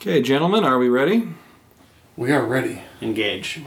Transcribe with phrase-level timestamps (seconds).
[0.00, 1.28] Okay, gentlemen, are we ready?
[2.16, 2.82] We are ready.
[3.02, 3.60] Engage.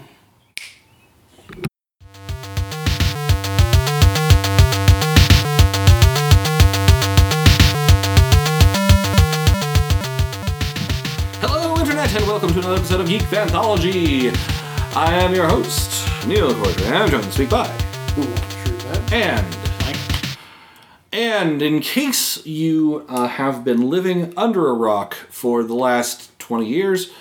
[11.41, 14.29] Hello, Internet, and welcome to another episode of Geek Anthology.
[14.95, 17.67] I am your host, Neil Corder, and I'm joined this week by
[18.15, 19.13] Who wants true that?
[19.13, 19.60] and Mike.
[21.11, 26.67] And in case you uh, have been living under a rock for the last twenty
[26.67, 27.11] years,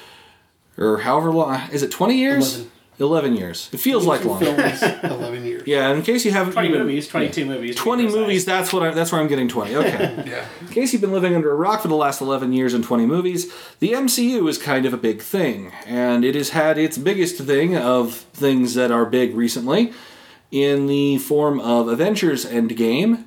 [0.79, 1.91] or however long is it?
[1.91, 2.55] Twenty years?
[2.57, 2.71] Eleven.
[3.01, 3.71] Eleven years.
[3.73, 4.39] It feels like long.
[4.41, 5.63] films, eleven years.
[5.67, 7.75] Yeah, in case you haven't 20 even- movies, 22 movies.
[7.77, 8.45] 20 movies.
[8.45, 9.75] That's what I, that's where I'm getting 20.
[9.77, 10.25] Okay.
[10.31, 10.45] Yeah.
[10.61, 13.07] In case you've been living under a rock for the last 11 years and 20
[13.07, 17.39] movies, the MCU is kind of a big thing, and it has had its biggest
[17.39, 19.95] thing of things that are big recently
[20.51, 23.25] in the form of Avengers Endgame,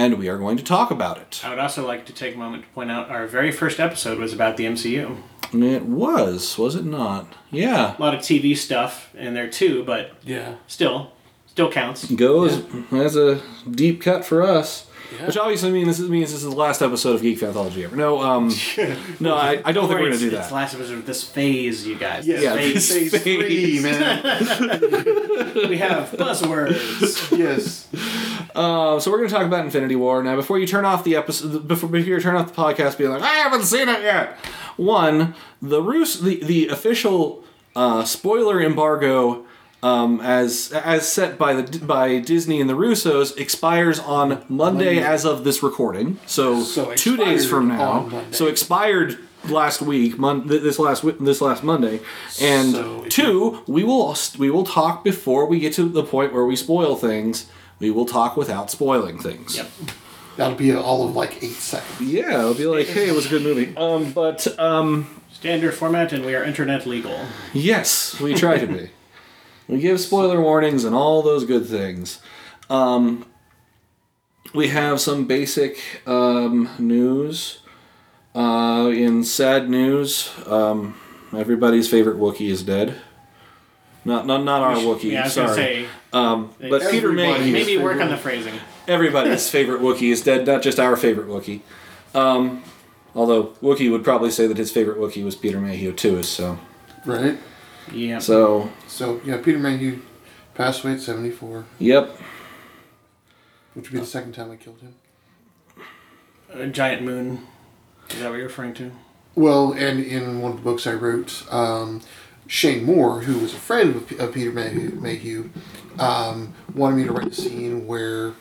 [0.00, 1.42] and we are going to talk about it.
[1.44, 4.18] I would also like to take a moment to point out our very first episode
[4.18, 5.16] was about the MCU.
[5.52, 7.34] It was, was it not?
[7.50, 7.96] Yeah.
[7.98, 10.54] A lot of TV stuff in there too, but Yeah.
[10.66, 11.12] still,
[11.46, 12.10] still counts.
[12.10, 12.62] Goes
[12.92, 14.86] as a deep cut for us.
[15.18, 15.26] Yeah.
[15.26, 17.96] Which obviously means this, means this is the last episode of Geek Anthology ever.
[17.96, 18.48] No, um,
[19.20, 20.48] no, I, I don't think we're gonna do It's that.
[20.48, 22.26] the last episode of this phase, you guys.
[22.26, 22.40] Yeah.
[22.40, 22.88] Yeah, phase.
[22.88, 24.22] this- Phase three, man.
[25.68, 27.36] we have buzzwords.
[27.36, 27.88] yes.
[28.54, 30.36] Uh, so we're going to talk about Infinity War now.
[30.36, 33.22] Before you turn off the episode, before, before you turn off the podcast, being like,
[33.22, 34.36] I haven't seen it yet.
[34.76, 37.44] One, the Rus- the the official
[37.76, 39.44] uh, spoiler embargo,
[39.82, 44.98] um, as as set by the by Disney and the Russos, expires on Monday, Monday.
[45.02, 46.18] as of this recording.
[46.26, 48.24] So, So two days from now.
[48.30, 52.00] So expired last week, mon- this last wi- this last Monday,
[52.40, 56.44] and So two, we will we will talk before we get to the point where
[56.44, 57.46] we spoil things.
[57.78, 59.56] We will talk without spoiling things.
[59.56, 59.70] Yep.
[60.36, 62.00] That'll be all of like eight seconds.
[62.00, 63.74] Yeah, it'll be like, hey, it was a good movie.
[63.76, 67.18] Um, but um, Standard format, and we are internet legal.
[67.54, 68.90] yes, we try to be.
[69.70, 72.20] We give spoiler warnings and all those good things.
[72.68, 73.24] Um,
[74.52, 77.58] we have some basic um, news.
[78.34, 80.94] Uh, in sad news, um,
[81.36, 82.96] everybody's favorite Wookiee is dead.
[84.04, 85.12] Not not not our Wookiee.
[85.12, 85.46] Yeah, I was sorry.
[85.46, 87.52] gonna say um, but Peter Everybody- Mayhew.
[87.52, 88.54] maybe work on the phrasing.
[88.88, 91.60] everybody's favorite Wookiee is dead, not just our favorite Wookiee.
[92.14, 92.62] Um,
[93.14, 96.22] although Wookiee would probably say that his favorite Wookiee was Peter Mayhew too.
[96.22, 96.58] So,
[97.04, 97.38] Right?
[97.92, 98.18] Yeah.
[98.18, 100.00] so So, yeah, Peter Mayhew
[100.54, 102.16] passed away at 74, yep.
[103.74, 104.94] which would be the second time I killed him.
[106.52, 107.46] A giant moon.
[108.10, 108.92] Is that what you're referring to?
[109.34, 112.02] Well, and in one of the books I wrote, um,
[112.46, 115.50] Shane Moore, who was a friend of, of Peter Mayhew, Mayhew
[116.00, 118.32] um, wanted me to write a scene where,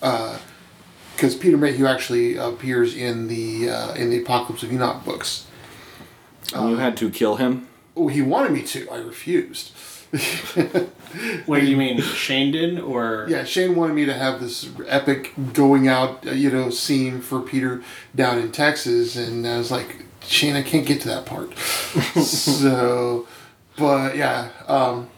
[0.00, 5.46] because Peter Mayhew actually appears in the uh, in the Apocalypse of Enoch books.
[6.54, 7.68] And you had to kill him.
[7.96, 8.88] Oh, he wanted me to.
[8.90, 9.72] I refused.
[11.46, 15.32] What do you mean, Shane did, or Yeah, Shane wanted me to have this epic
[15.52, 17.82] going out, uh, you know, scene for Peter
[18.14, 21.56] down in Texas, and I was like, Shane, I can't get to that part.
[22.22, 23.26] so,
[23.76, 25.08] but yeah, um,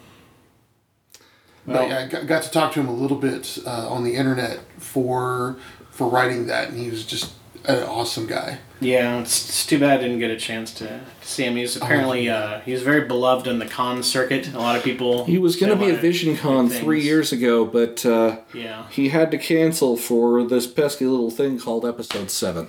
[1.66, 4.02] Well- but yeah, I got, got to talk to him a little bit uh, on
[4.04, 5.56] the internet for
[5.90, 7.34] for writing that, and he was just
[7.64, 8.58] an awesome guy.
[8.80, 11.54] Yeah, it's, it's too bad I didn't get a chance to, to see him.
[11.56, 14.52] He's apparently uh, he's very beloved on the con circuit.
[14.52, 15.24] A lot of people.
[15.24, 18.38] He was going to be at of Vision Con good three years ago, but uh,
[18.52, 22.66] Yeah, he had to cancel for this pesky little thing called Episode Seven.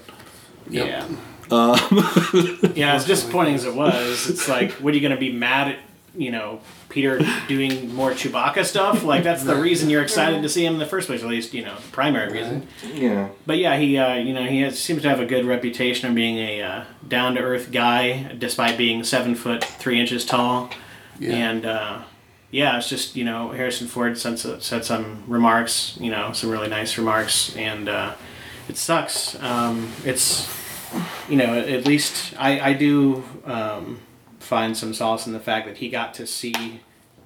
[0.69, 1.07] yeah,
[1.49, 1.77] Uh,
[2.75, 2.93] yeah.
[2.93, 5.79] As disappointing as it was, it's like, what are you going to be mad at?
[6.15, 6.61] You know,
[6.93, 9.03] Peter doing more Chewbacca stuff.
[9.03, 11.23] Like that's the reason you're excited to see him in the first place.
[11.23, 12.67] At least you know, the primary reason.
[12.93, 13.29] yeah.
[13.47, 16.15] But yeah, he uh, you know he has, seems to have a good reputation of
[16.15, 20.69] being a uh, down to earth guy, despite being seven foot three inches tall.
[21.19, 21.33] Yeah.
[21.33, 22.03] And uh,
[22.51, 26.69] yeah, it's just you know Harrison Ford said, said some remarks, you know, some really
[26.69, 28.13] nice remarks, and uh,
[28.69, 29.41] it sucks.
[29.41, 30.47] Um, it's
[31.27, 33.99] you know at least I I do um,
[34.43, 36.81] find some solace in the fact that he got to see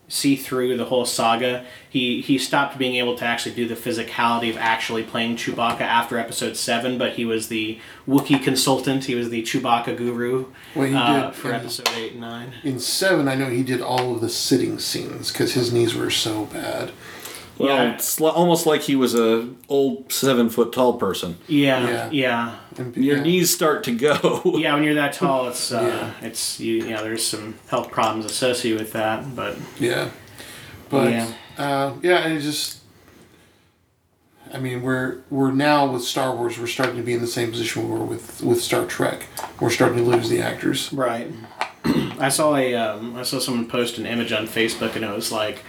[0.10, 1.66] see through the whole saga.
[1.90, 6.18] He he stopped being able to actually do the physicality of actually playing Chewbacca after
[6.18, 9.06] Episode Seven, but he was the Wookiee consultant.
[9.06, 12.54] He was the Chewbacca guru Well, he uh, did for Episode Eight and Nine.
[12.64, 16.10] In seven, I know he did all of the sitting scenes because his knees were
[16.10, 16.92] so bad.
[17.58, 17.94] Well, Yeah.
[17.96, 21.38] it's almost like he was a old seven foot tall person.
[21.48, 22.10] Yeah, Yeah.
[22.12, 22.56] yeah,
[22.96, 23.24] Your yeah.
[23.24, 24.42] knees start to go.
[24.58, 24.74] yeah.
[24.76, 28.80] When you're that tall, it's uh, it's you, you know there's some health problems associated
[28.80, 30.10] with that, but Yeah.
[30.90, 31.28] But Yeah.
[31.58, 32.78] yeah, uh, yeah and it just
[34.54, 36.58] I mean, we're we're now with Star Wars.
[36.58, 39.26] We're starting to be in the same position we were with with Star Trek.
[39.60, 40.92] We're starting to lose the actors.
[40.94, 41.30] Right.
[42.20, 45.32] I saw a um, I saw someone post an image on Facebook and it was
[45.34, 45.64] like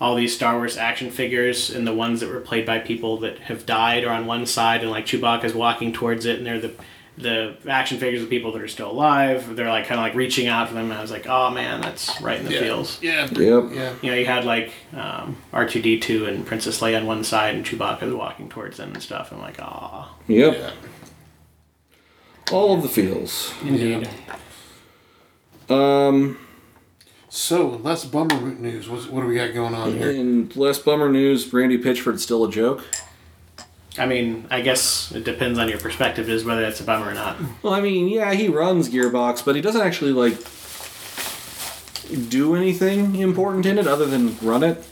[0.00, 3.38] all these Star Wars action figures and the ones that were played by people that
[3.40, 6.72] have died are on one side and like Chewbacca's walking towards it and they're the
[7.18, 9.54] the action figures of people that are still alive.
[9.54, 10.84] They're like kind of like reaching out for them.
[10.84, 13.02] And I was like, oh man, that's right in the feels.
[13.02, 13.24] Yeah.
[13.30, 13.72] Yep.
[13.74, 13.94] Yeah.
[14.00, 17.22] You know, you had like um, R two D two and Princess Leia on one
[17.22, 19.32] side and Chewbacca's walking towards them and stuff.
[19.32, 20.54] And I'm like, ah, Yep.
[20.56, 20.70] Yeah.
[22.50, 23.52] All of the feels.
[23.62, 24.08] indeed.
[25.68, 26.38] Um,
[27.30, 28.88] So less bummer news.
[28.88, 30.10] What's, what do we got going on here?
[30.10, 32.84] in less bummer news, Randy Pitchford's still a joke.
[33.96, 37.14] I mean, I guess it depends on your perspective is whether that's a bummer or
[37.14, 37.36] not.
[37.62, 40.38] Well, I mean, yeah, he runs Gearbox, but he doesn't actually like
[42.28, 44.84] do anything important in it other than run it.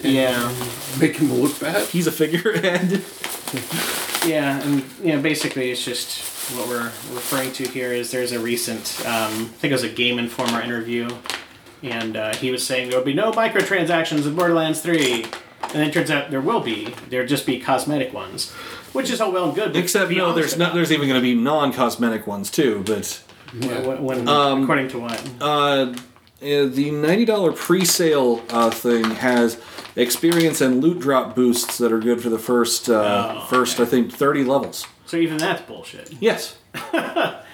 [0.00, 0.54] Yeah.
[1.00, 1.88] Make him look bad.
[1.88, 3.02] He's a figurehead.
[4.26, 6.20] Yeah, and you know, basically, it's just
[6.54, 6.84] what we're
[7.14, 10.60] referring to here is there's a recent, um, I think it was a Game Informer
[10.60, 11.08] interview,
[11.82, 15.88] and uh, he was saying there will be no microtransactions in Borderlands 3, and then
[15.88, 16.94] it turns out there will be.
[17.08, 18.50] There'll just be cosmetic ones,
[18.92, 19.76] which is all well and good.
[19.76, 20.74] Except no, there's not.
[20.74, 22.82] There's even going to be non-cosmetic ones too.
[22.86, 23.22] But
[23.60, 23.86] it.
[23.86, 25.22] When, when, Um, according to what?
[25.40, 25.94] uh, uh,
[26.40, 29.60] the ninety dollar pre-sale uh, thing has
[29.96, 33.82] experience and loot drop boosts that are good for the first uh, Oh, first okay.
[33.82, 34.86] I think thirty levels.
[35.06, 36.12] So even that's bullshit.
[36.20, 36.56] Yes,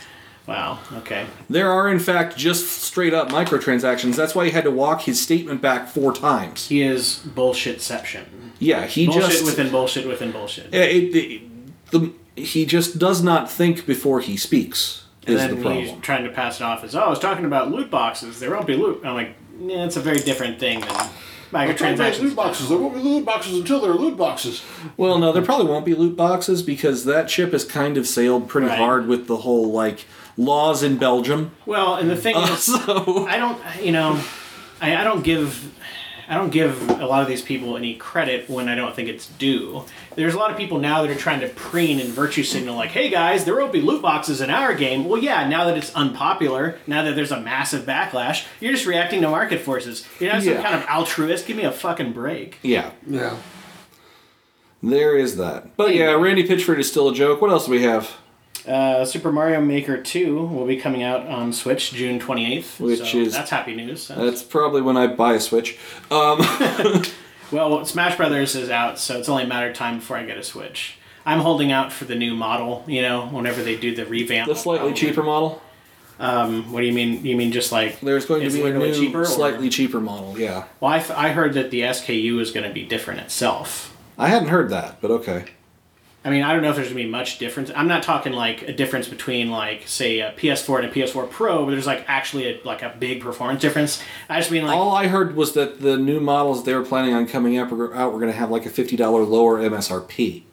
[0.46, 0.78] Wow.
[0.92, 1.26] Okay.
[1.48, 4.14] there are in fact just straight up microtransactions.
[4.14, 6.68] That's why he had to walk his statement back four times.
[6.68, 8.24] He is bullshitception.
[8.58, 10.72] Yeah, he Bullshit just within bullshit within bullshit.
[10.72, 11.42] Yeah, it, it,
[11.90, 15.04] the, he just does not think before he speaks.
[15.26, 16.00] And Is the then he's problem?
[16.02, 18.40] trying to pass it off as, oh, I was talking about loot boxes.
[18.40, 19.00] There won't be loot.
[19.04, 21.10] I'm like, yeah, it's a very different thing than
[21.50, 22.20] microtransactions.
[22.20, 22.68] loot boxes.
[22.68, 24.62] There won't be loot boxes until there are loot boxes.
[24.96, 28.48] Well, no, there probably won't be loot boxes because that ship has kind of sailed
[28.48, 28.78] pretty Right.
[28.78, 30.04] hard with the whole like
[30.36, 31.52] laws in Belgium.
[31.66, 34.20] Well, and the thing Uh, is, so I don't, you know,
[34.80, 35.72] I, I don't give,
[36.28, 39.26] I don't give a lot of these people any credit when I don't think it's
[39.26, 39.84] due.
[40.16, 42.90] There's a lot of people now that are trying to preen and virtue signal, like,
[42.90, 45.94] "Hey guys, there won't be loot boxes in our game." Well, yeah, now that it's
[45.94, 50.06] unpopular, now that there's a massive backlash, you're just reacting to market forces.
[50.18, 50.62] You're not some Yeah.
[50.62, 51.46] kind of altruist.
[51.46, 52.58] Give me a fucking break.
[52.62, 53.36] yeah, Yeah.
[54.82, 55.76] there is that.
[55.76, 57.40] But yeah, Randy Pitchford is still a joke.
[57.42, 58.10] What else do we have?
[58.66, 62.80] Uh, Super Mario Maker 2 will be coming out on Switch June 28th.
[62.80, 64.08] Which so is- that's happy news.
[64.08, 65.78] That's probably when I buy a Switch.
[66.10, 66.40] Um,
[67.52, 70.38] Well, Smash Brothers is out, so it's only a matter of time before I get
[70.38, 70.96] a Switch.
[71.26, 72.82] I'm holding out for the new model.
[72.88, 74.48] You know, whenever they do the revamp.
[74.48, 75.62] the slightly I'll- cheaper model.
[76.18, 77.24] Um, what do you mean?
[77.24, 80.38] You mean just like There's going to be a new, cheaper, or- slightly cheaper model.
[80.38, 83.96] Yeah, Well, I, th- I heard that the SKU is going to be different itself.
[84.16, 85.46] I hadn't heard that, but okay.
[86.24, 87.70] I mean, I don't know if there's going to be much difference.
[87.76, 91.64] I'm not talking like a difference between like say a PS4 and a PS4 Pro,
[91.64, 94.02] but there's like actually a, like a big performance difference.
[94.28, 97.12] I just mean like All I heard was that the new models they were planning
[97.12, 100.44] on coming up were, out were going to have like a fifty dollar lower MSRP.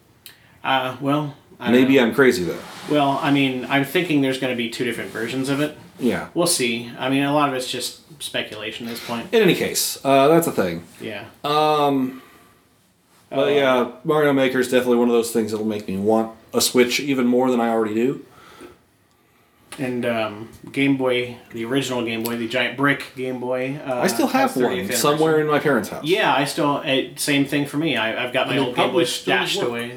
[0.62, 2.02] uh, well, Maybe know.
[2.02, 2.60] I'm crazy though.
[2.90, 5.78] Well, I mean, I'm thinking there's going to be two different versions of it.
[5.98, 6.28] Yeah.
[6.34, 6.90] We'll see.
[6.98, 9.32] I mean, a lot of it's just speculation at this point.
[9.32, 10.84] In any case, uh, that's a thing.
[11.00, 11.26] Yeah.
[13.34, 16.60] But yeah, Mario Maker is definitely one of those things that'll make me want a
[16.60, 18.24] Switch even more than I already do.
[19.78, 23.80] And um, Game Boy, the original Game Boy, the giant brick Game Boy.
[23.86, 26.04] Uh, I still have one somewhere in my parents' house.
[26.04, 26.82] Yeah, I still.
[26.82, 27.96] It, same thing for me.
[27.96, 29.68] I, I've got my old Game Boy stashed work.
[29.68, 29.96] away.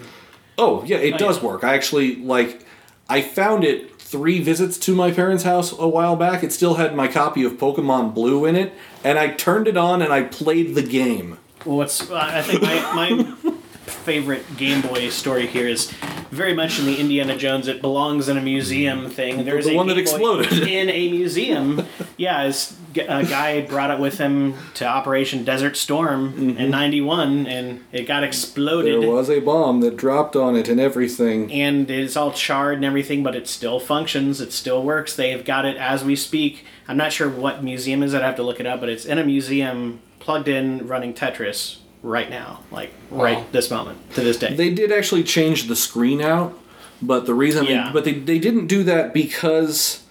[0.57, 1.47] Oh yeah, it Oh, does yeah.
[1.49, 1.63] work.
[1.65, 2.65] I actually like.
[3.09, 6.41] I found it three visits to my parents' house a while back.
[6.41, 8.71] It still had my copy of Pokemon Blue in it,
[9.03, 11.37] and I turned it on and I played the game.
[11.65, 13.51] Well, what's uh, I think my, my
[13.85, 15.91] favorite Game Boy story here is
[16.31, 17.67] very much in the Indiana Jones.
[17.67, 19.45] It belongs in a museum thing.
[19.45, 20.67] There's The a one that Game Boy exploded.
[20.67, 21.85] in a museum.
[22.17, 27.47] Yeah, this g- a guy brought it with him to Operation Desert Storm in '91,
[27.47, 28.93] and it got exploded.
[28.93, 29.01] Mm-hmm.
[29.01, 31.51] There was a bomb that dropped on it and everything.
[31.51, 34.39] and it's all charred and everything, but it still functions.
[34.41, 35.15] It still works.
[35.15, 36.65] They've got it as we speak.
[36.87, 38.13] I'm not sure what museum is.
[38.13, 41.77] I'd have to look it up, but it's in a museum, plugged in, running Tetris
[42.01, 44.55] right now, like right this moment to this day.
[44.55, 46.57] They did actually change the screen out,
[46.99, 47.87] but the reason, Yeah.
[47.87, 50.03] they, but they, they didn't do that because,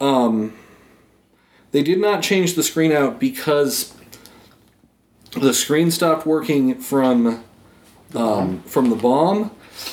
[0.00, 0.56] um,
[1.72, 3.94] they did not change the screen out because
[5.32, 7.42] the screen stopped working from,
[8.14, 9.50] um, from the bomb.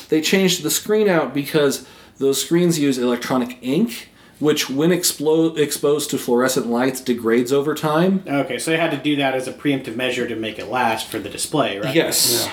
[0.09, 1.87] They changed the screen out because
[2.19, 8.23] those screens use electronic ink, which, when explo- exposed to fluorescent lights, degrades over time.
[8.27, 11.07] okay, so they had to do that as a preemptive measure to make it last
[11.07, 11.95] for the display, right?
[11.95, 12.49] Yes.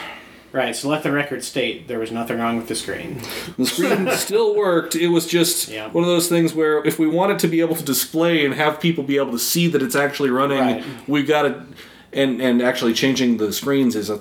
[0.53, 0.77] Right.
[0.77, 3.23] So let the record state there was nothing wrong with the screen.
[3.57, 4.95] The screen still worked.
[4.95, 5.89] It was just Yeah.
[5.89, 8.79] one of those things where if we wanted to be able to display and have
[8.79, 10.85] people be able to see that it's actually running, Right.
[11.09, 11.65] we've got to.
[12.13, 14.21] And and actually changing the screens is a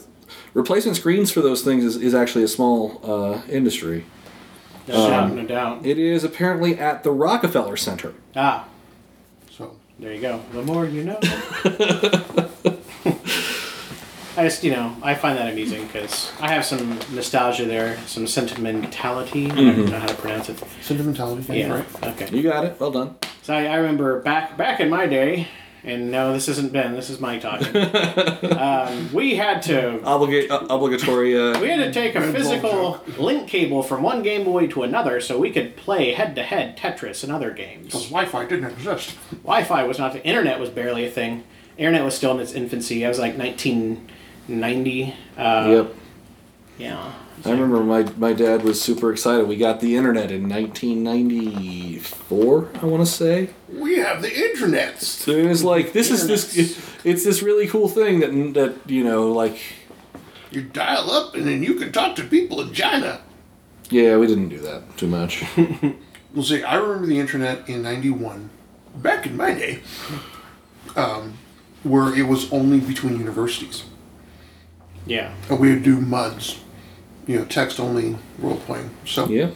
[0.53, 4.05] replacing screens for those things is, is actually a small uh, industry.
[4.91, 5.33] No doubt.
[5.33, 5.85] No doubt.
[5.85, 8.13] It is apparently at the Rockefeller Center.
[8.35, 8.67] Ah.
[9.49, 10.41] So There you go.
[10.53, 11.19] The more you know.
[14.37, 18.25] I just, you know, I find that amusing because I have some nostalgia there, some
[18.25, 19.51] sentimentality.
[19.51, 20.57] I don't know how to pronounce it.
[20.81, 21.41] sentimentality.
[21.41, 21.73] That's Yeah.
[21.73, 22.03] right.
[22.21, 22.35] Okay.
[22.35, 22.79] You got it.
[22.79, 23.15] Well done.
[23.41, 25.47] So I, I remember back back in my day,
[25.83, 26.93] and no, this isn't Ben.
[26.93, 27.75] This is Mike talking.
[28.57, 31.37] um, we had to Obliga- uh, obligatory.
[31.37, 35.19] Uh, we had to take a physical link cable from one Game Boy to another
[35.19, 37.87] so we could play head to head Tetris and other games.
[37.87, 39.17] Because Wi-Fi didn't exist.
[39.43, 40.13] Wi-Fi was not.
[40.13, 41.43] The internet was barely a thing.
[41.77, 43.03] Internet was still in its infancy.
[43.05, 45.15] I was like 1990.
[45.37, 45.95] Uh, yep.
[46.77, 47.13] Yeah.
[47.43, 49.47] I remember my, my dad was super excited.
[49.47, 53.49] We got the internet in 1994, I want to say.
[53.69, 55.01] We have the internet.
[55.01, 56.55] So it was like this is this
[57.03, 59.59] it's this really cool thing that that you know like
[60.51, 63.21] You dial up and then you can talk to people in China.
[63.89, 65.43] yeah we didn't do that too much.
[66.33, 68.49] Well, see, I remember the internet in '91,
[68.95, 69.81] back in my day,
[70.95, 71.33] um,
[71.83, 73.83] where it was only between universities,
[75.05, 75.33] Yeah.
[75.49, 76.61] and we would do MUDs,
[77.27, 78.89] you know, text-only role-playing.
[79.05, 79.51] So yeah.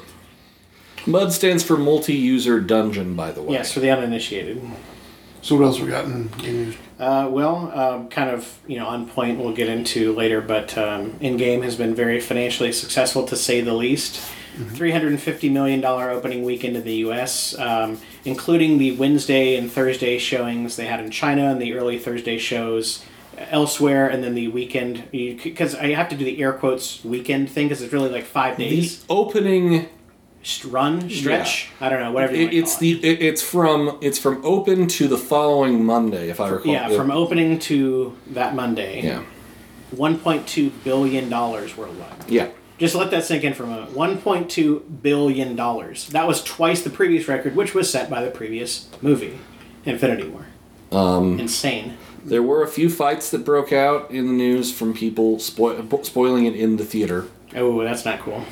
[1.08, 3.54] MUD stands for multi-user dungeon, by the way.
[3.54, 4.62] Yes, for the uninitiated.
[5.42, 6.76] So what else we got in, in news?
[6.98, 9.40] Uh, well, um, kind of you know on point.
[9.40, 13.74] We'll get into later, but um, Endgame has been very financially successful to say the
[13.74, 14.20] least.
[14.70, 19.58] Three hundred and fifty million dollar opening weekend in the U.S., um, including the Wednesday
[19.58, 23.04] and Thursday showings they had in China and the early Thursday shows
[23.38, 25.04] elsewhere, and then the weekend.
[25.12, 28.58] Because I have to do the air quotes weekend thing because it's really like five
[28.58, 29.90] The days opening
[30.44, 31.70] St- run stretch.
[31.82, 32.36] I don't know whatever.
[32.36, 33.04] You it, it's call the it.
[33.06, 36.72] it, it's from it's from open to the following Monday, if I recall.
[36.72, 39.02] yeah from opening to that Monday.
[39.02, 39.24] yeah
[39.92, 42.30] One point two billion dollars worldwide.
[42.30, 42.50] yeah.
[42.78, 43.92] Just let that sink in for a moment.
[43.94, 46.10] One point two billion dollars.
[46.10, 49.40] That was twice the previous record, which was set by the previous movie,
[49.86, 50.46] Infinity War.
[50.92, 51.98] Um, Insane.
[52.26, 56.46] There were a few fights that broke out in the news from people spo- spoiling
[56.46, 57.28] it in the theater.
[57.56, 58.44] Oh, that's not cool.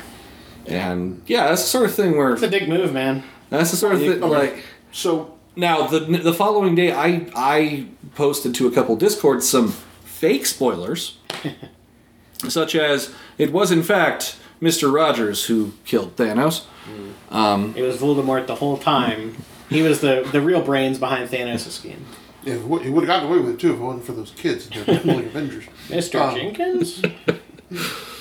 [0.66, 3.22] And yeah, that's the sort of thing where It's a dick move, man.
[3.50, 4.26] that's the sort of thing Okay.
[4.28, 9.68] like So now the the following day I I posted to a couple discords some
[10.04, 11.18] fake spoilers
[12.48, 14.92] such as it was in fact Mr.
[14.92, 16.64] Rogers who killed Thanos.
[16.88, 17.34] Mm.
[17.34, 19.36] Um, it was Voldemort the whole time.
[19.68, 22.04] He was the, the real brains behind Thanos' scheme.
[22.44, 24.68] Yeah, he would have gotten away with it too if it wasn't for those kids.
[24.68, 25.64] They're definitely Avengers.
[25.88, 26.20] Mr.
[26.20, 27.02] Um, Jenkins?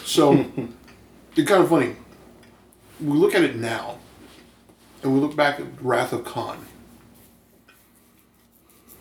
[0.06, 0.46] So
[1.36, 1.96] it's kind of funny.
[3.00, 4.00] We look at it now,
[5.02, 6.66] and we look back at Wrath of Khan.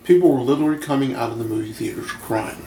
[0.04, 2.64] People were literally coming out of the movie theaters crying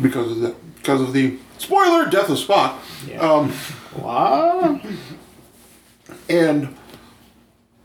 [0.00, 2.76] because of the because of the spoiler death of Spock.
[3.06, 3.20] Yeah.
[3.20, 3.50] Um,
[3.94, 4.80] What?
[6.28, 6.74] and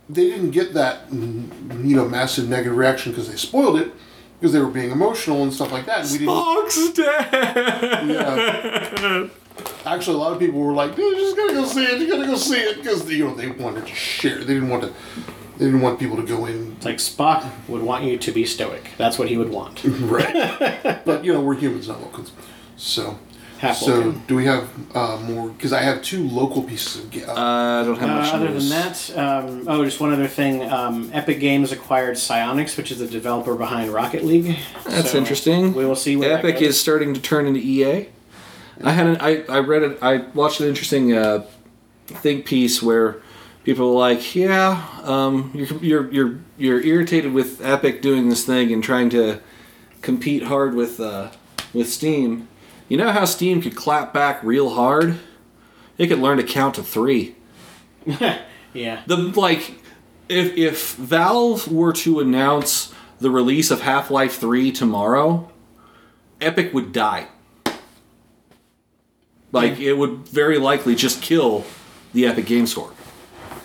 [0.09, 3.91] they didn't get that you know massive negative reaction because they spoiled it
[4.39, 6.01] because they were being emotional and stuff like that.
[6.01, 6.33] And we didn't.
[6.33, 8.09] Spock's dead.
[8.09, 9.27] Yeah.
[9.85, 12.01] Actually, a lot of people were like, "You just gotta go see it.
[12.01, 14.39] You gotta go see it," because you know they wanted to share.
[14.39, 14.93] They didn't want to.
[15.57, 16.73] They didn't want people to go in.
[16.73, 18.89] It's like Spock would want you to be stoic.
[18.97, 19.83] That's what he would want.
[19.85, 21.01] Right.
[21.05, 22.31] but you know we're humans, not Vulcans.
[22.75, 23.17] So.
[23.59, 24.21] Half So Vulcan.
[24.27, 25.49] do we have uh, more?
[25.49, 27.11] Because I have two local pieces of.
[27.11, 30.27] ga- Uh, I don't have Uh, much other than that, um, oh, just one other
[30.27, 30.63] thing.
[30.69, 34.57] Um, Epic Games acquired Psyonix, which is the developer behind Rocket League.
[34.85, 35.73] That's So interesting.
[35.73, 36.69] We will see where that Epic goes.
[36.69, 38.07] is starting to turn into EA.
[38.83, 39.99] I had an, I, I read it.
[40.01, 41.45] I watched an interesting uh,
[42.07, 43.21] think piece where
[43.63, 48.73] people were like, "Yeah, um, you're, you're you're you're irritated with Epic doing this thing
[48.73, 49.39] and trying to
[50.01, 51.29] compete hard with uh,
[51.73, 52.49] with Steam.
[52.87, 55.17] You know how Steam could clap back real hard?
[55.97, 57.35] It could learn to count to three.
[58.75, 59.01] Yeah.
[59.07, 59.75] The like,
[60.27, 65.49] if if Valve were to announce the release of Half Life Three tomorrow,
[66.41, 67.27] Epic would die.
[69.51, 71.63] Like it would very likely just kill
[72.13, 72.91] the Epic Game Store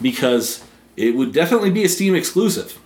[0.01, 0.65] because
[0.97, 2.79] it would definitely be a Steam exclusive.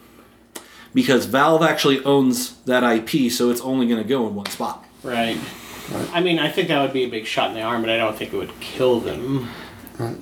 [0.95, 4.85] Because Valve actually owns that IP, so it's only going to go in one spot.
[5.03, 5.37] Right.
[6.13, 7.97] I mean, I think that would be a big shot in the arm, but I
[7.97, 9.49] don't think it would kill them.
[9.99, 10.17] Right.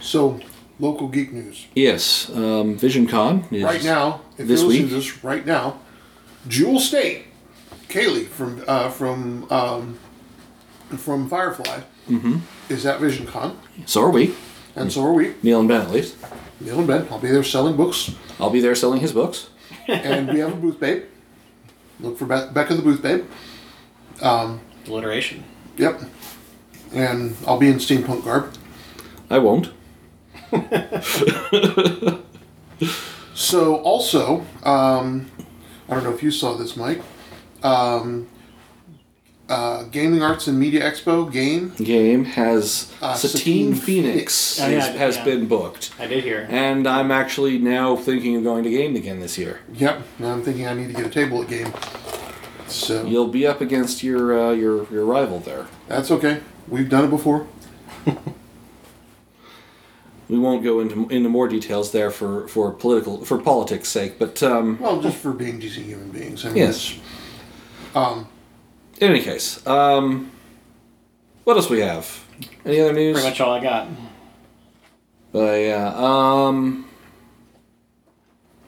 [0.00, 0.40] so
[0.80, 1.66] local geek news.
[1.74, 4.88] Yes, um, VisionCon is right now, if this you're listening week?
[4.90, 5.78] to this right now,
[6.48, 7.24] Jewel Staite,
[7.88, 9.98] Kaylee from uh, from um,
[10.96, 12.38] from Firefly mm-hmm.
[12.68, 14.34] is at Vision Con, So are we.
[14.74, 15.34] and so are we.
[15.42, 16.16] Neil and Ben, at least.
[16.60, 17.06] Neil and Ben.
[17.10, 19.48] I'll be there selling books, I'll be there selling his books.
[19.88, 21.04] and we have a booth babe.
[22.00, 23.24] Look for Be- Becca the booth babe.
[24.22, 25.44] Alliteration.
[25.76, 26.00] Yep.
[26.92, 28.52] And I'll be in steampunk garb.
[29.28, 29.72] I won't.
[33.34, 35.30] So also, um,
[35.88, 37.02] I don't know if you saw this, Mike.
[37.62, 38.28] Um,
[39.48, 41.72] uh, Gaming Arts and Media Expo game.
[41.76, 44.60] Game has Uh, Satine Satine Phoenix, Phoenix.
[44.60, 45.24] Oh, yeah, is- has yeah.
[45.24, 45.92] been booked.
[46.00, 46.46] I did hear.
[46.50, 49.60] And I'm actually now thinking of going to Game again this year.
[49.74, 50.02] Yep.
[50.18, 51.72] Now I'm thinking I need to get a table at game.
[52.68, 55.66] So You'll be up against your uh, your your rival there.
[55.88, 56.40] that's okay.
[56.68, 57.46] We've done it before.
[60.28, 64.42] We won't go into into more details there for for political for politics' sake, but
[64.42, 66.44] um, Well, just for being decent human beings.
[66.44, 66.98] I mean, Yes.
[67.94, 68.26] Um,
[69.00, 70.32] in any case, um,
[71.44, 72.24] what else we have?
[72.64, 73.14] Any other news?
[73.14, 73.86] Pretty much all I got.
[75.30, 76.88] But yeah, um,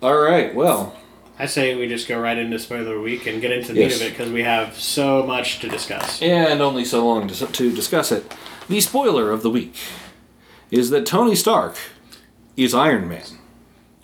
[0.01, 0.55] all right.
[0.55, 0.97] Well,
[1.39, 3.93] I say we just go right into spoiler week and get into the Yes.
[3.93, 6.21] meat of it because we have so much to discuss.
[6.21, 8.35] and only so long to, to discuss it.
[8.69, 9.75] The spoiler of the week
[10.71, 11.77] is that Tony Stark
[12.57, 13.23] is Iron Man.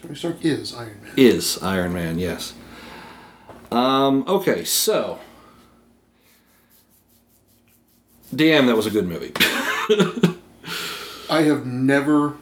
[0.00, 1.12] Tony Stark is Iron Man.
[1.16, 2.54] Is Iron Man, yes.
[3.72, 5.18] Um, okay, so.
[8.34, 9.32] Damn, that was a good movie.
[11.30, 12.36] I have never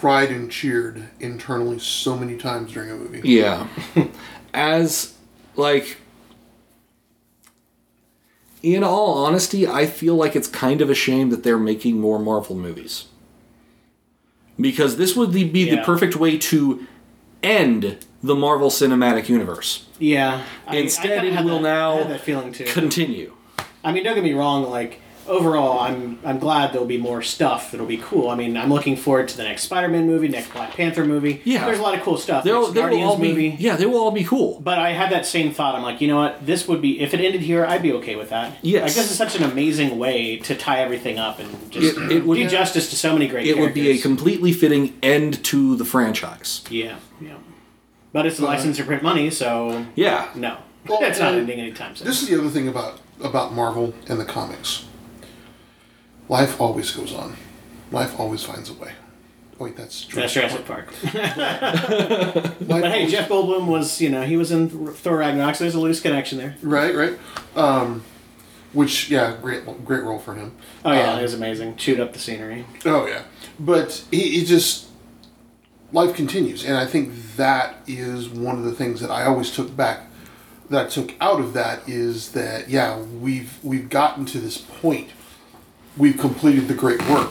[0.00, 3.20] cried and cheered internally so many times during a movie.
[3.28, 3.66] yeah.
[4.54, 5.14] As,
[5.56, 5.98] like.
[8.62, 12.18] In all honesty, I feel like it's kind of a shame that they're making more
[12.18, 13.06] Marvel movies.
[14.58, 16.86] Because this would be the perfect way to
[17.42, 19.86] end the Marvel Cinematic Universe.
[19.98, 20.44] Yeah.
[20.66, 22.64] I- I Instead, kinda it will that- now I that feeling too.
[22.64, 23.32] Continue.
[23.82, 24.68] I mean, don't get me wrong.
[24.68, 28.28] Like overall, I'm I'm glad there'll be more stuff that'll be cool.
[28.30, 31.40] I mean, I'm looking forward to the next Spider-Man movie, next Black Panther movie.
[31.44, 31.64] Yeah.
[31.66, 32.44] there's a lot of cool stuff.
[32.44, 33.56] They'll, Next they will Guardians all be, movie.
[33.58, 34.60] yeah, they will all be cool.
[34.60, 35.74] But I had that same thought.
[35.74, 36.44] I'm like, you know what?
[36.44, 38.56] This would be if it ended here, I'd be okay with that.
[38.62, 38.82] Yes.
[38.84, 42.24] I guess it's such an amazing way to tie everything up and just It- it
[42.26, 43.46] would- do justice to so many great.
[43.46, 46.62] It would be a completely fitting end to the franchise.
[46.70, 47.34] yeah, yeah.
[48.12, 50.28] But it's a license to print money, so Yeah.
[50.34, 50.56] no,
[50.88, 52.08] Well, it's not ending anytime soon.
[52.08, 54.84] This is the other thing about about Marvel and the comics.
[56.30, 57.34] Life always goes on.
[57.90, 58.92] Life always finds a way.
[59.58, 60.86] Oh, wait, that's That's Jurassic Park.
[61.02, 65.74] Life But hey, Jeff Goldblum was, you know, he was in Thor Ragnarok, so there's
[65.74, 66.56] a loose connection there.
[66.62, 67.18] Right, right.
[67.56, 68.04] Um,
[68.72, 70.52] which, yeah, great, great role for him.
[70.84, 71.74] Oh yeah, Um, it was amazing.
[71.74, 72.64] Chewed up the scenery.
[72.86, 73.24] Oh yeah,
[73.58, 74.86] but he, he just
[75.90, 79.76] life continues, and I think that is one of the things that I always took
[79.76, 80.06] back.
[80.70, 85.10] That I took out of that is that yeah, we've we've gotten to this point.
[86.00, 87.30] We've completed the great work,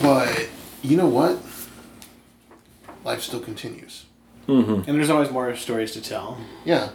[0.00, 0.48] but
[0.82, 1.38] you know what?
[3.04, 4.06] Life still continues.
[4.48, 6.36] And there's always more stories to tell.
[6.64, 6.88] Yeah,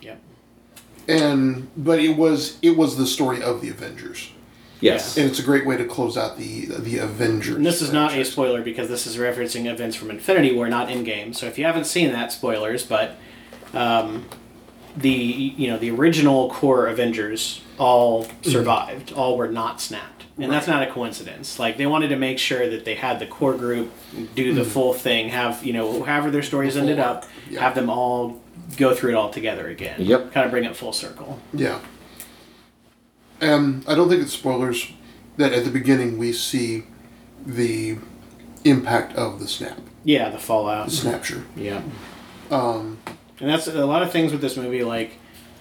[0.00, 0.20] Yep.
[1.08, 4.30] and but it was it was the story of the Avengers,
[4.80, 5.16] Yes.
[5.18, 7.56] and it's a great way to close out the the Avengers.
[7.56, 10.86] And this is not a spoiler because this is referencing events from Infinity War, not
[10.88, 11.34] Endgame.
[11.34, 12.84] So if you haven't seen that, spoilers.
[12.84, 13.16] But
[13.74, 14.26] um,
[14.98, 19.12] the you know the original core Avengers all survived.
[19.12, 21.58] All were not snapped, and that's not a coincidence.
[21.58, 23.92] Like they wanted to make sure that they had the core group
[24.34, 25.28] do the full thing.
[25.28, 27.26] Have you know however their stories The ended up,
[27.58, 28.40] have them all
[28.76, 30.00] go through it all together again.
[30.00, 30.32] Yep.
[30.32, 31.38] Kind of bring it full circle.
[31.54, 31.80] Yeah.
[33.40, 34.90] Um, I don't think it's spoilers
[35.36, 36.84] that at the beginning we see
[37.46, 37.98] the
[38.64, 40.86] impact of the snap, Yeah, the fallout.
[40.88, 41.42] the snapshot.
[41.56, 41.82] Yeah.
[42.50, 42.98] Um,
[43.40, 44.82] And that's a lot of things with this movie.
[44.84, 45.12] Like,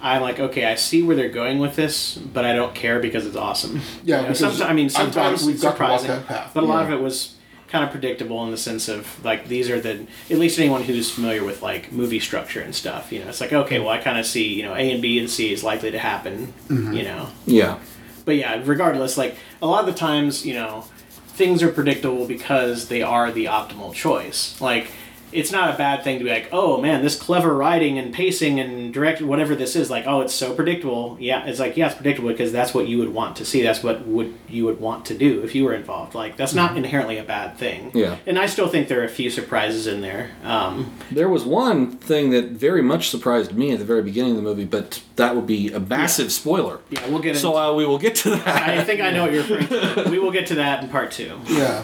[0.01, 3.25] I'm like, okay, I see where they're going with this, but I don't care because
[3.25, 3.81] it's awesome.
[4.03, 6.51] Yeah, You know, because someti- I mean, sometimes we've it's got surprising, path.
[6.53, 6.93] but a lot Yeah.
[6.93, 7.33] of it was
[7.67, 11.11] kind of predictable in the sense of like these are the at least anyone who's
[11.11, 13.11] familiar with like movie structure and stuff.
[13.11, 15.19] You know, it's like okay, well, I kind of see you know A and B
[15.19, 16.53] and C is likely to happen.
[16.69, 16.93] Mm-hmm.
[16.93, 17.77] You know, Yeah.
[18.23, 20.85] but yeah, regardless, like a lot of the times, you know,
[21.29, 24.59] things are predictable because they are the optimal choice.
[24.61, 24.87] Like
[25.38, 28.60] it's not a bad thing to be like, oh man, this clever writing and pacing
[28.60, 31.17] and direct whatever this is, like, oh, it's so predictable.
[31.19, 33.62] Yeah, it's like yeah, it's predictable because that's what you would want to see.
[33.62, 36.15] That's what would you would want to do if you were involved.
[36.15, 37.91] Like that's not inherently a bad thing.
[37.93, 38.17] Yeah.
[38.26, 40.32] And I still think there are a few surprises in there.
[40.43, 44.38] Um, There was one thing that very much surprised me at the very beginning of
[44.38, 46.80] the movie, but that would be a massive spoiler.
[46.89, 47.39] yeah, we'll get into.
[47.41, 48.47] So uh, we will get to that.
[48.69, 50.10] I think I know what you're referring to.
[50.10, 51.39] We will get to that in part two.
[51.47, 51.84] yeah,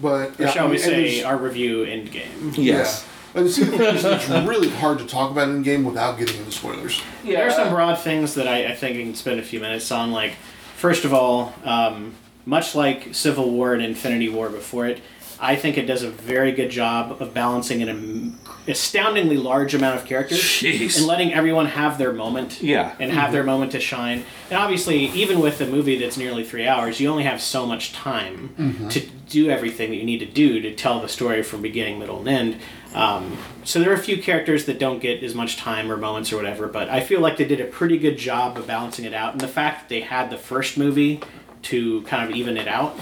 [0.00, 2.52] but Or yeah, shall I we mean, and say our review end game?
[2.54, 3.04] yes.
[3.34, 3.40] Yeah.
[3.40, 6.52] And see, the thing is, it's really hard to talk about Endgame without getting into
[6.52, 7.02] spoilers.
[7.22, 7.40] Yeah.
[7.40, 9.90] There are some broad things that I, I think I can spend a few minutes
[9.92, 10.10] on.
[10.10, 10.32] Like,
[10.76, 12.14] first of all, um,
[12.46, 15.02] much like Civil War and Infinity War before it,
[15.38, 20.06] I think it does a very good job of balancing an astoundingly large amount of
[20.06, 20.96] characters Jeez.
[20.96, 22.62] and letting everyone have their moment.
[22.62, 22.94] Yeah.
[22.98, 24.24] And have their moment to shine.
[24.50, 27.92] And obviously, even with a movie that's nearly three hours, you only have so much
[27.92, 31.98] time to do everything that you need to do to tell the story from beginning,
[31.98, 32.60] middle, and end.
[32.94, 36.32] Um, so there are a few characters that don't get as much time or moments
[36.32, 39.12] or whatever, but I feel like they did a pretty good job of balancing it
[39.12, 39.32] out.
[39.32, 41.20] And the fact that they had the first movie
[41.62, 42.98] to kind of even it out.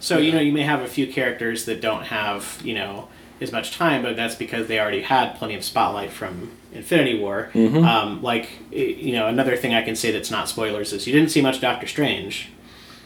[0.00, 3.08] So, you know, you may have a few characters that don't have, you know,
[3.40, 7.50] as much time, but that's because they already had plenty of spotlight from Infinity War.
[7.54, 11.30] Um, like, you know, another thing I can say that's not spoilers is you didn't
[11.30, 12.50] see much Doctor Strange,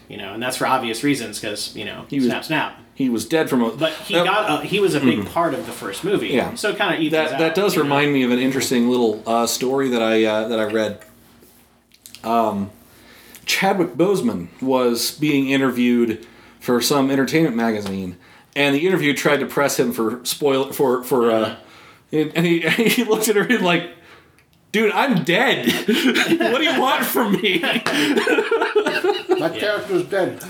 [0.07, 2.79] you know, and that's for obvious reasons because, you know, was- snap, snap.
[2.95, 3.71] He was dead from a.
[3.71, 6.27] But he that, got, uh, he was a big part of the first movie.
[6.27, 6.53] Yeah.
[6.53, 7.31] So it kind of that.
[7.33, 7.85] out, That does you know?
[7.85, 10.99] remind me of an interesting little uh, story that I uh, that I read.
[12.23, 12.69] Um,
[13.47, 16.23] Chadwick Boseman was being interviewed
[16.63, 18.15] for some entertainment magazine,
[18.55, 21.29] and the interview tried to press him for spoil for for.
[21.29, 21.55] Uh,
[22.13, 23.91] and and he he looked at her and like.
[24.71, 25.67] Dude, I'm dead.
[25.85, 27.59] what do you want from me?
[27.61, 30.41] My character's dead.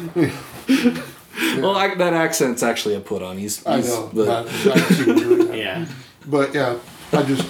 [1.57, 3.37] Well, I, that accent's actually a put on.
[3.37, 4.07] He's, I know.
[4.13, 5.53] the- I, I see what you're doing.
[5.57, 5.85] Yeah.
[6.25, 6.77] But yeah,
[7.11, 7.45] I just.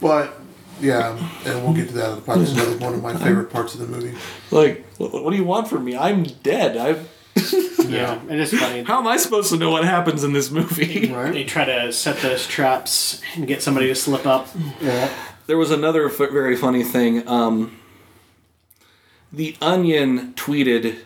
[0.00, 0.34] but
[0.82, 1.16] yeah,
[1.46, 2.40] and we'll get to that other part.
[2.40, 4.16] It's another one of my favorite parts of the movie.
[4.50, 5.96] like, what, what do you want from me?
[5.96, 6.76] I'm dead.
[6.76, 7.04] I.
[7.88, 8.20] Yeah.
[8.28, 8.84] And it's funny.
[8.84, 11.06] How am I supposed to know what happens in this movie?
[11.08, 14.48] They try to set those traps and get somebody to slip up.
[14.80, 15.12] Yeah.
[15.46, 17.26] There was another f- very funny thing.
[17.28, 17.78] Um,
[19.30, 21.00] the Onion tweeted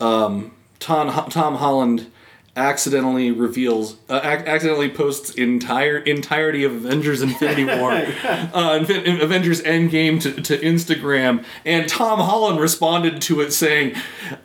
[0.00, 2.10] um, Tom Tom Holland
[2.56, 9.62] accidentally reveals uh, ac- accidentally posts entire entirety of Avengers Infinity War uh, Infi- Avengers
[9.62, 13.94] Endgame to, to Instagram and Tom Holland responded to it saying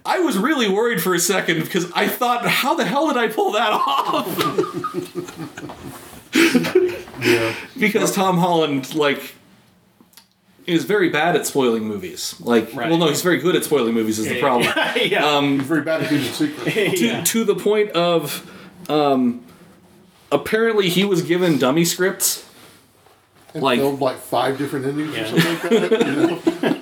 [0.05, 3.27] I was really worried for a second because I thought how the hell did I
[3.27, 4.27] pull that off
[7.21, 7.55] Yeah.
[7.79, 9.34] because Tom Holland like
[10.67, 12.35] is very bad at spoiling movies.
[12.39, 12.89] Like, Right.
[12.89, 14.17] well, no, he's very good at spoiling movies.
[14.19, 15.25] Is the problem yeah.
[15.25, 16.73] Um, Very bad at keeping secrets.
[16.99, 17.23] to, yeah.
[17.23, 18.49] to the point of
[18.89, 19.43] um,
[20.31, 22.43] apparently he was given dummy scripts.
[23.53, 25.23] And Like- filmed like five different endings Yeah.
[25.23, 26.07] or something like that.
[26.07, 26.81] You know?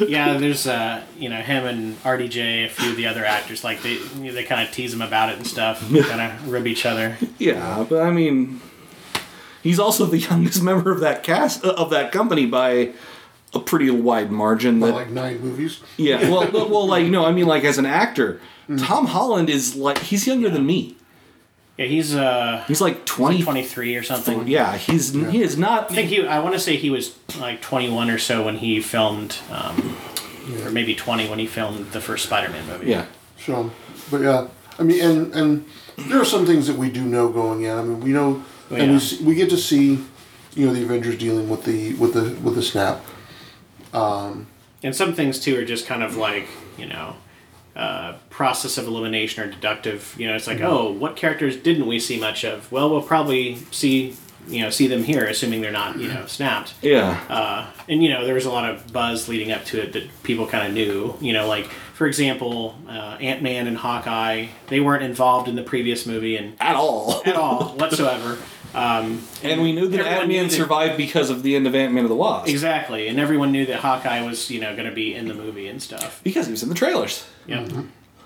[0.08, 3.82] yeah, there's uh, you know him and RDJ, a few of the other actors, like
[3.82, 7.16] they they kind of tease him about it and stuff, kind of rib each other.
[7.38, 8.60] Yeah, but I mean,
[9.64, 12.92] he's also the youngest member of that cast uh, of that company by
[13.52, 14.78] a pretty wide margin.
[14.78, 15.80] By That like nine movies.
[15.96, 18.40] yeah, well, well, well, like you know, I mean, like as an actor,
[18.78, 20.96] Tom Holland is like he's younger than me.
[21.76, 23.42] Yeah, he's uh He's like twenty.
[23.42, 24.46] 23 or something.
[24.46, 25.90] Yeah, he's he is not.
[25.90, 26.24] I think he.
[26.24, 29.96] I want to say he was like 21 or so when he filmed, um,
[30.64, 32.90] or maybe 20 when he filmed the first Spider-Man movie.
[32.90, 33.70] Yeah, Sure.
[34.08, 34.46] but yeah,
[34.78, 35.64] I mean, and and
[36.08, 37.76] there are some things that we do know going in.
[37.76, 40.04] I mean, we know, Oh, and we see, we get to see,
[40.54, 43.04] you know, the Avengers dealing with the with the with the snap.
[43.92, 46.46] And some things too are just kind of like
[46.76, 47.16] you know,
[47.76, 50.14] uh, process of elimination or deductive.
[50.18, 52.70] You know, it's like, oh, what characters didn't we see much of?
[52.70, 56.74] Well, we'll probably see you know see them here, assuming they're not you know snapped.
[56.82, 57.24] yeah.
[57.28, 60.22] Uh, and you know, there was a lot of buzz leading up to it that
[60.22, 61.16] people kind of knew.
[61.20, 65.62] You know, like for example, uh, Ant Man and Hawkeye, they weren't involved in the
[65.62, 67.22] previous movie and at all.
[67.24, 68.38] at all whatsoever.
[68.74, 72.04] Um, And we knew that Ant Man survived because of the end of Ant Man
[72.04, 72.48] of the Wasp.
[72.48, 75.68] exactly, and everyone knew that Hawkeye was you know going to be in the movie
[75.68, 76.20] and stuff.
[76.24, 77.24] Because he was in the trailers.
[77.46, 77.66] Yeah.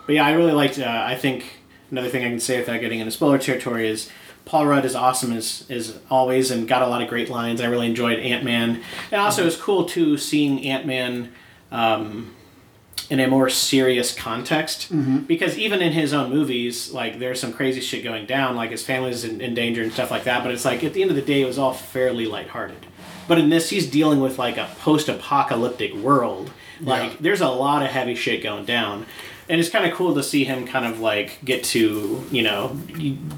[0.06, 0.78] But yeah, I really liked.
[0.78, 1.58] Uh, I think
[1.90, 4.10] another thing I can say without getting into spoiler territory is
[4.46, 7.60] Paul Rudd is awesome as as always and got a lot of great lines.
[7.60, 8.82] I really enjoyed Ant Man,
[9.12, 11.32] and also it was cool too seeing Ant Man.
[11.70, 12.34] Um,
[13.10, 15.18] in a more serious context, mm-hmm.
[15.20, 18.84] because even in his own movies, like there's some crazy shit going down, like his
[18.84, 20.42] family's in, in danger and stuff like that.
[20.42, 22.86] But it's like at the end of the day, it was all fairly lighthearted.
[23.26, 26.50] But in this, he's dealing with like a post-apocalyptic world.
[26.80, 27.16] Like Yeah.
[27.20, 29.06] there's a lot of heavy shit going down,
[29.48, 32.76] and it's kind of cool to see him kind of like get to you know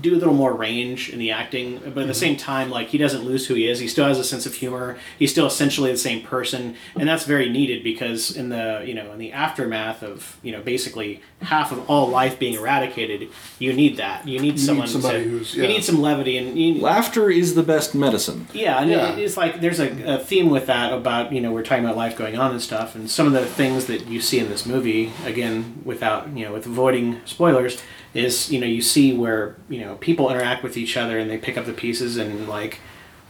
[0.00, 2.08] do a little more range in the acting, but at Mm-hmm.
[2.08, 3.78] the same time, like he doesn't lose who he is.
[3.78, 4.96] He still has a sense of humor.
[5.18, 9.12] He's still essentially the same person, and that's very needed because in the you know
[9.12, 13.96] in the aftermath of you know basically half of all life being eradicated, you need
[13.98, 14.26] that.
[14.26, 15.30] You need someone somebody to.
[15.30, 18.46] who's- You need some levity and you, Laughter is the best medicine.
[18.52, 19.12] yeah, and Yeah.
[19.12, 21.96] It, it's like there's a, a theme with that about you know we're talking about
[21.96, 24.66] life going on and stuff, and some of the things that you see in this
[24.66, 27.80] movie again with without you know with avoiding spoilers
[28.14, 31.36] is you know you see where you know people interact with each other and they
[31.36, 32.80] pick up the pieces and like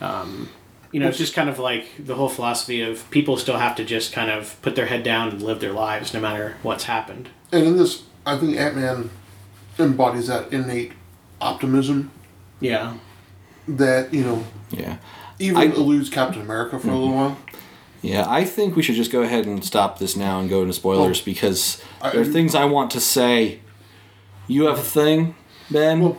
[0.01, 0.49] um,
[0.93, 3.85] you know it's just kind of like the whole philosophy of people still have to
[3.85, 7.29] just kind of put their head down and live their lives no matter what's happened
[7.53, 9.11] And in this, I think Ant Man
[9.79, 10.93] embodies that innate
[11.41, 12.11] optimism
[12.61, 12.95] yeah
[13.67, 14.97] that you know Yeah.
[15.41, 17.37] even I- eludes Captain America for a little while.
[18.03, 20.73] Yeah, I think we should just go ahead and stop this now and go into
[20.73, 23.61] spoilers Well, because I- there are things I want to say.
[24.49, 25.35] You have a thing,
[25.71, 26.01] Ben?
[26.01, 26.19] Well,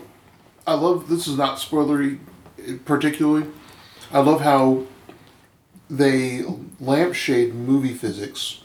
[0.65, 2.19] I love this is not spoilery
[2.85, 3.47] particularly.
[4.11, 4.83] I love how
[5.89, 6.43] they
[6.79, 8.59] lampshade movie physics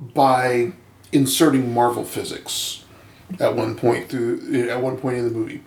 [0.00, 0.72] by
[1.12, 2.84] inserting Marvel physics
[3.38, 5.62] at one point through at one point in the movie.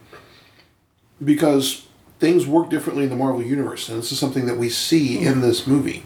[1.23, 1.86] Because
[2.19, 5.41] things work differently in the Marvel universe, and this is something that we see in
[5.41, 6.03] this movie.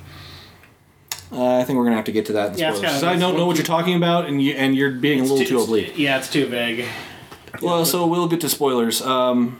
[1.34, 2.82] uh, I think we're gonna have to get to that in Yeah, it's spoilers.
[2.82, 5.24] kinda- 'Cause I don't know what you're talking about, and you and you're being a
[5.24, 5.94] little too It's- oblique.
[5.98, 6.86] yeah it's too vague
[7.62, 9.02] Well, so we'll get to spoilers.
[9.02, 9.60] Um,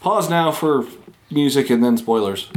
[0.00, 0.86] pause now for
[1.30, 2.48] music and then spoilers.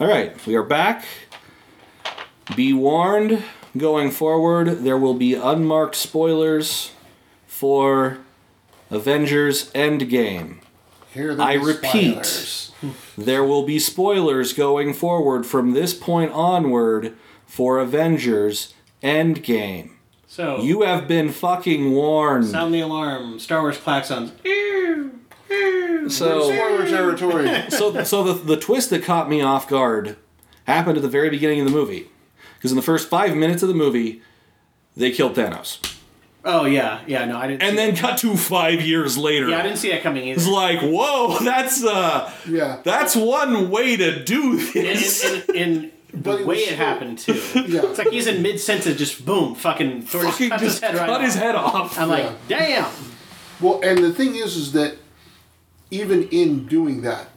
[0.00, 1.04] All right, we are back.
[2.56, 3.42] Be warned,
[3.76, 6.92] going forward, there will be unmarked spoilers
[7.46, 8.18] for
[8.90, 10.58] Avengers Endgame.
[11.12, 12.24] Here I repeat.
[12.24, 12.64] spoilers.
[13.18, 19.90] There will be spoilers going forward from this point onward for Avengers Endgame.
[20.28, 22.46] so You have been fucking warned.
[22.46, 24.30] sound the alarm star wars klaxons
[26.10, 27.70] So, Spoiler territory.
[27.70, 30.16] so, so the, the twist that caught me off guard
[30.66, 32.08] happened at the very beginning of the movie.
[32.56, 34.22] Because in the first five minutes of the movie,
[34.96, 35.78] they killed Thanos.
[36.44, 39.48] oh yeah yeah no i didn't And see then cut to five years later.
[39.48, 40.38] yeah i didn't see that coming either.
[40.40, 42.80] It's like, whoa, that's uh Yeah.
[42.84, 45.24] that's one way to do in, this.
[45.48, 47.34] in, in, But the it way was it happened too.
[47.66, 47.82] Yeah.
[47.84, 50.90] It's like he's in mid sentence, just boom, fucking Thor just Fucking cuts just his
[50.90, 51.24] head right cut off.
[51.26, 51.98] his head off.
[51.98, 52.90] I'm like, damn.
[53.60, 54.96] Well, and the thing is, is that
[55.90, 57.28] even in doing that,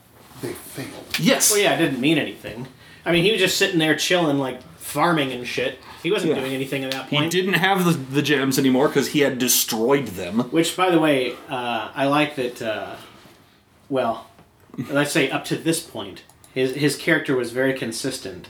[0.41, 1.05] they failed.
[1.19, 1.51] Yes.
[1.51, 2.67] Well, yeah, it didn't mean anything.
[3.05, 5.79] I mean, he was just sitting there chilling, like farming and shit.
[6.03, 6.39] He wasn't Yeah.
[6.39, 7.09] doing anything at that point.
[7.11, 7.31] He point.
[7.31, 10.39] didn't have the, the gems anymore because he had destroyed them.
[10.51, 12.61] Which, by the way, uh, I like that.
[12.61, 12.95] Uh,
[13.89, 14.27] well,
[14.89, 18.49] let's say up to this point, his his character was very consistent.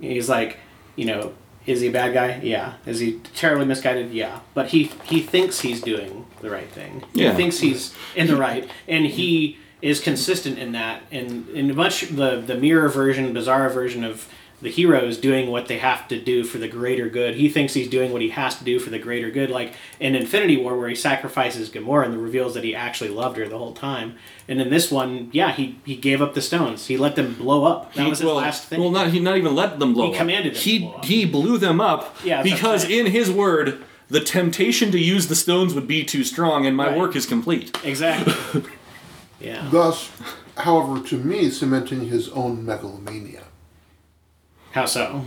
[0.00, 0.58] He's like,
[0.94, 1.32] you know,
[1.66, 2.40] is he a bad guy?
[2.42, 2.74] Yeah.
[2.86, 4.12] Is he terribly misguided?
[4.12, 4.40] Yeah.
[4.54, 7.02] But he he thinks he's doing the right thing.
[7.12, 7.30] Yeah.
[7.30, 11.02] He thinks he's in the right, and he is consistent in that.
[11.10, 14.28] And in much the the mirror version, bizarre version of
[14.60, 17.36] the hero is doing what they have to do for the greater good.
[17.36, 20.16] He thinks he's doing what he has to do for the greater good, like in
[20.16, 23.72] Infinity War, where he sacrifices Gamora and reveals that he actually loved her the whole
[23.72, 24.16] time.
[24.48, 26.88] And in this one, yeah, he, he gave up the stones.
[26.88, 27.94] He let them blow up.
[27.94, 28.80] That He- was his well, last thing.
[28.80, 30.18] Well, not he not even let them blow He up.
[30.18, 33.84] commanded them He he blew them up Yeah, that's what I'm because in his word,
[34.08, 36.96] the temptation to use the stones would be too strong, and my Right.
[36.98, 37.76] work is complete.
[37.84, 38.62] exactly.
[39.40, 39.68] yeah.
[39.70, 40.10] Thus,
[40.56, 43.42] however, to me, cementing his own megalomania.
[44.72, 45.24] How so?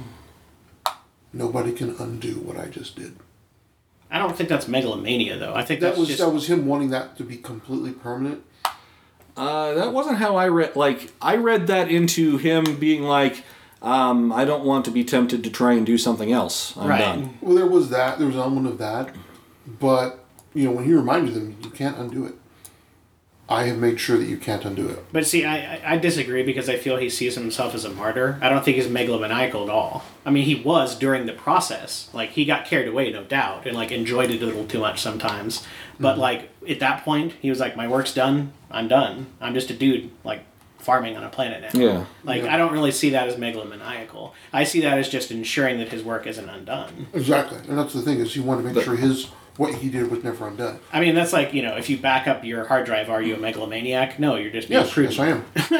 [1.33, 3.15] Nobody can undo what I just did.
[4.09, 5.53] I don't think that's megalomania, though.
[5.55, 8.43] I think That that's was just that was him wanting that to be completely permanent.
[9.37, 10.75] Uh, that wasn't how I read.
[10.75, 13.45] Like I read that into him being like,
[13.81, 16.75] um, I don't want to be tempted to try and do something else.
[16.77, 16.99] I'm right.
[16.99, 17.37] done.
[17.41, 18.17] Well, there was that.
[18.17, 19.13] There was an element of that,
[19.79, 22.35] but you know, when he reminded them, you can't undo it.
[23.49, 25.03] I have made sure that you can't undo it.
[25.11, 28.39] But see, I, I- I disagree because I feel he sees himself as a martyr.
[28.41, 30.05] I don't think he's megalomaniacal at all.
[30.25, 32.09] I mean, he was during the process.
[32.13, 35.01] Like, he got carried away, no doubt, and, like, enjoyed it a little too much
[35.01, 35.67] sometimes.
[35.99, 38.53] But, like, at that point, he was like, my work's done.
[38.69, 39.25] I'm done.
[39.41, 40.45] I'm just a dude, like,
[40.81, 41.79] farming on a planet now.
[41.79, 42.05] Yeah.
[42.23, 42.53] Like, Yeah.
[42.53, 44.33] I don't really see that as megalomaniacal.
[44.51, 47.07] I see that as just ensuring that his work isn't undone.
[47.13, 49.89] Exactly, and that's the thing is he wanted to make But- sure his what he
[49.89, 50.79] did was never undone.
[50.93, 53.35] I mean, that's like, you know, if you back up your hard drive, are you
[53.35, 54.17] a megalomaniac?
[54.17, 55.17] No, you're just being Yes, prudent.
[55.17, 55.77] yes, I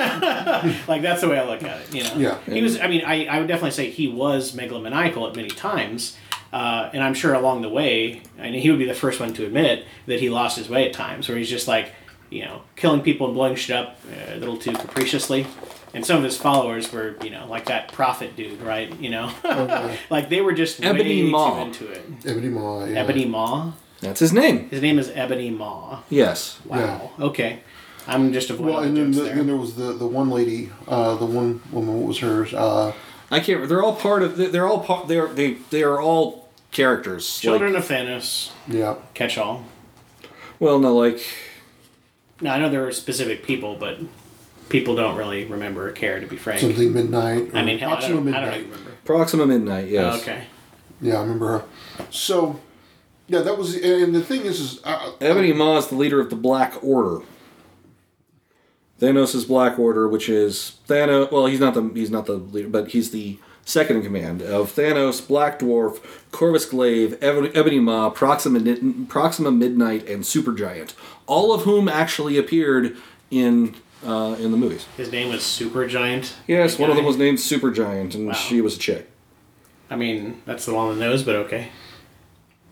[0.70, 0.76] am.
[0.88, 1.96] like that's the way I look at it.
[1.96, 2.14] You know.
[2.18, 2.54] Yeah.
[2.54, 2.80] He was.
[2.80, 6.18] I mean, I, I would definitely say he was megalomaniacal at many times,
[6.52, 9.46] uh, and I'm sure along the way, and he would be the first one to
[9.46, 11.94] admit that he lost his way at times, where he's just like,
[12.32, 15.46] you know, killing people and blowing shit up uh, a little too capriciously.
[15.94, 18.98] And some of his followers were, you know, like that prophet dude, right?
[19.00, 20.00] You know, Okay.
[20.10, 21.56] like they were just Ebony way Maw.
[21.56, 22.02] too into it.
[22.26, 22.86] Ebony Maw.
[22.86, 23.00] Yeah.
[23.02, 23.74] Ebony Maw.
[24.00, 24.70] That's his name.
[24.70, 26.00] His name is Ebony Maw.
[26.10, 26.60] Yes.
[26.65, 27.12] Wow.
[27.20, 27.60] Okay.
[28.08, 29.36] I'm just avoiding Well, and the then, the, there.
[29.36, 32.00] then there was the the one lady, uh, the one woman.
[32.00, 32.52] What was hers?
[32.54, 32.94] Uh,
[33.30, 33.67] I can't.
[33.70, 34.38] They're all part of.
[34.38, 35.08] They're all part.
[35.08, 35.58] They're they.
[35.70, 37.38] They are all characters.
[37.39, 38.52] Children Like, of Thanos.
[38.67, 38.96] yeah.
[39.13, 39.65] Catch all.
[40.60, 41.22] well, no, like
[42.42, 44.00] Now I know there were specific people, but
[44.70, 46.20] people don't really remember or care.
[46.20, 47.52] To be frank, Something midnight.
[47.54, 48.52] I mean, hell, I Proxima don't, I midnight.
[48.52, 48.92] don't remember.
[49.06, 49.88] Proxima Midnight.
[49.90, 50.16] Yes.
[50.16, 50.44] Oh, okay.
[51.02, 51.66] Yeah, I remember her.
[52.12, 52.60] So,
[53.28, 53.76] yeah, that was.
[53.76, 57.24] And the thing is, is uh, Ebony Maw is the leader of the Black Order.
[59.00, 61.32] Thanos' is Black Order, which is Thanos.
[61.32, 63.40] Well, he's not the he's not the leader, but he's the
[63.72, 66.00] second in command of Thanos, Black Dwarf,
[66.32, 68.60] Corvus Glaive, Ebony, Ebony Maw, Proxima,
[69.08, 70.94] Proxima Midnight, and Supergiant.
[71.28, 72.98] All of whom actually appeared
[73.30, 74.86] in uh, in the movies.
[74.98, 76.34] His name was Super Giant.
[76.48, 78.34] Yes, one of them was named Supergiant, and Wow.
[78.34, 79.10] she was a chick.
[79.90, 81.70] I mean, that's the one on the nose, but okay.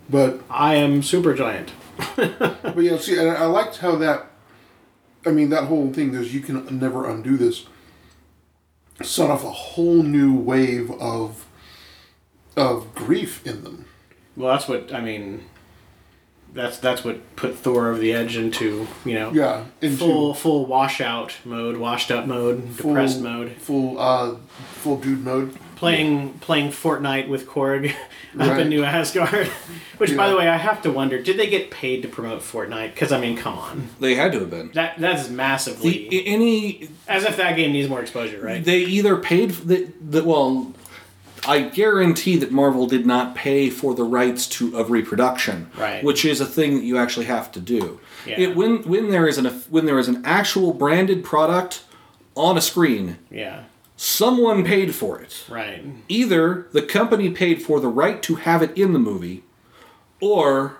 [0.09, 1.71] But I am Super Giant.
[2.15, 4.27] but yeah, see, and I liked how that.
[5.25, 7.65] I mean, that whole thing is you can never undo this.
[9.01, 11.45] Set off a whole new wave of
[12.57, 13.85] of grief in them.
[14.35, 15.45] Well, that's what I mean.
[16.53, 20.65] That's that's what put Thor over the edge into you know Yeah, into full full
[20.65, 23.51] washout mode, washed up mode, full- depressed mode.
[23.53, 24.35] full uh,
[24.73, 25.55] full dude mode.
[25.79, 27.95] Playing playing Fortnite with Korg up
[28.35, 28.59] Right.
[28.61, 29.47] in New Asgard.
[29.97, 32.93] Which, by the way, I have to wonder: did they get paid to promote Fortnite?
[32.93, 34.71] Because I mean, come on, They had to have been.
[34.73, 38.63] that that's massively The, any as if that game needs more exposure, right?
[38.63, 40.73] They either paid the, the well,
[41.47, 46.03] I guarantee that Marvel did not pay for the rights to of reproduction, Right.
[46.03, 47.99] Which is a thing that you actually have to do.
[48.25, 48.39] Yeah.
[48.41, 51.83] It, when when there is an when there is an actual branded product
[52.35, 53.63] on a screen, yeah,
[53.99, 55.43] someone paid for it.
[55.49, 55.83] right.
[56.07, 59.43] Either the company paid for the right to have it in the movie,
[60.21, 60.77] or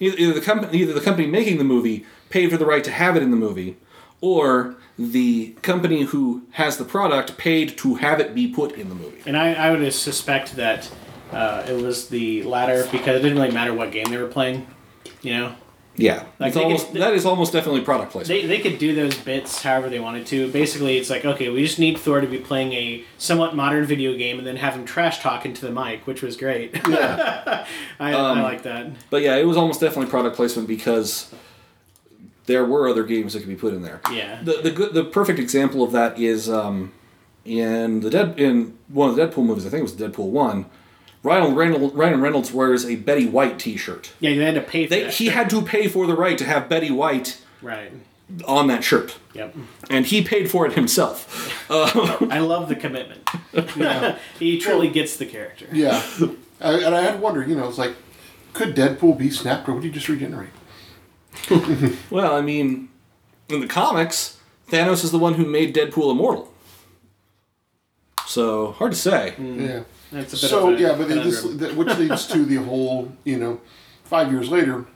[0.00, 3.16] either, the company either the company making the movie paid for the right to have
[3.16, 3.76] it in the movie,
[4.20, 8.96] or the company who has the product paid to have it be put in the
[8.96, 9.22] movie.
[9.26, 10.90] And I, I would suspect that
[11.30, 14.66] uh, it was the latter because it didn't really matter what game they were playing.
[15.22, 15.54] You know,
[16.00, 18.40] Yeah, Like, it's almost could- that is almost definitely product placement.
[18.42, 20.50] They, they could do those bits however they wanted to.
[20.50, 24.16] Basically, it's like, okay, we just need Thor to be playing a somewhat modern video
[24.16, 26.74] game and then have him trash talk into the mic, which was great.
[26.88, 27.66] Yeah.
[27.98, 28.90] I, Um, I like that.
[29.10, 31.32] But yeah, it was almost definitely product placement because
[32.46, 34.00] there were other games that could be put in there.
[34.10, 34.40] Yeah.
[34.42, 36.92] The the good the perfect example of that is um,
[37.44, 39.66] in the dead in one of the Deadpool movies.
[39.66, 40.66] I think it was Deadpool one.
[41.22, 44.12] Ryan Reynolds, Ryan Reynolds wears a Betty White T-shirt.
[44.20, 45.14] Yeah, you had to pay for They, that.
[45.14, 47.92] he had to pay for the right to have Betty White Right.
[48.46, 49.54] on that shirt, Yep.
[49.90, 51.54] and he paid for it himself.
[51.70, 53.28] I love the commitment.
[54.38, 55.66] he truly gets the character.
[55.72, 56.02] Yeah.
[56.60, 57.94] I, and I had to wonder, you know, it's like,
[58.54, 60.50] could Deadpool be snapped or would he just regenerate?
[62.10, 62.88] Well, I mean,
[63.48, 64.38] in the comics,
[64.70, 66.52] Thanos is the one who made Deadpool immortal.
[68.26, 69.34] So hard to say.
[69.38, 69.82] Yeah.
[70.12, 73.12] That's a bit So, of a yeah, but this, that, which leads to the whole,
[73.24, 73.60] you know,
[74.04, 74.86] five years later,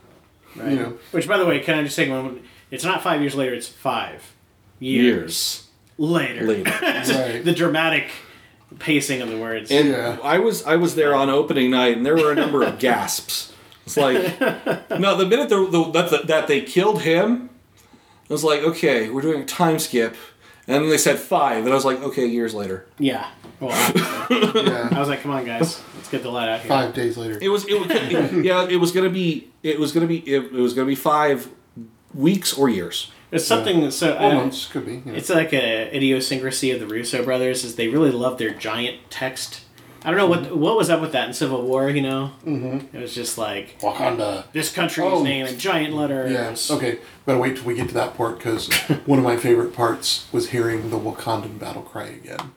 [0.55, 0.71] right?
[0.71, 2.43] you know, Which, by the way, can I just take a moment?
[2.71, 4.33] It's not five years later; it's five
[4.79, 6.45] years, Years later.
[6.45, 6.71] later.
[6.81, 7.41] right.
[7.45, 8.07] the dramatic
[8.79, 9.71] pacing of the words.
[9.71, 10.17] And Yeah.
[10.21, 13.53] I was I was there on opening night, and there were a number of gasps.
[13.85, 14.39] It's like,
[14.99, 17.49] no, the minute the, the, that, the, that they killed him,
[18.29, 20.15] I was like, okay, we're doing a time skip.
[20.67, 22.87] And then they said five, and I was like, okay, years later.
[22.97, 23.29] yeah.
[23.59, 24.65] Well, obviously.
[24.71, 24.89] yeah.
[24.91, 26.67] I was like, come on, guys, let's get the light out here.
[26.69, 27.37] Five days later.
[27.41, 30.43] It was it, was- it yeah, it was gonna be it was gonna be it,
[30.45, 31.49] it was gonna be five
[32.13, 33.11] weeks or years.
[33.31, 34.17] It's something so.
[34.17, 34.95] Four uh, months, could be.
[34.95, 35.13] You know.
[35.13, 39.61] It's like a idiosyncrasy of the Russo brothers is they really love their giant text.
[40.05, 41.89] I don't know what what was up with that in Civil War.
[41.89, 42.95] You know, mm-hmm.
[42.95, 44.43] it was just like Wakanda.
[44.53, 45.23] this country's Oh.
[45.23, 46.31] name in giant letters.
[46.31, 46.75] Yeah.
[46.77, 46.99] Okay.
[47.25, 48.71] Better wait till we get to that part because
[49.05, 52.51] one of my favorite parts was hearing the Wakandan battle cry again.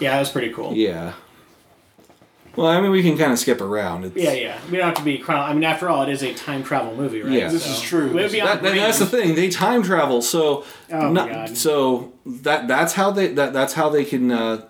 [0.00, 0.72] Yeah, that was pretty cool.
[0.74, 1.12] Yeah.
[2.56, 4.04] Well, I mean, we can kind of skip around.
[4.04, 4.58] It's, Yeah, yeah.
[4.70, 5.42] We don't have to be chrono.
[5.42, 7.32] I mean, after all, it is a time travel movie, right?
[7.32, 7.48] Yeah.
[7.50, 8.06] This is true.
[8.10, 9.36] It would be That, that- that's the thing.
[9.36, 11.56] They time travel, so Oh, my God.
[11.56, 14.32] so that that's how they that that's how they can.
[14.32, 14.62] Uh,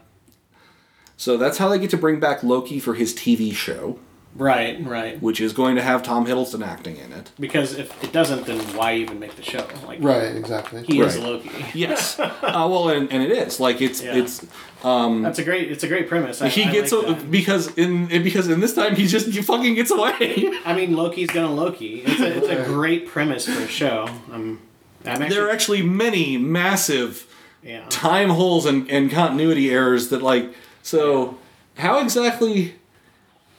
[1.19, 3.99] so that's how they get to bring back Loki for his TV show,
[4.37, 5.21] Right, right.
[5.21, 7.33] which is going to have Tom Hiddleston acting in it.
[7.41, 9.67] Because if it doesn't, then why even make the show?
[9.85, 10.37] Like, Right.
[10.37, 10.85] Exactly.
[10.85, 11.51] he is Loki.
[11.75, 12.21] Yes.
[12.21, 14.15] uh, well, and, and it is like it's Yeah.
[14.15, 14.47] it's
[14.81, 15.73] That's a great.
[15.73, 16.41] It's a great premise.
[16.41, 17.31] I, he I gets like a, that.
[17.31, 20.53] because in because in this time he just he fucking gets away.
[20.65, 22.03] I mean, Loki's gonna Loki.
[22.07, 24.09] It's a, it's a great premise for a show.
[24.31, 24.61] Um,
[25.05, 27.27] actually, there are actually many massive
[27.65, 27.85] yeah.
[27.89, 30.55] time holes and, and continuity errors that like
[30.89, 31.37] so
[31.77, 32.75] how exactly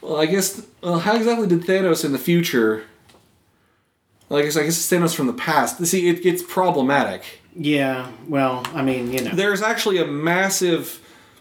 [0.02, 2.84] well i guess well how exactly did thanos in the future
[4.30, 5.84] well, I guess I guess it's Thanos from the past.
[5.88, 7.24] See, it gets problematic.
[7.56, 8.12] Yeah.
[8.28, 9.32] Well, I mean, you know.
[9.34, 11.00] There's actually a massive,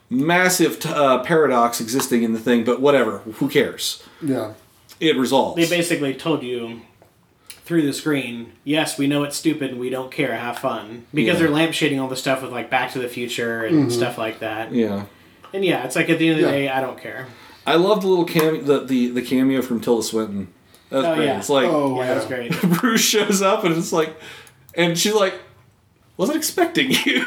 [0.09, 3.19] massive t- uh, paradox existing in the thing, but whatever.
[3.19, 4.03] Who cares?
[4.23, 4.55] Yeah.
[5.01, 5.57] It resolves.
[5.57, 6.81] They basically told you
[7.67, 11.05] through the screen, yes, we know it's stupid and we don't care, have fun.
[11.13, 11.47] Because Yeah.
[11.47, 14.73] they're lampshading all the stuff with like Back to the Future and stuff like that.
[14.73, 15.05] yeah.
[15.53, 16.59] And yeah, it's like at the end of the Yeah.
[16.59, 17.27] day, I don't care.
[17.67, 20.49] I love the little cameo, the, the, the cameo from Tilda Swinton.
[20.91, 21.27] That's Oh, great.
[21.27, 21.39] yeah.
[21.39, 22.15] It's like Oh, yeah, yeah.
[22.15, 22.61] that's great.
[22.81, 24.17] Bruce shows up and it's like,
[24.75, 25.35] and she's like,
[26.19, 27.25] wasn't expecting you.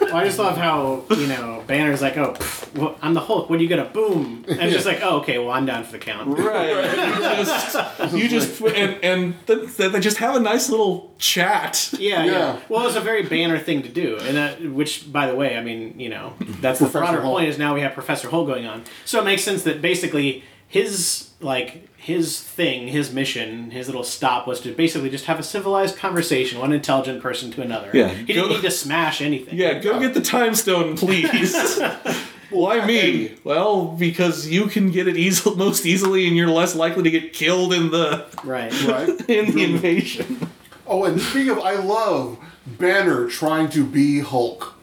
[0.00, 3.50] Well, I just love how, you know, Banner's like, oh, pff, well, I'm the Hulk.
[3.50, 4.42] What are you going to boom?
[4.48, 6.38] And it's just like, oh, okay, well, I'm down for the count.
[6.38, 6.78] right.
[7.38, 11.92] You just, you just and and th- th- they just have a nice little chat.
[11.98, 12.60] Yeah, yeah, Yeah.
[12.70, 15.62] Well, it's a very Banner thing to do, and that, which, by the way, I
[15.62, 17.34] mean, you know, that's the broader Hulk.
[17.38, 20.42] point is now we have Professor Hulk going on, so it makes sense that basically
[20.68, 25.42] his like his thing, his mission, his little stop was to basically just have a
[25.42, 27.90] civilized conversation, one intelligent person to another.
[27.92, 29.56] Yeah, he didn't go- need to smash anything.
[29.58, 31.80] Yeah, go get the time stone, please.
[32.50, 33.34] Why me?
[33.44, 37.34] Well, because you can get it easy, most easily, and you're less likely to get
[37.34, 38.72] killed in the right.
[38.86, 39.08] Right.
[39.28, 40.48] in the invasion.
[40.86, 44.74] Oh, and speaking of, I love Banner trying to be Hulk.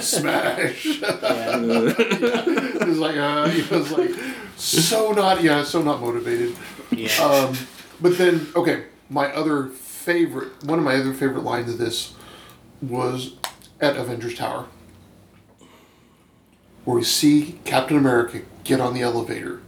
[0.00, 0.86] Smash.
[2.84, 4.10] It's like, uh, he was like,
[4.56, 6.56] so not, yeah, so not motivated.
[6.90, 7.12] yeah.
[7.22, 7.56] Um,
[8.00, 12.14] but then, okay, my other favorite, one of my other favorite lines of this
[12.80, 13.34] was
[13.80, 14.66] at Avengers Tower,
[16.84, 19.60] where we see Captain America get on the elevator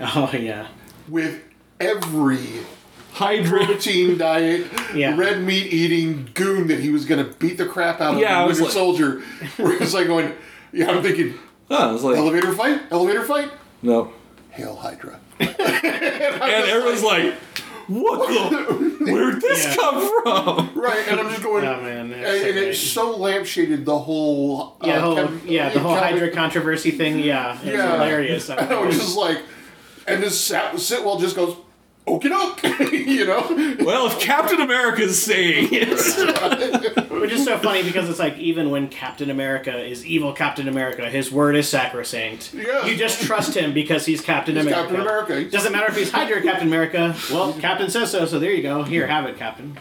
[0.00, 0.68] oh yeah.
[1.08, 1.42] with
[1.80, 2.60] every
[3.18, 3.64] Hydra.
[3.66, 5.16] protein diet, Yeah.
[5.16, 8.38] red meat eating goon that he was going to beat the crap out of Yeah,
[8.38, 9.20] I the was Winter like- Soldier.
[9.56, 10.32] Where it's like going,
[10.72, 11.34] yeah, I'm thinking,
[11.70, 13.50] Oh, I was like, elevator fight, elevator fight,
[13.82, 14.12] no.
[14.50, 15.18] hail Hydra.
[15.40, 17.34] And everyone's like,
[17.88, 19.12] what the?
[19.12, 19.76] Where'd this Yeah.
[19.76, 20.80] come from?
[20.80, 22.12] Right, and I'm just going, Oh man.
[22.12, 22.56] and, so and great.
[22.68, 26.30] it's so lampshaded the whole, uh, yeah, the whole, Cap- yeah, the whole Cap- Hydra
[26.30, 27.18] controversy thing.
[27.20, 27.92] Yeah, it's Yeah.
[27.92, 28.48] hilarious.
[28.50, 29.38] And I was just like,
[30.06, 31.56] and this Sa- Sitwell just goes,
[32.08, 33.84] okie doke, you know.
[33.84, 38.70] Well, if Captain America is saying it, Which is so funny because it's like even
[38.70, 42.54] when Captain America is evil Captain America, his word is sacrosanct.
[42.54, 42.86] Yeah.
[42.86, 44.82] You just trust him because he's Captain He's America.
[44.88, 45.50] Captain America.
[45.50, 47.14] Doesn't matter if he's Hydra or Captain America.
[47.30, 48.82] Well, Captain says so, so there you go.
[48.84, 49.78] Here, have it, Captain.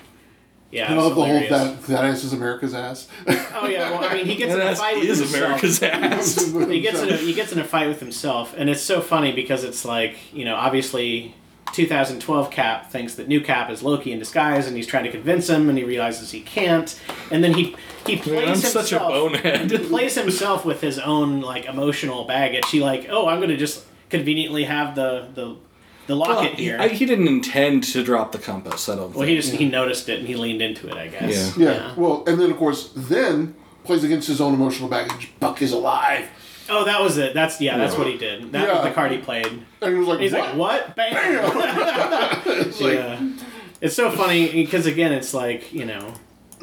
[0.70, 3.08] Yeah, I it's love the whole that that ass is America's ass.
[3.56, 5.44] Oh yeah, well I mean he gets in a that fight with is himself.
[5.46, 6.70] America's ass.
[6.70, 9.32] he gets in a, he gets in a fight with himself, and it's so funny
[9.32, 11.34] because it's like you know obviously
[11.74, 15.50] 2012 Cap thinks that new Cap is Loki in disguise, and he's trying to convince
[15.50, 17.00] him, and he realizes he can't,
[17.32, 18.86] and then he he plays I'm himself.
[18.88, 19.70] such a bonehead.
[19.72, 22.70] he plays himself with his own like emotional baggage.
[22.70, 25.56] He like oh I'm gonna just conveniently have the the
[26.08, 26.78] the locket he, here.
[26.80, 28.88] I- he didn't intend to drop the compass.
[28.88, 29.10] I don't.
[29.10, 29.30] well, think.
[29.30, 30.94] he just he noticed it and he leaned into it.
[30.96, 31.58] I guess.
[31.58, 31.70] Yeah.
[31.72, 31.94] Yeah.
[31.96, 35.32] Well, and then of course, then plays against his own emotional baggage.
[35.40, 36.30] Buck is alive,
[36.70, 37.34] Oh, that was it.
[37.34, 37.78] That's yeah.
[37.78, 38.52] That's what he did.
[38.52, 38.90] That was Yeah.
[38.90, 39.46] the card he played.
[39.48, 42.42] and he was like, He's "What?" like, "What?" Bam.
[42.68, 43.30] It's like, yeah.
[43.82, 46.14] It's so funny because again, it's like you know,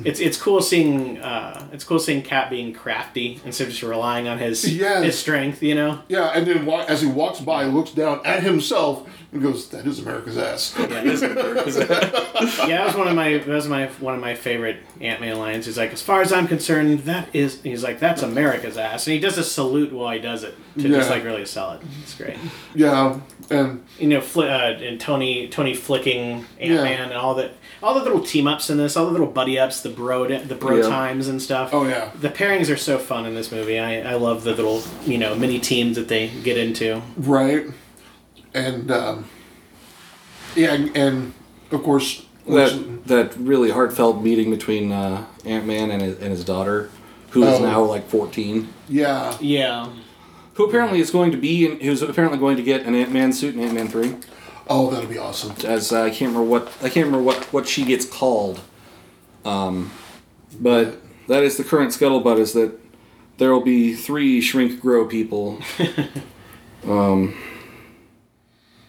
[0.04, 4.26] it's it's cool seeing uh, it's cool seeing Cap being crafty instead of just relying
[4.28, 5.04] on his Yes.
[5.04, 5.62] his strength.
[5.62, 6.00] You know.
[6.08, 9.86] yeah, and then wa- as he walks by, looks down at himself and goes, "That
[9.86, 10.74] is America's ass."
[12.66, 15.38] Yeah, that was one of my that was my one of my favorite Ant Man
[15.38, 15.66] lines.
[15.66, 17.60] He's like, as far as I'm concerned, that is.
[17.62, 20.88] He's like, that's America's ass, and he does a salute while he does it to
[20.88, 21.80] just like really sell it.
[22.02, 22.36] It's great.
[22.74, 23.20] yeah,
[23.50, 27.50] and you know, fli uh, and Tony Tony flicking Ant Man and all the
[27.82, 30.54] all the little team ups in this, all the little buddy ups, the bro the
[30.54, 30.88] bro Yeah.
[30.88, 31.70] times and stuff.
[31.72, 33.78] oh yeah, The pairings are so fun in this movie.
[33.78, 37.02] I, I love the little you know mini teams that they get into.
[37.16, 37.66] right,
[38.54, 39.26] and um,
[40.56, 41.34] yeah, and, and
[41.70, 46.30] of course, which- that that really heartfelt meeting between uh, Ant Man and his, and
[46.30, 46.90] his daughter,
[47.30, 47.64] who is Oh.
[47.64, 48.68] now like fourteen.
[48.88, 49.88] yeah, Yeah,
[50.54, 53.32] Who apparently is going to be, in, who's apparently going to get an Ant Man
[53.32, 54.14] suit in Ant Man three.
[54.68, 55.54] oh, that'll be awesome.
[55.66, 58.60] As uh, I can't remember what I can't remember what what she gets called.
[59.44, 59.90] Um,
[60.60, 62.78] but that is the current scuttlebutt is that
[63.38, 65.58] there will be three shrink grow people.
[66.88, 67.34] um,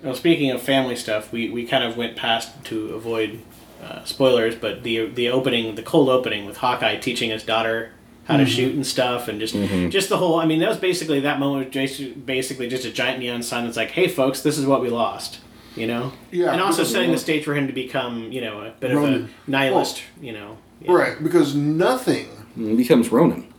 [0.04, 3.40] Well, speaking of family stuff, we, we kind of went past to avoid
[3.84, 7.92] uh, spoilers, but the the opening, the cold opening with Hawkeye teaching his daughter
[8.26, 9.54] how to shoot and stuff, and just
[9.92, 10.40] just the whole.
[10.40, 11.76] I mean, that was basically that moment.
[11.76, 14.82] Was just- basically just a giant neon sign that's like, "Hey, folks, this is what
[14.82, 15.40] we lost."
[15.76, 16.14] You know.
[16.32, 19.04] Yeah, And also setting the stage for him to become, you know, a bit of
[19.04, 20.02] a nihilist.
[20.22, 20.58] you know.
[20.82, 20.94] Yeah.
[20.94, 22.28] Right, because nothing.
[22.56, 23.54] he becomes Ronin.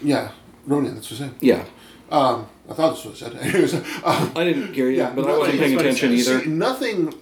[0.00, 0.30] Yeah,
[0.66, 0.94] Ronan.
[0.94, 1.34] That's what I said.
[1.40, 1.64] Yeah,
[2.10, 3.36] Um, I thought this was I said.
[3.40, 6.12] Anyways, um, I didn't hear you, Yeah, but I wasn't paying that's what it attention
[6.12, 6.40] either.
[6.44, 7.14] see, nothing.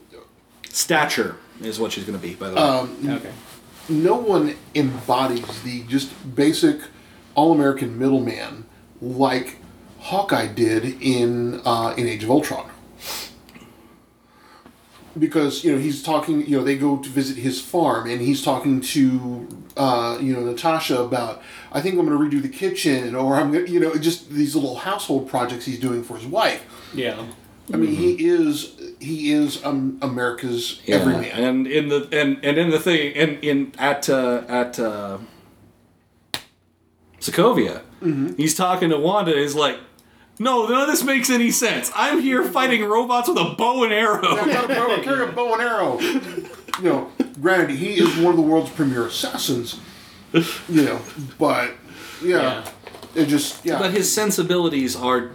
[0.71, 2.61] Stature is what she's going to be, by the way.
[2.63, 3.33] Um, Okay.
[3.89, 6.81] no one embodies the just basic
[7.35, 8.65] all-American middleman
[9.01, 9.59] like
[10.01, 12.71] Hawkeye did in uh, in Age of Ultron.
[15.19, 18.43] Because you know he's talking, you know they go to visit his farm, and he's
[18.43, 19.47] talking to
[19.77, 21.41] uh, you know Natasha about
[21.71, 24.31] I think I'm going to redo the kitchen, or I'm going to you know just
[24.31, 26.65] these little household projects he's doing for his wife.
[26.95, 27.25] Yeah.
[27.73, 31.25] I mean he is he is um, America's Yeah, everyman.
[31.31, 35.19] and in the and and in the thing and in at uh, at uh,
[37.21, 37.83] Sokovia,
[38.37, 39.33] he's talking to Wanda.
[39.35, 39.79] He's like,
[40.39, 41.91] "No, none of this makes any sense.
[41.95, 45.33] I'm here fighting robots with a bow and arrow." I got a bow, carry a
[45.33, 46.01] bow and arrow.
[46.01, 49.79] You know, granted, he is one of the world's premier assassins.
[50.33, 51.01] You know,
[51.39, 51.75] but
[52.23, 52.69] yeah, Yeah.
[53.15, 53.79] it just yeah.
[53.79, 55.31] But his sensibilities are,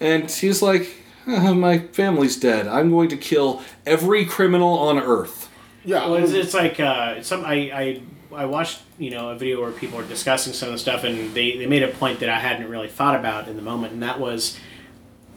[0.00, 2.68] and he's like, "Uh, "My family's dead.
[2.68, 5.48] I'm going to kill every criminal on Earth."
[5.84, 8.02] yeah, Well, it's, it's like uh, some I, I
[8.34, 11.34] I watched you know a video where people were discussing some of the stuff, and
[11.34, 14.02] they, they made a point that I hadn't really thought about in the moment, and
[14.02, 14.58] that was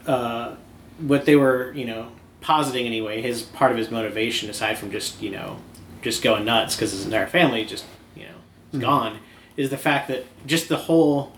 [0.06, 0.56] uh,
[1.00, 3.22] what they were you know positing anyway.
[3.22, 5.58] His part of his motivation, aside from just you know
[6.02, 7.86] just going nuts because his entire family just
[8.16, 8.36] you know
[8.74, 9.20] is gone,
[9.58, 11.34] is the fact that just the whole.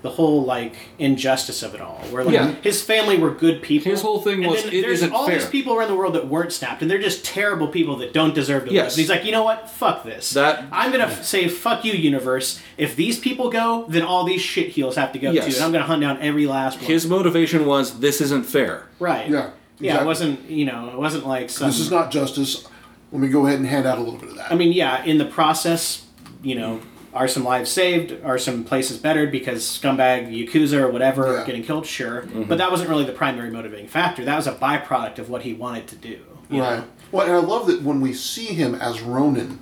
[0.00, 2.52] The whole like injustice of it all, where like Yeah.
[2.62, 3.90] his family were good people.
[3.90, 6.14] His whole thing and was, then it there's isn't all these people around the world
[6.14, 8.74] that weren't snapped, and they're just terrible people that don't deserve to live.
[8.74, 8.94] Yes.
[8.94, 9.68] And he's like, you know what?
[9.70, 10.30] Fuck this.
[10.34, 12.60] That- I'm gonna f- say, fuck you, universe.
[12.76, 15.46] If these people go, then all these shit heels have to go Yes.
[15.46, 16.84] too, and I'm gonna hunt down every last one.
[16.86, 19.28] His motivation was, "This isn't fair." right.
[19.28, 20.00] Yeah, Yeah.
[20.02, 20.48] It wasn't.
[20.48, 20.90] You know.
[20.92, 21.68] It wasn't like some.
[21.68, 22.64] this is not justice.
[23.10, 24.52] Let me go ahead and hand out a little bit of that.
[24.52, 25.02] I mean, yeah.
[25.04, 26.02] In the process,
[26.42, 26.80] you know,
[27.14, 28.14] are some lives saved?
[28.24, 31.46] Are some places bettered because scumbag yakuza or whatever Yeah.
[31.46, 31.86] getting killed?
[31.86, 32.44] Sure, mm-hmm.
[32.44, 34.24] but that wasn't really the primary motivating factor.
[34.24, 36.20] That was a byproduct of what he wanted to do.
[36.50, 36.78] you right.
[36.78, 36.84] know?
[37.12, 39.58] Well, and I love that when we see him as Ronin,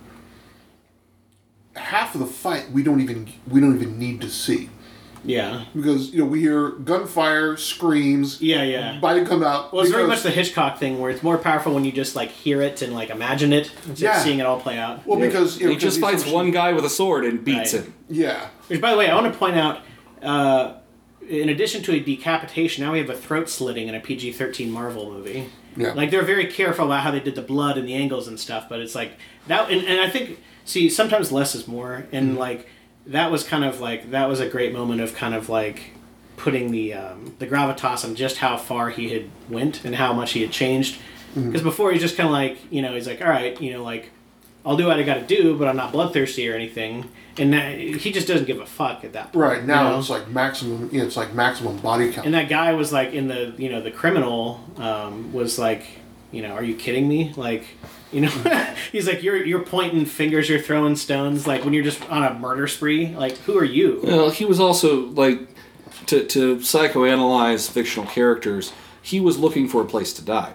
[1.75, 4.71] half of the fight we don't even we don't even need to see.
[5.29, 5.65] Yeah.
[5.75, 8.99] because you know we hear gunfire, screams, Yeah, yeah.
[9.01, 9.73] body come out.
[9.73, 12.31] Well, it's very much the Hitchcock thing where it's more powerful when you just like
[12.31, 14.17] hear it and like imagine it instead Yeah.
[14.19, 15.07] of seeing it all play out.
[15.07, 17.75] well because you know, He just fights he's- one guy with a sword and beats
[17.75, 17.85] Right.
[17.85, 17.95] him.
[18.09, 19.81] Yeah, Which, by the way, I want to point out,
[20.23, 20.75] uh,
[21.29, 24.71] in addition to a decapitation, now we have a throat slitting in a PG 13
[24.71, 25.47] Marvel movie.
[25.77, 25.93] Yeah.
[25.93, 28.67] Like, they're very careful about how they did the blood and the angles and stuff,
[28.69, 29.13] but it's like,
[29.49, 32.39] that, and, and I think, see, sometimes less is more, and Mm-hmm.
[32.39, 32.69] like,
[33.07, 35.93] that was kind of like, that was a great moment of kind of like,
[36.37, 40.33] putting the um, the gravitas on just how far he had went and how much
[40.33, 40.97] he had changed.
[41.31, 41.47] Mm-hmm.
[41.47, 43.83] Because before he's just kind of like you know he's like all right you know
[43.83, 44.11] like
[44.65, 47.09] I'll do what I got to do, but I'm not bloodthirsty or anything.
[47.39, 49.37] And that, he just doesn't give a fuck at that point.
[49.37, 49.99] right now you know?
[50.01, 50.89] it's like maximum.
[50.93, 52.27] You know, it's like maximum body count.
[52.27, 55.85] And that guy was like in the you know the criminal um, was like
[56.33, 57.65] you know are you kidding me like
[58.13, 58.29] you know
[58.93, 62.35] he's like you're you're pointing fingers you're throwing stones like when you're just on a
[62.39, 65.41] murder spree like who are you Well, he was also like
[66.07, 68.73] to to psychoanalyze fictional characters.
[69.03, 70.53] He was looking for a place to die.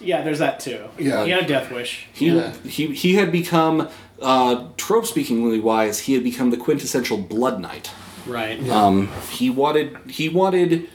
[0.00, 1.24] yeah there's that too Yeah.
[1.24, 2.52] he had a death wish He Yeah.
[2.66, 3.88] he he had become
[4.22, 5.98] uh, trope speakingly wise.
[6.00, 7.90] He had become the quintessential blood knight.
[8.26, 10.88] right Um, he wanted he wanted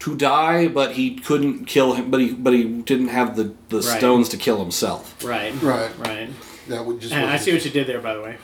[0.00, 2.10] to die, but he couldn't kill him.
[2.10, 3.98] But he but he didn't have the the Right.
[3.98, 5.22] stones to kill himself.
[5.24, 6.30] right right, right
[6.68, 7.12] that would just.
[7.14, 8.36] and I see what you did there by the way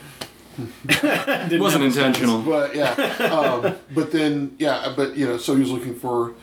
[0.88, 2.40] It wasn't have the intentional.
[2.42, 2.92] But yeah,
[3.32, 6.34] um, but then yeah, but you know, so he was looking for,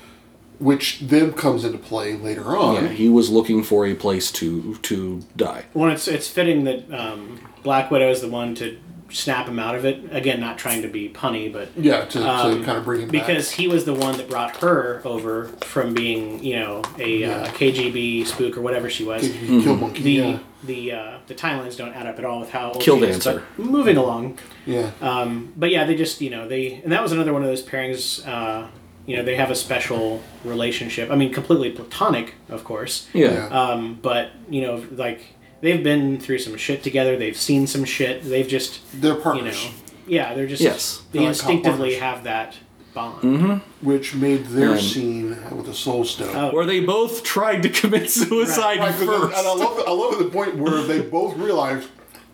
[0.59, 2.75] which then comes into play later on.
[2.75, 5.65] Yeah, he was looking for a place to to die.
[5.73, 8.77] Well, it's it's fitting that um, Black Widow is the one to
[9.11, 9.99] snap him out of it.
[10.11, 13.09] Again, not trying to be punny, but Yeah, to, Um, to kind of bring him
[13.09, 13.25] back.
[13.27, 17.45] because he was the one that brought her over from being, you know, a uh,
[17.47, 19.27] KGB spook or whatever she was.
[19.27, 19.39] back.
[19.63, 20.01] Kill monkey.
[20.03, 22.97] The yeah, the uh, the timelines don't add up at all with how old Kill
[22.99, 23.43] she is, dancer.
[23.57, 24.37] but moving along.
[24.65, 27.47] yeah, Um, but yeah, they just you know they and that was another one of
[27.47, 28.25] those pairings.
[28.27, 28.67] Uh,
[29.07, 31.09] you know, they have a special relationship.
[31.09, 33.09] I mean, completely platonic, of course.
[33.13, 33.31] Yeah.
[33.33, 33.47] Yeah.
[33.47, 35.21] Um, but you know, like
[35.61, 37.17] they've been through some shit together.
[37.17, 38.23] They've seen some shit.
[38.23, 39.71] They've just they're you partners, know,
[40.07, 41.01] yeah, they're just Yes.
[41.11, 41.99] They They're instinctively partners.
[41.99, 42.57] have that
[42.93, 43.61] bond.
[43.81, 46.35] which made their Um, scene with the soul stone.
[46.35, 46.51] Oh.
[46.51, 49.37] Where they both tried to commit suicide Right, 'cause first.
[49.37, 51.87] and I love it, I love the point where they both realize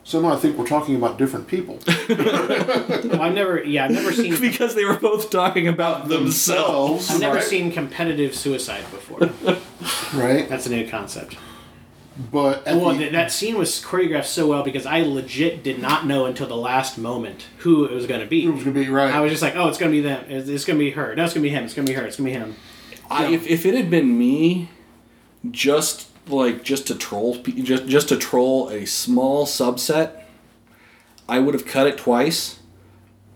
[0.04, 1.78] somehow I think we're talking about different people.
[2.10, 4.40] Well, I've never, yeah, I've never seen.
[4.40, 7.12] because they were both talking about themselves.
[7.12, 7.44] I've never right?
[7.44, 9.20] seen competitive suicide before.
[10.20, 10.48] right?
[10.50, 11.36] That's a new concept.
[12.32, 16.26] But Well, the- that scene was choreographed so well because I legit did not know
[16.26, 18.46] until the last moment who it was going to be.
[18.46, 19.14] it was gonna be right.
[19.14, 20.24] I was just like, oh, it's going to be them.
[20.28, 21.16] It's, it's going to be her.
[21.16, 21.64] No, it's going to be him.
[21.64, 22.06] It's going to be her.
[22.06, 22.56] It's going to be him.
[23.10, 24.70] I, if, if it had been me,
[25.52, 30.24] just like just to troll, pe- just just to troll a small subset,
[31.30, 32.60] I would have cut it twice,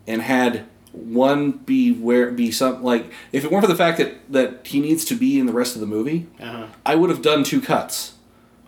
[0.08, 4.16] and had one be where be some like if it weren't for the fact that
[4.30, 6.66] that he needs to be in the rest of the movie, Uh-huh.
[6.86, 8.14] I would have done two cuts,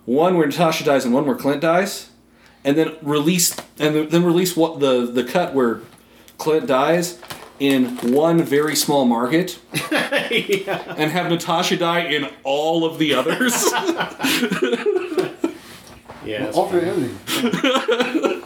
[0.05, 2.09] one where Natasha dies and one where Clint dies,
[2.63, 5.81] and then release and then- then release what the the cut where
[6.37, 7.19] Clint dies
[7.59, 9.59] in one very small market
[9.91, 10.93] yeah.
[10.97, 13.53] and have Natasha die in all of the others.
[16.25, 16.45] Yeah.
[16.45, 17.09] that's alternate funny.
[17.43, 18.43] ending.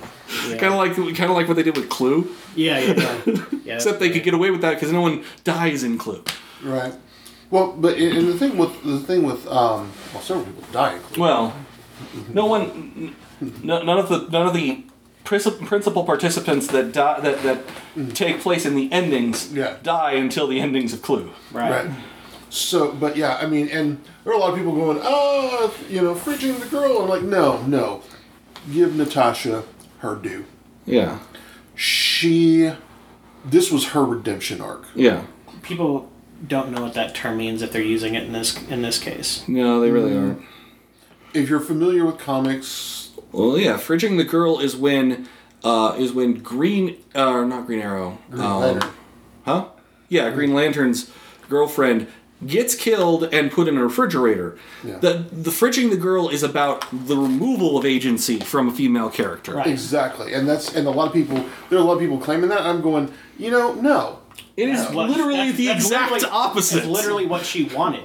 [0.50, 0.58] Yeah.
[0.58, 2.94] kind of like kind of like what they did with Clue, Yeah, yeah,
[3.26, 3.36] yeah.
[3.66, 6.24] yeah except they could get away with that because no one dies in Clue.
[6.64, 6.94] Right.
[7.50, 11.00] Well, but and and the thing with the thing with um, well, several people die.
[11.18, 11.54] Well,
[12.34, 14.84] no one, n- none of the none of the
[15.24, 19.76] principal participants that die that that take place in the endings Yeah.
[19.84, 21.32] die until the endings of Clue.
[21.52, 21.86] Right.
[21.86, 21.96] Right.
[22.50, 26.02] So, but yeah, I mean, and there are a lot of people going, oh, you
[26.02, 27.02] know, fridging the girl.
[27.02, 28.04] I'm like, no, no,
[28.72, 29.64] give Natasha
[30.00, 30.46] her due.
[30.86, 31.20] Yeah,
[31.76, 32.72] She,
[33.44, 34.86] this was her redemption arc.
[34.96, 35.24] yeah.
[35.62, 36.10] People
[36.46, 39.48] don't know what that term means if they're using it in this in this case.
[39.48, 40.42] No, they really aren't.
[41.34, 45.28] If you're familiar with comics, Well, yeah, fridging the girl is when
[45.64, 48.18] uh, is when Green uh, or not Green Arrow.
[48.30, 48.92] Green um, Lantern.
[49.46, 49.66] Huh?
[50.10, 51.12] Yeah, Green Lantern's
[51.50, 52.08] girlfriend
[52.46, 54.58] gets killed and put in a refrigerator.
[54.84, 54.98] Yeah.
[55.00, 59.56] The the fridging the girl is about the removal of agency from a female character.
[59.56, 59.68] Right.
[59.68, 61.44] exactly, and that's and a lot of people.
[61.70, 62.62] There are a lot of people claiming that.
[62.62, 64.20] I'm going, you know, no.
[64.58, 66.78] It is Well, literally that's- the that's exact literally- opposite.
[66.80, 68.02] It's literally what she wanted.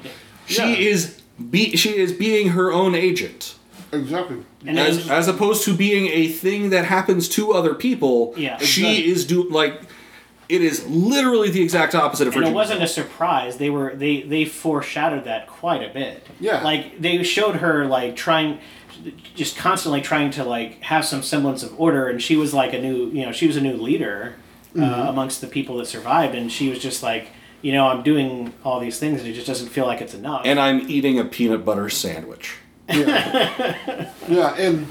[0.46, 0.68] she Yeah.
[0.90, 1.16] is
[1.50, 3.54] be she is being her own agent.
[3.90, 4.36] Exactly.
[4.66, 8.34] And it As, was- as opposed to being a thing that happens to other people,
[8.36, 8.58] Yeah.
[8.58, 9.10] she Exactly.
[9.10, 9.80] is do like
[10.48, 12.40] it is literally the exact opposite of her.
[12.40, 13.56] and it wasn't a surprise.
[13.56, 16.26] They were they they foreshadowed that quite a bit.
[16.38, 16.62] Yeah.
[16.62, 18.58] Like they showed her like trying
[19.34, 22.78] just constantly trying to like have some semblance of order and she was like a
[22.80, 24.34] new you know, she was a new leader.
[24.78, 27.28] Uh, amongst the people that survived, and she was just like,
[27.60, 30.42] you know, I'm doing all these things, and it just doesn't feel like it's enough.
[30.44, 32.56] And I'm eating a peanut butter sandwich.
[32.88, 33.76] Yeah,
[34.28, 34.86] yeah, and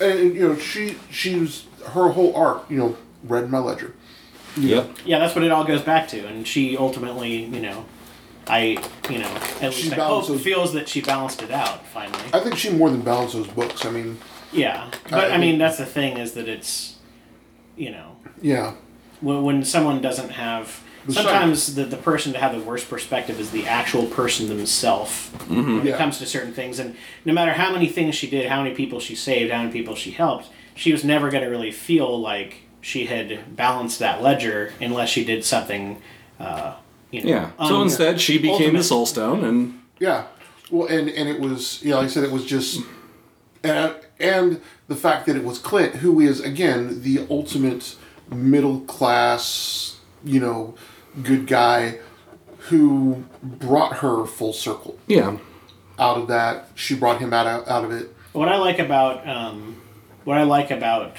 [0.00, 2.70] and you know she she was her whole arc.
[2.70, 3.94] You know, read my ledger.
[4.56, 4.90] Yep.
[5.04, 7.84] yeah, that's what it all goes back to, and she ultimately, you know,
[8.48, 9.28] I, you know,
[9.62, 12.24] at She least I hope those- feels that she balanced it out finally.
[12.32, 13.84] I think she more than balanced those books.
[13.86, 14.18] I mean,
[14.52, 16.96] Yeah, but I I mean, that's the thing is that it's,
[17.76, 18.72] you know, yeah,
[19.20, 23.50] when, when someone doesn't have sometimes the, the person to have the worst perspective is
[23.50, 25.94] the actual person themselves when Yeah.
[25.94, 26.94] it comes to certain things and
[27.24, 29.94] no matter how many things she did how many people she saved how many people
[29.94, 34.72] she helped she was never going to really feel like she had balanced that ledger
[34.80, 36.00] unless she did something
[36.38, 36.74] uh,
[37.10, 37.66] you know, Yeah.
[37.68, 38.78] So instead, she became ultimate.
[38.78, 40.26] the Soul Stone, and yeah.
[40.70, 42.80] Well, and and it was yeah, like I said, it was just
[43.64, 47.96] and and the fact that it was Clint, who is again the ultimate
[48.30, 50.74] middle class, you know,
[51.22, 51.98] good guy,
[52.68, 55.38] who brought her full circle yeah,
[55.98, 56.68] out of that.
[56.74, 58.14] She brought him out of, out of it.
[58.32, 59.80] What I like about um,
[60.24, 61.16] what I like about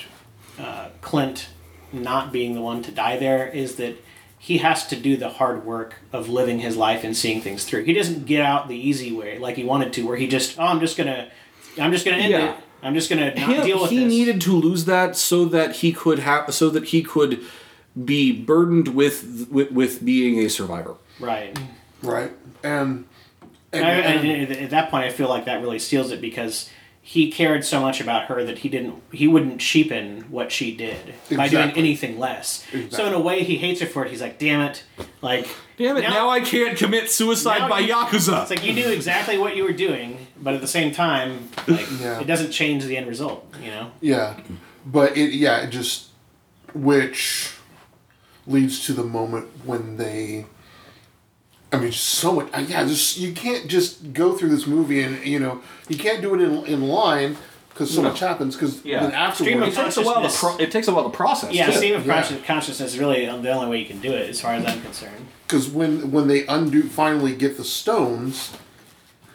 [0.60, 1.50] uh, Clint
[1.92, 4.02] not being the one to die there is that
[4.40, 7.84] he has to do the hard work of living his life and seeing things through.
[7.84, 10.64] He doesn't get out the easy way like he wanted to, where he just oh
[10.64, 11.30] I'm just gonna
[11.78, 12.54] I'm just gonna end Yeah.
[12.54, 12.64] it.
[12.84, 14.08] I'm just gonna not he, deal with he this.
[14.08, 17.42] needed to lose that so that he could have so that he could
[18.06, 20.96] be burdened with with, with being a survivor.
[21.20, 21.58] right.
[22.02, 22.32] Right.
[22.64, 23.06] And
[23.74, 26.70] and, I, and- and at that point, I feel like that really steals it because
[27.04, 31.16] he cared so much about her that he didn't he wouldn't cheapen what she did
[31.36, 32.64] by doing anything less.
[32.92, 34.12] So in a way, he hates her for it.
[34.12, 34.84] He's like, "Damn it!"
[35.22, 35.48] Like,
[35.78, 36.02] Damn it!
[36.02, 38.42] Now, I can't commit suicide now by you- yakuza.
[38.44, 41.88] It's like you knew exactly what you were doing, but at the same time, like
[42.00, 42.20] Yeah.
[42.22, 43.52] it doesn't change the end result.
[43.62, 43.92] You know?
[44.00, 44.40] Yeah,
[44.86, 46.10] but it yeah it just
[46.76, 47.54] which
[48.48, 50.46] leads to the moment when they.
[51.74, 52.50] I mean, so much.
[52.54, 56.22] uh, Yeah, just you can't just go through this movie and you know you can't
[56.22, 57.38] do it in in line
[57.70, 58.10] because so No.
[58.10, 58.56] much happens.
[58.56, 59.00] Because Yeah.
[59.02, 60.40] then afterwards, it takes a while to consciousness.
[60.40, 61.54] pro- it takes a while to process.
[61.54, 61.72] Yeah, too.
[61.74, 62.28] stream of Yeah.
[62.46, 65.26] consciousness is really the only way you can do it, as far as I'm concerned.
[65.48, 68.52] because when when they undo finally get the stones,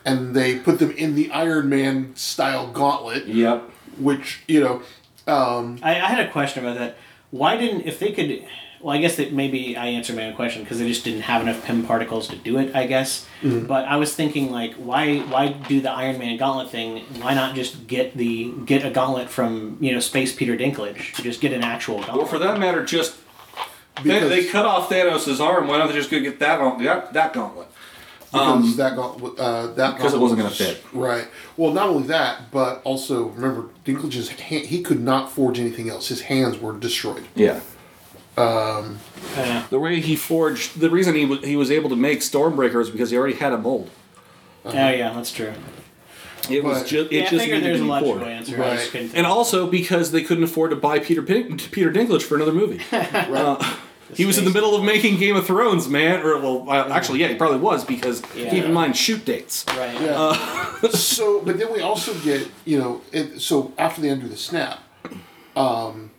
[0.04, 3.62] and they put them in the Iron Man style gauntlet, Yep.
[3.98, 4.82] which you know,
[5.26, 6.96] um, I, I had a question about that.
[7.30, 8.42] Why didn't if they could?
[8.80, 11.42] Well, I guess that maybe I answered my own question because they just didn't have
[11.42, 12.74] enough Pym particles to do it.
[12.74, 13.26] I guess.
[13.42, 17.04] But I was thinking like, why why do the Iron Man gauntlet thing?
[17.20, 21.14] Why not just get the get a gauntlet from you know Space Peter Dinklage?
[21.22, 22.18] Just get an actual gauntlet.
[22.18, 23.16] Or for that matter, just
[24.02, 25.68] they, because, they cut off Thanos' arm.
[25.68, 26.84] Why don't they just go get that gauntlet?
[26.84, 27.68] That, that gauntlet.
[28.30, 30.82] because that gauntlet, uh, that Because it wasn't gonna fit.
[30.92, 31.28] Right.
[31.56, 36.08] Well, not only that, but also remember Dinklage's hand, he could not forge anything else.
[36.08, 37.24] His hands were destroyed.
[37.34, 37.60] Yeah.
[38.36, 42.80] Uh, The way he forged, the reason he was, he was able to make Stormbreaker
[42.80, 43.90] is because he already had a mold.
[44.64, 45.52] oh yeah, that's true.
[46.48, 48.12] It was But- just it Yeah, I just figured needed there's to a be logical
[48.18, 48.26] forged.
[48.30, 48.62] answer.
[48.62, 49.02] I just Right.
[49.02, 52.52] think And also because they couldn't afford to buy Peter Pin- Peter Dinklage for another
[52.52, 52.80] movie.
[52.92, 53.74] Uh,
[54.14, 56.22] he was in the middle of making Game of Thrones, man.
[56.24, 58.50] Or well, uh, actually, yeah, he probably was because Yeah.
[58.50, 59.64] keep in mind shoot dates.
[59.76, 60.00] right.
[60.00, 60.88] Yeah.
[60.90, 64.78] so, but then we also get you know, it, so after they undo the snap,
[65.56, 66.10] um,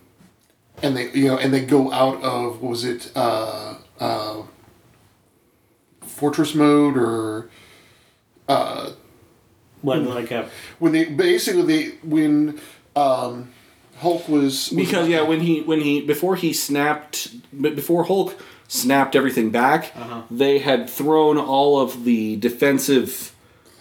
[0.83, 4.43] and they you know, and they go out of what was it, uh, uh,
[6.01, 7.49] fortress mode or
[9.81, 10.49] What like a
[10.79, 12.59] when they basically they when
[12.95, 13.51] um,
[13.99, 17.29] Hulk was, was Because yeah, when he when he before he snapped,
[17.61, 20.23] before Hulk snapped everything back, Uh-huh.
[20.29, 23.33] they had thrown all of the defensive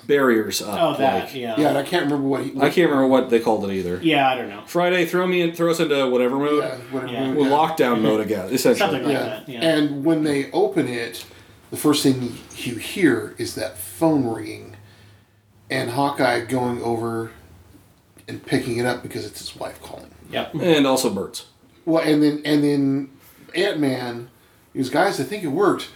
[0.06, 0.78] barriers up.
[0.80, 2.50] oh that like- yeah yeah, and I can't remember what he.
[2.56, 4.00] I can't remember what they called it either.
[4.02, 6.62] yeah I don't know Friday, throw me in, throw us into whatever mode.
[6.62, 7.12] Yeah, whatever.
[7.12, 7.32] Yeah.
[7.32, 7.50] Well, yeah.
[7.50, 8.78] lockdown mode again, essentially.
[8.78, 9.24] Something like yeah.
[9.24, 9.60] that, yeah.
[9.60, 11.24] And when they open it,
[11.70, 14.76] the first thing you hear is that phone ringing,
[15.70, 17.32] and Hawkeye going over
[18.28, 20.10] and picking it up because it's his wife calling.
[20.30, 21.46] yep And also birds.
[21.84, 23.10] Well, and then and then
[23.54, 24.28] Ant Man,
[24.72, 25.88] he goes, guys, I think it worked,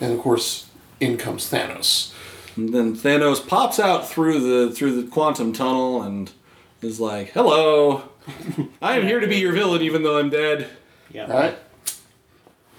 [0.00, 0.68] and of course,
[1.00, 2.13] in comes Thanos.
[2.56, 6.30] And then Thanos pops out through the through the quantum tunnel and
[6.82, 8.08] is like, "Hello,
[8.82, 10.68] I am here to be your villain, even though I'm dead."
[11.12, 11.26] Yeah.
[11.26, 11.58] All right.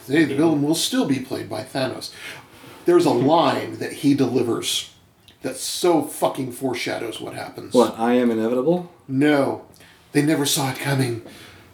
[0.05, 2.11] Today, the villain will still be played by Thanos.
[2.86, 4.91] There's a line that he delivers
[5.41, 7.73] that so fucking foreshadows what happens.
[7.73, 7.97] What?
[7.99, 8.91] I am inevitable.
[9.07, 9.65] No,
[10.11, 11.23] they never saw it coming.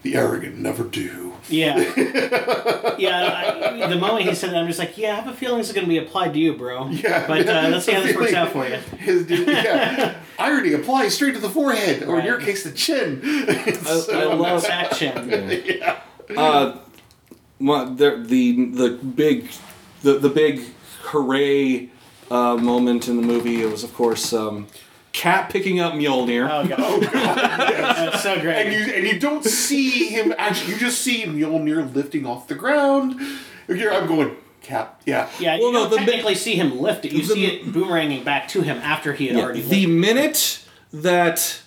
[0.03, 1.30] The arrogant never do.
[1.49, 1.77] Yeah.
[2.97, 3.73] yeah.
[3.83, 5.67] I, the moment he said that, I'm just like, yeah, I have a feeling this
[5.67, 6.87] is going to be applied to you, bro.
[6.89, 7.27] Yeah.
[7.27, 8.75] But uh, let's see how this works out for you.
[8.97, 10.19] His, yeah.
[10.39, 13.21] Irony applies straight to the forehead, or in your case, the chin.
[13.23, 15.81] I, I love Sack chin.
[16.35, 16.77] uh,
[17.59, 19.51] my, the the the big
[20.01, 20.61] the the big
[21.03, 21.89] hooray
[22.31, 23.61] uh, moment in the movie.
[23.61, 24.67] It was of course um,
[25.13, 26.47] Cap picking up Mjolnir.
[26.49, 27.11] Oh god, Oh god!
[27.11, 28.65] that's so great.
[28.67, 30.73] and you and you don't see him actually.
[30.73, 33.19] You just see Mjolnir lifting off the ground.
[33.67, 35.01] Here I'm going, Cap.
[35.05, 35.29] Yeah.
[35.39, 37.11] yeah, Well, you no, don't the mi- technically see him lift it.
[37.11, 39.89] You the- see it boomeranging back to him after he had Yeah, already the lifted.
[39.89, 41.61] minute that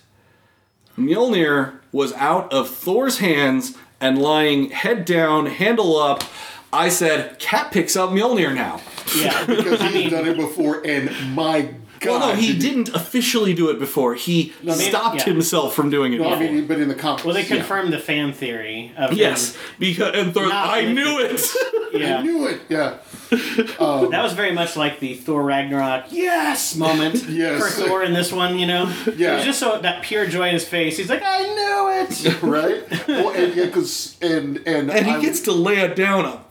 [0.98, 6.24] Mjolnir was out of Thor's hands and lying head down, handle up,
[6.72, 8.80] I said, Cap picks up Mjolnir now.
[9.16, 11.70] Yeah, Because I he's mean, done it before, and my
[12.04, 12.20] God.
[12.20, 14.14] well, no, he did didn't officially do it before.
[14.14, 15.24] He maybe- stopped yeah.
[15.24, 16.20] himself from doing it.
[16.20, 16.52] No, I before.
[16.54, 17.24] mean, but in the comics.
[17.24, 17.56] well, they yeah.
[17.56, 20.94] confirmed the fan theory of him- Yes, because and Thor, Not I lifted.
[20.94, 21.40] knew it.
[21.94, 22.60] I Yeah, knew it.
[22.68, 22.96] Yeah.
[23.78, 27.60] Um, that was very much like the Thor Ragnarok yes moment Yes.
[27.60, 28.58] for Thor in this one.
[28.58, 29.32] You know, Yeah.
[29.32, 30.96] it was just so that pure joy in his face.
[30.96, 32.42] He's like, I knew it.
[32.42, 33.08] Right.
[33.08, 36.43] well, and yeah, because and and and he I- gets to lay it down a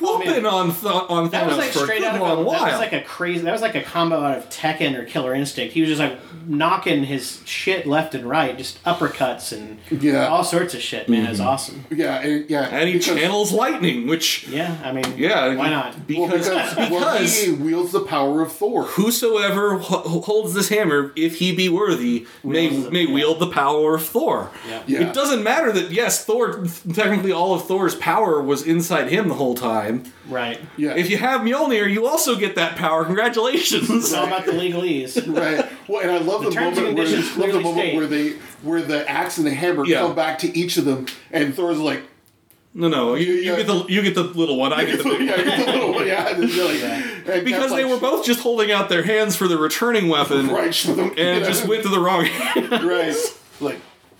[0.00, 2.38] whooping on th- on That was Thanos like for a straight good out of long
[2.38, 2.60] a, while.
[2.64, 3.42] that was like a crazy.
[3.42, 5.74] That was like a combo out of Tekken or Killer Instinct.
[5.74, 10.26] He was just like knocking his shit left and right, just uppercuts and Yeah.
[10.26, 11.08] all sorts of shit.
[11.08, 11.48] Man, it was mm-hmm.
[11.48, 11.84] awesome.
[11.90, 12.20] Yeah.
[12.20, 12.62] And, yeah.
[12.70, 15.94] and he because- channels lightning, which Yeah, I mean, yeah, why not?
[15.94, 18.84] Well, Because because, because, well, he wields the power of Thor.
[18.84, 23.14] whosoever ho- holds this hammer, if he be worthy, may Wields it, may yeah.
[23.14, 24.50] wield the power of Thor.
[24.68, 24.82] Yeah.
[24.86, 25.08] Yeah.
[25.08, 29.34] It doesn't matter that yes, Thor technically all of Thor's power was inside him the
[29.34, 29.61] whole time.
[30.28, 30.60] Right.
[30.76, 30.94] Yeah.
[30.94, 33.04] If you have Mjolnir, you also get that power.
[33.04, 33.88] Congratulations.
[33.90, 35.16] It's all about the legalese.
[35.36, 35.66] right.
[35.88, 37.96] Well, and I love the, terms and moment where conditions love the clearly moment state.
[37.96, 38.28] where they
[38.62, 40.00] where the axe and the hammer Yeah.
[40.00, 42.02] come back to each of them, and Thor's like,
[42.74, 43.56] No, no, you, you Yeah.
[43.56, 44.72] get the you get the little one.
[44.72, 45.44] I get the big yeah, one.
[45.44, 46.82] get the little one, yeah, and they're like,
[47.36, 50.08] and Because Cap's they like, were both just holding out their hands for the returning
[50.08, 52.70] weapon, right, and you it just went to the wrong hand.
[52.84, 53.14] right,
[53.60, 53.78] like,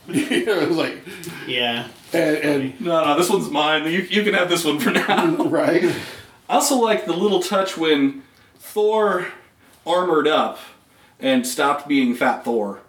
[0.09, 0.99] you know, it was like,
[1.47, 1.89] Yeah.
[2.13, 3.85] and, and no, no, this one's mine.
[3.85, 5.37] You, you can have this one for now.
[5.45, 5.85] right,
[6.49, 8.23] I also like the little touch when
[8.59, 9.27] Thor
[9.87, 10.59] armored up
[11.21, 12.81] and stopped being Fat Thor.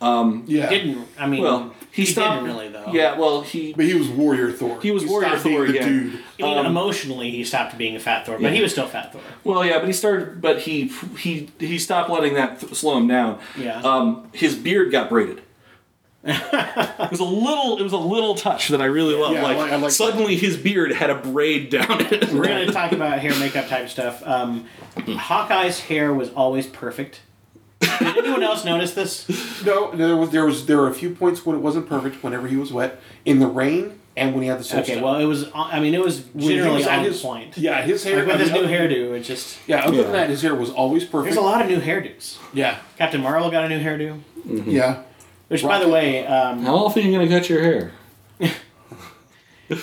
[0.00, 1.42] yeah, Didn't I mean?
[1.42, 2.42] Well, he, he stopped.
[2.44, 2.92] didn't really though.
[2.92, 3.72] Yeah, well, he.
[3.72, 4.80] but he was Warrior Thor.
[4.80, 5.88] He was Warrior stopped being Thor the again.
[5.88, 6.20] dude.
[6.38, 9.12] I mean, Um, emotionally, he stopped being a fat Thor, but he was still fat
[9.12, 9.20] Thor.
[9.44, 10.40] Well, yeah, but he started.
[10.40, 10.86] But he
[11.18, 13.40] he he stopped letting that th- slow him down.
[13.58, 13.80] Yeah.
[13.80, 15.42] Um, his beard got braided.
[16.24, 17.78] it was a little.
[17.78, 19.32] It was a little touch that I really love.
[19.32, 22.30] Yeah, I like, like- I like suddenly his beard had a braid down it.
[22.32, 24.22] We're gonna talk about hair makeup type stuff.
[24.26, 24.66] Um,
[25.06, 27.20] Hawkeye's hair was always perfect.
[27.80, 29.26] Did anyone else notice this?
[29.64, 32.22] No, there was there was there were a few points when it wasn't perfect.
[32.22, 35.04] Whenever he was wet in the rain and when he had the soap Okay, stuff.
[35.04, 35.50] well, it was.
[35.54, 37.56] I mean, it was When generally was on his- point.
[37.58, 39.58] Yeah, his hair Like with I his mean, new hairdo, it just.
[39.66, 40.02] Yeah, other Yeah.
[40.04, 41.34] than that, his hair was always perfect.
[41.34, 42.38] There's a lot of new hairdos.
[42.54, 44.20] Yeah, Captain Marvel got a new hairdo.
[44.66, 45.02] yeah.
[45.50, 47.90] Which, by the way, um, How often are you gonna cut your hair?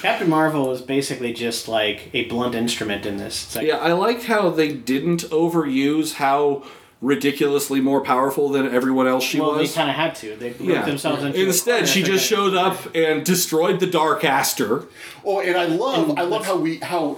[0.02, 3.44] Captain Marvel was basically just like a blunt instrument in this.
[3.44, 6.64] It's like, Yeah, I liked how they didn't overuse how
[7.02, 9.48] ridiculously more powerful than everyone else she was.
[9.50, 10.38] well, they kind of had to.
[10.38, 10.86] They roped Yeah.
[10.86, 11.46] themselves into.
[11.46, 14.86] Instead, she just gonna- showed up and destroyed the Dark Aster.
[15.26, 17.18] Oh, and I love I love how we how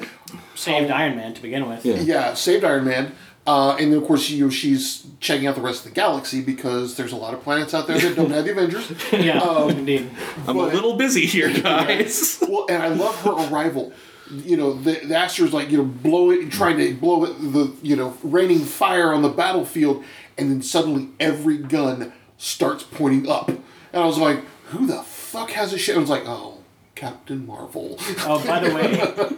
[0.55, 1.85] saved Iron Man to begin with.
[1.85, 1.97] Yeah.
[2.01, 3.11] yeah saved Iron Man.
[3.49, 6.39] Uh, and then of course you know, she's checking out the rest of the galaxy
[6.41, 8.91] because there's a lot of planets out there that don't have the Avengers.
[9.11, 10.07] Yeah, Um, indeed.
[10.47, 12.37] I'm But- a little busy here, guys.
[12.49, 13.91] Well, and I love her arrival.
[14.31, 17.73] You know, the, the Aster's like you know blow it, trying to blow it, the
[17.81, 20.03] you know raining fire on the battlefield,
[20.37, 23.59] and then suddenly every gun starts pointing up, and
[23.93, 24.39] I was like,
[24.71, 25.95] who the fuck has a shit?
[25.95, 26.59] I was like, oh,
[26.93, 27.95] Captain Marvel.
[28.19, 28.87] Oh, by the way,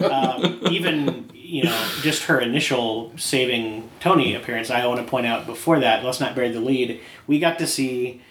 [0.18, 4.72] um, even you know, just her initial saving Tony appearance.
[4.72, 6.02] I want to point out before that.
[6.04, 7.02] Let's not bury the lead.
[7.28, 8.22] We got to see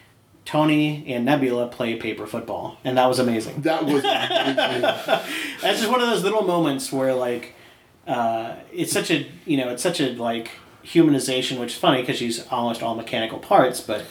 [0.46, 3.60] Tony and Nebula play paper football, and that was amazing.
[3.60, 4.80] That was amazing.
[4.80, 7.54] That's just one of those little moments where like
[8.06, 10.52] uh, it's such a you know it's such a like
[10.82, 14.04] humanization, which is funny because she's almost all mechanical parts, but.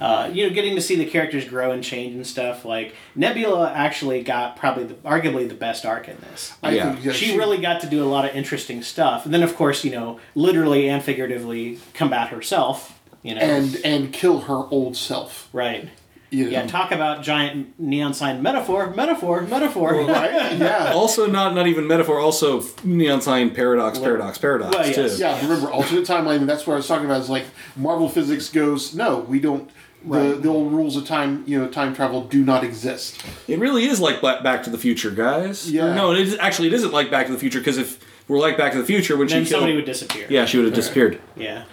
[0.00, 2.64] Uh, you know, getting to see the characters grow and change and stuff.
[2.64, 6.54] Like Nebula actually got probably the, arguably the best arc in this.
[6.62, 6.98] I Yeah.
[7.00, 9.24] yeah, she, really got to do a lot of interesting stuff.
[9.24, 12.98] And then, of course, you know, literally and figuratively combat herself.
[13.22, 15.48] You know, and and kill her old self.
[15.52, 15.88] right.
[16.30, 16.50] You know?
[16.50, 19.94] Yeah, talk about giant neon sign metaphor, metaphor, metaphor.
[20.04, 20.52] right?
[20.58, 20.90] Yeah.
[20.92, 22.18] also, not not even metaphor.
[22.18, 25.16] Also, neon sign paradox, paradox, paradox Well, yes.
[25.16, 25.22] too.
[25.22, 26.38] Yeah, remember alternate timeline.
[26.38, 27.20] And that's what I was talking about.
[27.20, 27.44] Is like
[27.76, 29.70] Marvel physics goes, no, we don't.
[30.06, 30.42] The, Right.
[30.42, 33.22] the old rules of time, you know, time travel do not exist.
[33.48, 35.70] It really is like Back to the Future, guys.
[35.70, 35.94] Yeah.
[35.94, 37.98] No, it is, actually it isn't like Back to the Future because if
[38.28, 40.26] we're like Back to the Future when then she killed, somebody would disappear.
[40.28, 41.20] yeah, she would have disappeared.
[41.36, 41.64] Yeah.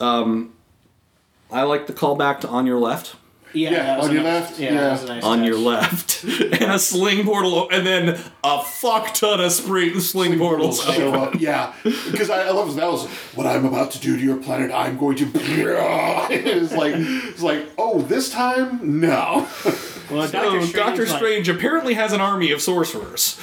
[0.00, 0.52] Um,
[1.50, 3.16] I like the callback to On Your Left.
[3.56, 4.80] Yeah, Yeah, on your nice- left, Yeah, yeah.
[4.80, 5.46] that was a nice on touch.
[5.48, 6.24] your left,
[6.60, 10.82] and a sling portal, and then a fuck ton of spring, sling portals.
[10.84, 11.34] show up.
[11.40, 14.70] Yeah, because I, I love that was what I'm about to do to your planet.
[14.72, 15.26] I'm going to.
[15.34, 19.48] it's like it's like oh this time no.
[20.10, 20.72] Well, So, Doctor Strange.
[20.74, 23.38] Doctor like- apparently has an army of sorcerers.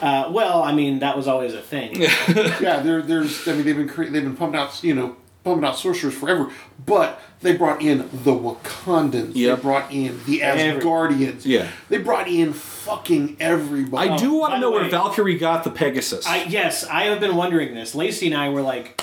[0.00, 2.02] uh, well, I mean, that was always a thing.
[2.02, 3.46] yeah, there, there's.
[3.48, 6.50] I mean, they've been cre- they've been pumping out you know pumping out sorcerers forever,
[6.84, 9.32] but they brought in the Wakandans.
[9.34, 9.56] Yep.
[9.56, 11.44] They brought in the Every- Asgardians.
[11.44, 11.68] Yeah.
[11.88, 14.10] They brought in fucking everybody.
[14.10, 16.26] I do want to the know where Valkyrie got the Pegasus.
[16.26, 17.94] I yes, I have been wondering this.
[17.94, 19.00] Lacey and I were like,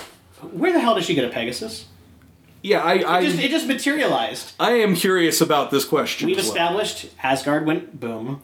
[0.52, 1.86] where the hell did she get a Pegasus?
[2.62, 4.52] yeah, I, I, It just, it just materialized.
[4.60, 6.28] I am curious about this question.
[6.28, 6.54] We've as well.
[6.54, 8.42] established Asgard went boom.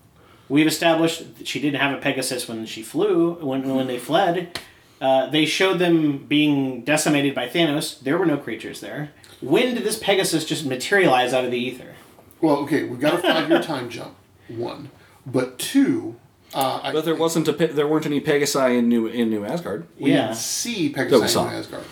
[0.47, 4.57] We've established that she didn't have a Pegasus when she flew, when, when they fled.
[5.01, 7.99] Uh, they showed them being decimated by Thanos.
[7.99, 9.11] There were no creatures there.
[9.41, 11.95] When did this Pegasus just materialize out of the ether?
[12.41, 14.15] Well, okay, we've got a five year time jump.
[14.47, 14.89] One,
[15.25, 16.15] but two.
[16.53, 19.43] Uh, I, But there wasn't a Pe- there weren't any Pegasi in New in New
[19.43, 19.87] Asgard.
[19.99, 20.27] we Yeah.
[20.27, 21.47] didn't see That we Pegasus saw.
[21.49, 21.83] in Asgard.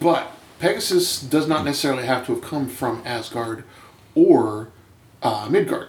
[0.00, 3.64] But Pegasus does not necessarily have to have come from Asgard
[4.14, 4.68] or
[5.22, 5.88] uh, Midgard.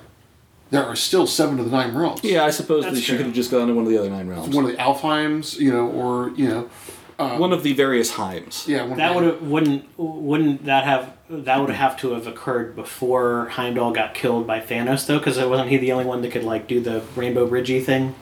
[0.72, 2.22] There are still seven of the nine realms.
[2.24, 3.18] Yeah, I suppose That's that she true.
[3.18, 4.54] could have just gone to one of the other nine realms.
[4.54, 6.70] One of the Alfheims, you know, or you know,
[7.18, 8.68] one of the various Heims.
[8.68, 12.76] yeah, one That would have wouldn't wouldn't that have that would have to have occurred
[12.76, 16.44] before Heimdall got killed by Thanos though, because wasn't he the only one that could
[16.44, 18.16] like do the Rainbow Bridgey thing?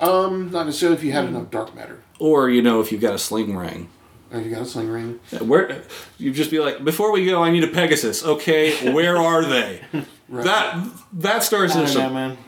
[0.00, 2.00] um, not necessarily if you had enough dark matter.
[2.20, 3.88] Or you know, if you've got a sling ring.
[4.30, 5.18] Or if you got a sling ring.
[5.40, 5.82] Where
[6.18, 8.24] you just be like, before we go, I need a Pegasus.
[8.24, 9.80] Okay, where are they?
[10.30, 12.38] That that starts in don't know, man.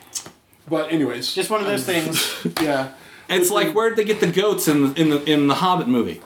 [0.69, 2.47] But anyways, Just one of those things.
[2.61, 2.93] yeah.
[3.31, 6.21] It's like where did they get the goats in in the in the Hobbit movie?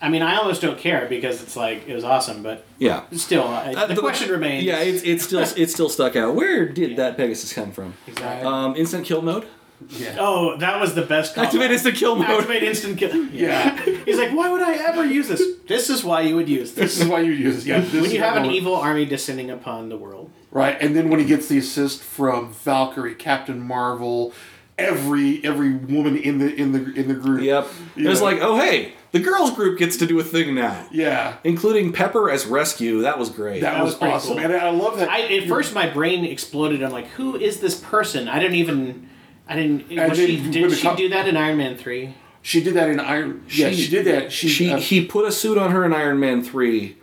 [0.00, 3.02] I mean, I almost don't care because it's like it was awesome, but Yeah.
[3.12, 4.62] still, I, Uh, the, question remains.
[4.62, 6.36] Yeah, it's, it's still it's still stuck out.
[6.36, 7.94] Where did that Pegasus come from?
[8.06, 8.46] exactly.
[8.46, 9.46] Um, instant kill mode.
[9.90, 10.16] Yeah.
[10.18, 11.34] oh, that was the best.
[11.36, 11.44] callback.
[11.46, 12.26] Activate instant kill mode.
[12.30, 13.14] Activate instant kill.
[13.32, 13.76] Yeah.
[14.04, 15.42] He's like, why would I ever use this?
[15.68, 17.00] This is why you would use this this.
[17.02, 17.80] is why you use yeah.
[17.80, 18.56] This When is you have an moment.
[18.56, 20.30] evil army descending upon the world.
[20.50, 24.32] Right, and then when he gets the assist from Valkyrie, Captain Marvel,
[24.78, 27.42] every every woman in the in the in the group.
[27.42, 27.66] Yep.
[27.96, 28.10] Yeah.
[28.10, 31.36] It's like, oh hey, the girls group gets to do a thing now, Yeah.
[31.44, 33.02] including Pepper as rescue.
[33.02, 33.60] That was great.
[33.62, 34.34] That, That was, was awesome.
[34.36, 34.44] cool.
[34.44, 35.08] And I love that.
[35.08, 36.82] I at first my brain exploded.
[36.82, 38.28] I'm like, who is this person?
[38.28, 39.08] I didn't even.
[39.48, 39.90] I didn't.
[39.90, 42.14] And Was then she, when did she co- do that in Iron Man three?
[42.42, 44.32] she did that in Iron Yeah, she, did that.
[44.32, 46.96] She, she uh, he put a suit on her in Iron Man three.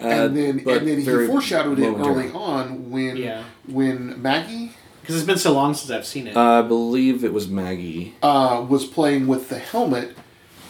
[0.00, 3.42] Uh, and then and then he very foreshadowed it early on when Yeah.
[3.66, 4.72] when Maggie
[5.08, 6.36] Because it's been so long since I've seen it.
[6.36, 8.14] I believe it was Maggie.
[8.22, 10.14] uh, was playing with the helmet.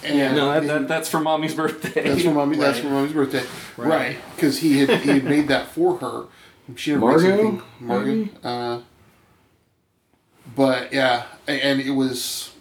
[0.04, 2.04] And no, that, that, that's for Mommy's birthday.
[2.08, 2.56] That's for mommy.
[2.56, 3.42] That's for mommy's birthday.
[3.76, 3.88] Right.
[3.88, 6.26] Right, because he had he had made that for her.
[6.76, 7.28] She never Margot?
[7.28, 8.28] makes anything- Margot.
[8.44, 8.80] Uh,
[10.54, 12.52] but yeah, a- and it was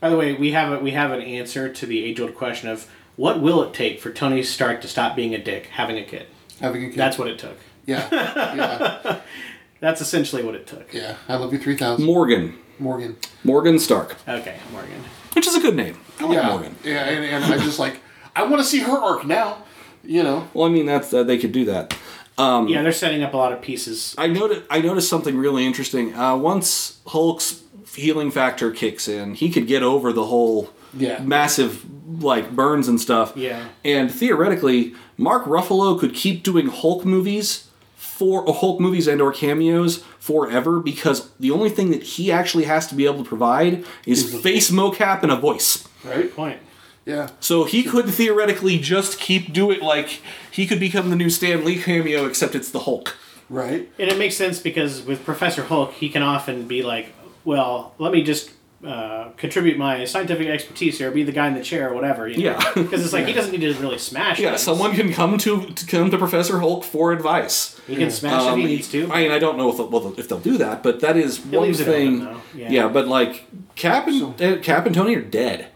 [0.00, 2.70] By the way, we have a, we have an answer to the age old question
[2.70, 6.04] of what will it take for Tony Stark to stop being a dick, having a
[6.04, 6.26] kid.
[6.58, 6.96] having a kid.
[6.98, 7.58] That's what it took.
[7.86, 9.20] yeah, yeah,
[9.84, 10.92] That's essentially what it took.
[10.94, 11.16] yeah.
[11.28, 12.56] I love you three thousand, Morgan.
[12.78, 13.16] Morgan.
[13.44, 15.04] Morgan Stark, Okay, Morgan.
[15.34, 15.96] which is a good name.
[16.18, 16.74] I like yeah, Morgan.
[16.82, 18.00] yeah, and, and I just like
[18.34, 19.58] I want to see her arc now.
[20.02, 21.96] You know, Well, I mean, that's uh, they could do that.
[22.36, 24.14] Um, Yeah, they're setting up a lot of pieces.
[24.18, 24.62] I noticed.
[24.70, 26.14] I noticed something really interesting.
[26.14, 27.62] Uh, once Hulk's
[27.94, 31.20] healing factor kicks in, he could get over the whole Yeah.
[31.22, 31.84] massive
[32.22, 33.32] like burns and stuff.
[33.36, 33.66] Yeah.
[33.84, 37.68] And theoretically, Mark Ruffalo could keep doing Hulk movies
[38.14, 42.86] for Hulk movies and or cameos forever because the only thing that he actually has
[42.86, 45.86] to be able to provide is face mocap and a voice.
[46.04, 46.32] right?
[46.34, 46.60] Point.
[47.04, 51.62] Yeah, So he could theoretically just keep doing like he could become the new Stan
[51.64, 53.16] Lee cameo except it's the Hulk.
[53.50, 53.90] right.
[53.98, 57.12] And it makes sense because with Professor Hulk, he can often be like,
[57.44, 58.50] well, let me just
[58.84, 62.28] uh, contribute my scientific expertise here, be the guy in the chair or whatever.
[62.28, 62.42] You know?
[62.58, 62.72] Yeah.
[62.74, 64.38] Because it's like he doesn't need to really smash.
[64.38, 64.62] Yeah, things.
[64.62, 67.80] someone can come to, to come to Professor Hulk for advice.
[67.86, 69.10] He can smash Um, if he needs to.
[69.10, 71.40] I mean, I don't know if they'll, well, if they'll do that, but that is
[71.40, 72.22] one thing.
[72.26, 72.70] open, yeah.
[72.70, 72.88] Yeah.
[72.88, 75.68] but like Cap and uh, Cap and Tony are dead.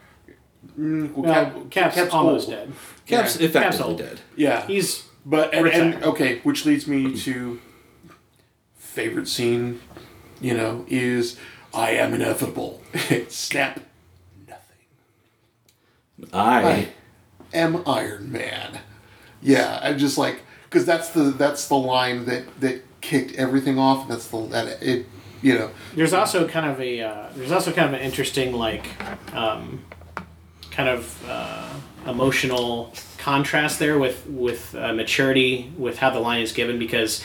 [0.77, 2.57] Well, well, Cap- Cap's, Cap's almost old.
[2.57, 2.73] dead.
[3.07, 3.47] Cap's Yeah.
[3.47, 4.21] effectively Cap's dead.
[4.37, 7.61] Yeah, He's But and, and okay, which leads me to
[8.77, 9.81] favorite scene.
[10.41, 11.37] You know, is
[11.79, 12.83] I am inevitable.
[13.29, 13.81] Snap.
[14.49, 16.29] Nothing.
[16.33, 16.89] I I
[17.55, 18.81] am Iron Man.
[19.41, 24.03] Yeah, I'm just like because that's the that's the line that that kicked everything off.
[24.03, 25.07] And that's the that it.
[25.41, 28.89] You know, There's also kind of a uh, there's also kind of an interesting like
[29.33, 29.85] um,
[30.73, 31.73] kind of uh,
[32.09, 37.23] emotional contrast there with with uh, maturity with how the line is given because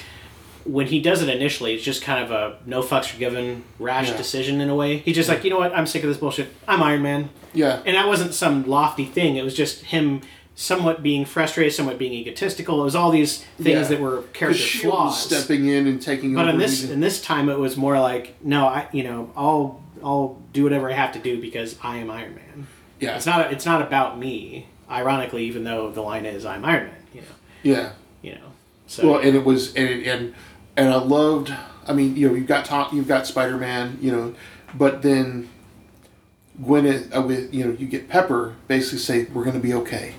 [0.66, 4.18] when he does it initially, it's just kind of a no fucks given rash Yeah.
[4.18, 4.98] decision in a way.
[4.98, 6.50] He's just like, you know what, I'm sick of this bullshit.
[6.68, 7.30] I'm Iron Man.
[7.54, 7.82] Yeah.
[7.86, 9.36] And that wasn't some lofty thing.
[9.36, 10.22] It was just him
[10.56, 12.80] somewhat being frustrated, somewhat being egotistical.
[12.82, 13.84] It was all these things Yeah.
[13.84, 15.20] that were character flaws.
[15.26, 16.52] stepping in and taking But over.
[16.52, 20.42] in this in this time, it was more like, no, I you know, I'll I'll
[20.54, 22.68] do whatever I have to do because I am Iron Man.
[23.00, 24.68] yeah, It's not it's not about me.
[24.90, 27.28] Ironically, even though the line is I'm Iron Man, you know,
[27.64, 27.90] yeah.
[28.22, 28.52] you know.
[28.86, 30.34] So Well, and it was and and
[30.76, 31.54] and I loved.
[31.88, 34.36] I mean, you know, you've got Tom, you've got Spider Man, you know,
[34.74, 35.50] but then
[36.62, 40.16] Gwyneth uh, with you know you get Pepper basically say we're going to be okay.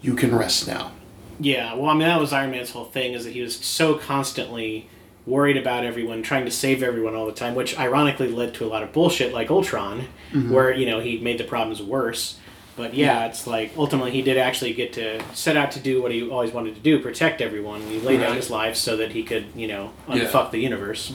[0.00, 0.92] You can rest now.
[1.38, 3.94] Yeah, well, I mean, that was Iron Man's whole thing is that he was so
[3.94, 4.88] constantly
[5.26, 8.68] worried about everyone, trying to save everyone all the time, which ironically led to a
[8.68, 10.08] lot of bullshit like Ultron,
[10.52, 12.38] where, you know, he made the problems worse.
[12.76, 16.12] But yeah, it's like ultimately he did actually get to set out to do what
[16.12, 17.82] he always wanted to do protect everyone.
[17.82, 18.36] He laid down Right.
[18.36, 20.24] his life so that he could, you know, Yeah.
[20.24, 21.12] unfuck the universe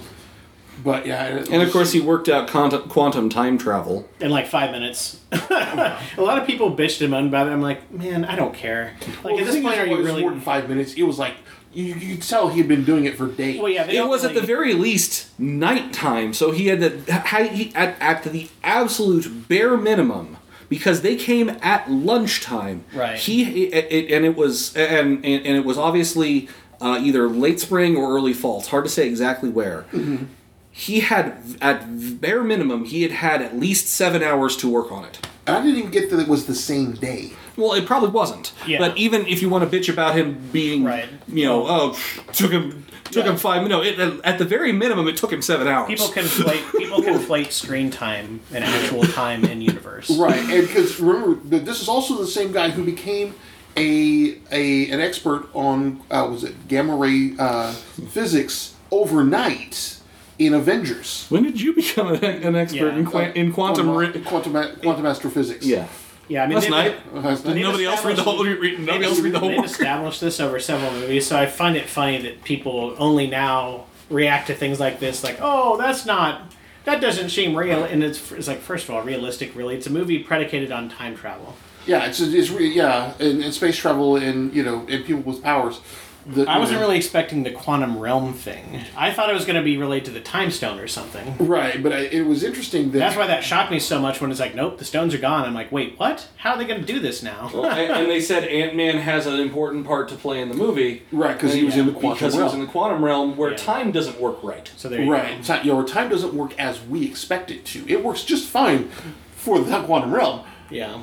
[0.84, 4.10] But yeah, it And of was- course, he worked out quantum, quantum time travel.
[4.20, 5.22] in like five minutes.
[5.32, 7.52] a lot of people bitched him about it.
[7.52, 8.92] I'm like, man, I don't care.
[9.24, 10.22] Like well, at the this thing point, is, are it you was really?
[10.22, 10.94] more than five minutes.
[10.96, 11.36] It was like
[11.74, 13.58] you, you could tell he had been doing it for days.
[13.60, 16.82] Well, yeah, they It don't was at the really- very least nighttime, so he had
[16.82, 20.36] to ha- he, at, at the absolute bare minimum
[20.70, 22.84] because they came at lunchtime.
[22.94, 23.18] Right.
[23.18, 26.50] He it, it, and it was and, and and it was obviously
[26.82, 28.60] uh, either late spring or early fall.
[28.60, 29.84] It's hard to say exactly where.
[29.92, 30.26] Mm-hmm.
[30.72, 35.06] He had at bare minimum he had had at least seven hours to work on
[35.06, 35.26] it.
[35.48, 37.32] I didn't even get that it was the same day.
[37.56, 38.52] Well, it probably wasn't.
[38.68, 38.80] Yeah.
[38.80, 41.08] But even if you want to bitch about him being, Right.
[41.28, 41.98] you know, oh,
[42.34, 43.32] took him took Yeah.
[43.32, 43.98] him five minutes.
[43.98, 45.88] No, at the very minimum, it took him seven hours.
[45.88, 50.10] People conflate people conflate screen time and actual time in universe.
[50.10, 53.36] Right, and because remember, this is also the same guy who became
[53.78, 57.72] a a an expert on uh, was it gamma ray uh,
[58.10, 59.98] physics overnight
[60.38, 61.26] in Avengers.
[61.30, 62.98] When did you become an, an expert Yeah.
[62.98, 63.90] in, qua- in quantum?
[63.90, 65.66] Uh, Ri- quantum quantum astrophysics.
[65.66, 65.88] yeah,
[66.28, 67.44] Yeah, I mean, last they, night.
[67.44, 68.44] Did nobody else read the whole?
[68.44, 71.78] Read, nobody else read the whole They've established this over several movies, so I find
[71.78, 76.52] it funny that people only now react to things like this, like, "Oh, that's not,
[76.86, 79.56] that doesn't seem real." And it's, it's like, first of all, realistic.
[79.56, 81.56] Really, it's a movie predicated on time travel.
[81.86, 85.80] Yeah, it's it's yeah, and, and space travel and you know and people with powers.
[86.28, 88.82] The, I wasn't really expecting the quantum realm thing.
[88.98, 91.36] I thought it was going to be related to the time stone or something.
[91.38, 94.32] right, but I, it was interesting that That's why that shocked me so much when
[94.32, 95.46] it's like, nope, the stones are gone.
[95.46, 96.28] I'm like, wait, what?
[96.38, 97.52] How are they going to do this now?
[97.54, 100.56] Well, and, and they said Ant Man has an important part to play in the
[100.56, 101.04] movie.
[101.12, 103.38] right because he was in the quantum realm because he was in the quantum realm
[103.38, 103.58] where Yeah.
[103.58, 104.72] time doesn't work right.
[104.78, 105.58] So there you Right, go.
[105.60, 107.88] Ti- you know, time doesn't work as we expect it to.
[107.88, 108.90] It works just fine
[109.36, 110.42] for the quantum realm.
[110.72, 111.02] Yeah.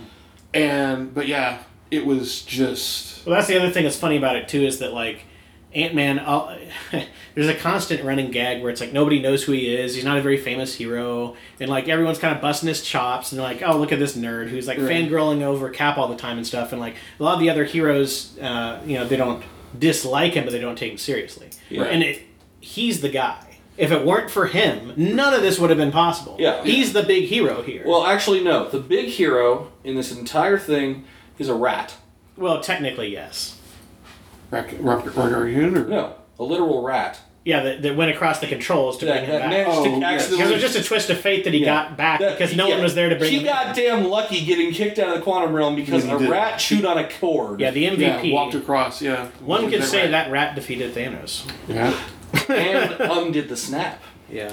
[0.52, 1.62] And but yeah,
[1.92, 4.92] it was just Well, that's the other thing that's funny about it too is that
[4.92, 5.24] like
[5.74, 6.16] Ant Man,
[7.34, 9.94] there's a constant running gag where it's like nobody knows who he is.
[9.94, 13.38] He's not a very famous hero, and like everyone's kind of busting his chops and
[13.38, 14.88] they're like, oh look at this nerd who's like Right.
[14.90, 16.72] fangirling over Cap all the time and stuff.
[16.72, 19.42] And like a lot of the other heroes, uh, you know, they don't
[19.78, 21.48] dislike him, but they don't take him seriously.
[21.70, 21.84] Yeah.
[21.84, 22.22] And it,
[22.60, 23.58] he's the guy.
[23.78, 26.36] If it weren't for him, none of this would have been possible.
[26.38, 26.62] Yeah.
[26.62, 27.82] he's the big hero here.
[27.86, 28.68] Well, actually, no.
[28.68, 31.04] The big hero in this entire thing
[31.42, 31.94] is a rat.
[32.36, 33.58] well, technically yes.
[34.50, 37.20] Rocket Robert Raccoon or No, a literal rat.
[37.44, 39.50] Yeah, that, that went across the controls to That, bring him that back.
[39.50, 40.02] managed Oh, to yes.
[40.04, 40.36] accidentally.
[40.36, 41.66] Because it was just a twist of fate that he Yeah.
[41.88, 42.74] got back That- because no yeah.
[42.74, 43.74] one was there to bring He him got back.
[43.76, 46.28] damn lucky getting kicked out of the quantum realm because He a did.
[46.28, 47.58] rat chewed on a cord.
[47.60, 47.90] Yeah, the yeah,
[48.20, 48.32] MVP.
[48.32, 49.02] walked across.
[49.02, 50.10] Yeah, one could say right.
[50.12, 51.50] that rat defeated Thanos.
[51.66, 51.92] Yeah,
[52.48, 54.00] and undid the snap.
[54.30, 54.52] Yeah.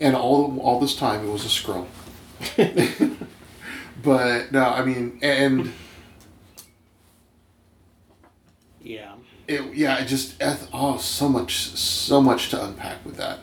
[0.00, 1.86] and all all this time it was a scroll.
[4.02, 5.72] but no, I mean, and
[8.82, 9.12] Yeah.
[9.52, 10.42] It yeah, it just
[10.72, 13.40] oh, so much, so much to unpack with that.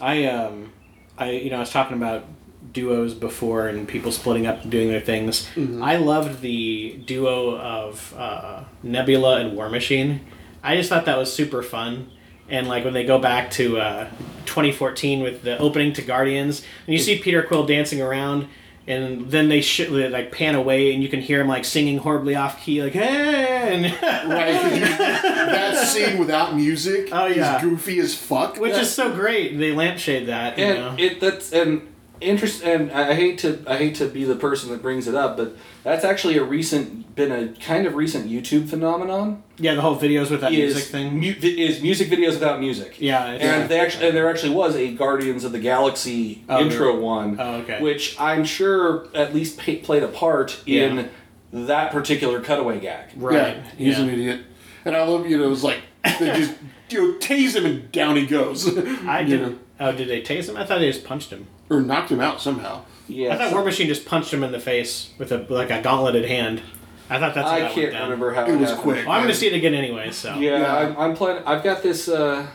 [0.00, 0.72] I um
[1.18, 2.24] I you know, I was talking about
[2.72, 5.48] duos before and people splitting up and doing their things.
[5.82, 10.24] I loved the duo of uh, Nebula and War Machine.
[10.62, 12.10] I just thought that was super fun.
[12.48, 14.10] And like when they go back to uh,
[14.46, 18.48] 2014 with the opening to Guardians, and you see Peter Quill dancing around,
[18.92, 22.34] and then they sh- like pan away, and you can hear him like singing horribly
[22.36, 23.84] off key, like hey, and
[24.30, 27.56] Right, 'cause you- that scene without music Oh, yeah.
[27.56, 28.58] is goofy as fuck.
[28.58, 29.58] which is so great.
[29.58, 30.90] They lampshade that, you know.
[30.90, 31.82] And it that's and
[32.22, 35.36] interest and I hate to I hate to be the person that brings it up,
[35.36, 39.42] but that's actually a recent been a kind of recent YouTube phenomenon.
[39.58, 41.18] yeah, the whole videos with that is music thing.
[41.20, 42.96] mu- is music videos without music.
[42.98, 46.60] Yeah, it's- and they actually and there actually was a Guardians of the Galaxy Oh,
[46.62, 46.98] intro really?
[47.00, 47.80] one, Oh, okay.
[47.82, 51.04] which I'm sure at least pa- played a part in Yeah.
[51.52, 53.10] that particular cutaway gag.
[53.16, 53.56] Right.
[53.56, 54.04] Yeah, he's yeah.
[54.04, 54.40] an idiot.
[54.84, 55.80] And I love, you know, it was like
[56.18, 56.54] they just
[56.88, 58.66] you know, tase him and down he goes.
[59.06, 59.58] I didn't.
[59.80, 60.56] Oh, did they tase him?
[60.56, 61.46] I thought they just punched him.
[61.72, 62.82] Or knocked him out somehow.
[63.08, 65.82] Yeah, I thought War Machine just punched him in the face with a like a
[65.82, 66.62] gauntleted hand.
[67.10, 68.02] I thought that's how I that can't went down.
[68.04, 68.78] remember how It was happened.
[68.82, 69.06] quick.
[69.06, 70.10] Well, I'm going to see it again anyway.
[70.12, 70.76] So Yeah, Yeah.
[70.76, 71.42] I'm, I'm planning.
[71.44, 72.08] I've got this.
[72.08, 72.46] Uh,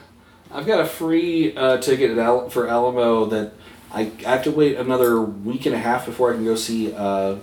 [0.51, 3.51] I've got a free uh, ticket at Al- for Alamo that
[3.91, 6.93] I, I have to wait another week and a half before I can go see
[6.93, 7.35] uh,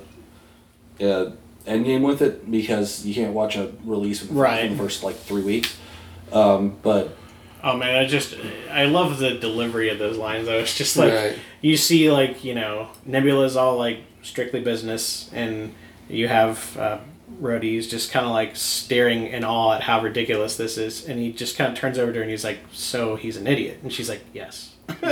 [1.01, 1.30] uh,
[1.66, 4.70] Endgame with it because you can't watch a release in the, Right.
[4.70, 5.76] the first like three weeks.
[6.32, 7.16] Um, but
[7.66, 8.36] Oh man, I just
[8.70, 10.59] I love the delivery of those lines though.
[10.59, 11.39] It's just like Right.
[11.62, 15.74] you see like, you know, Nebula's all like strictly business and
[16.09, 16.99] you have uh
[17.41, 21.32] Rhodey's just kind of like staring in awe at how ridiculous this is and he
[21.32, 23.91] just kind of turns over to her and he's like, "So he's an idiot." And
[23.91, 24.73] she's like, "Yes."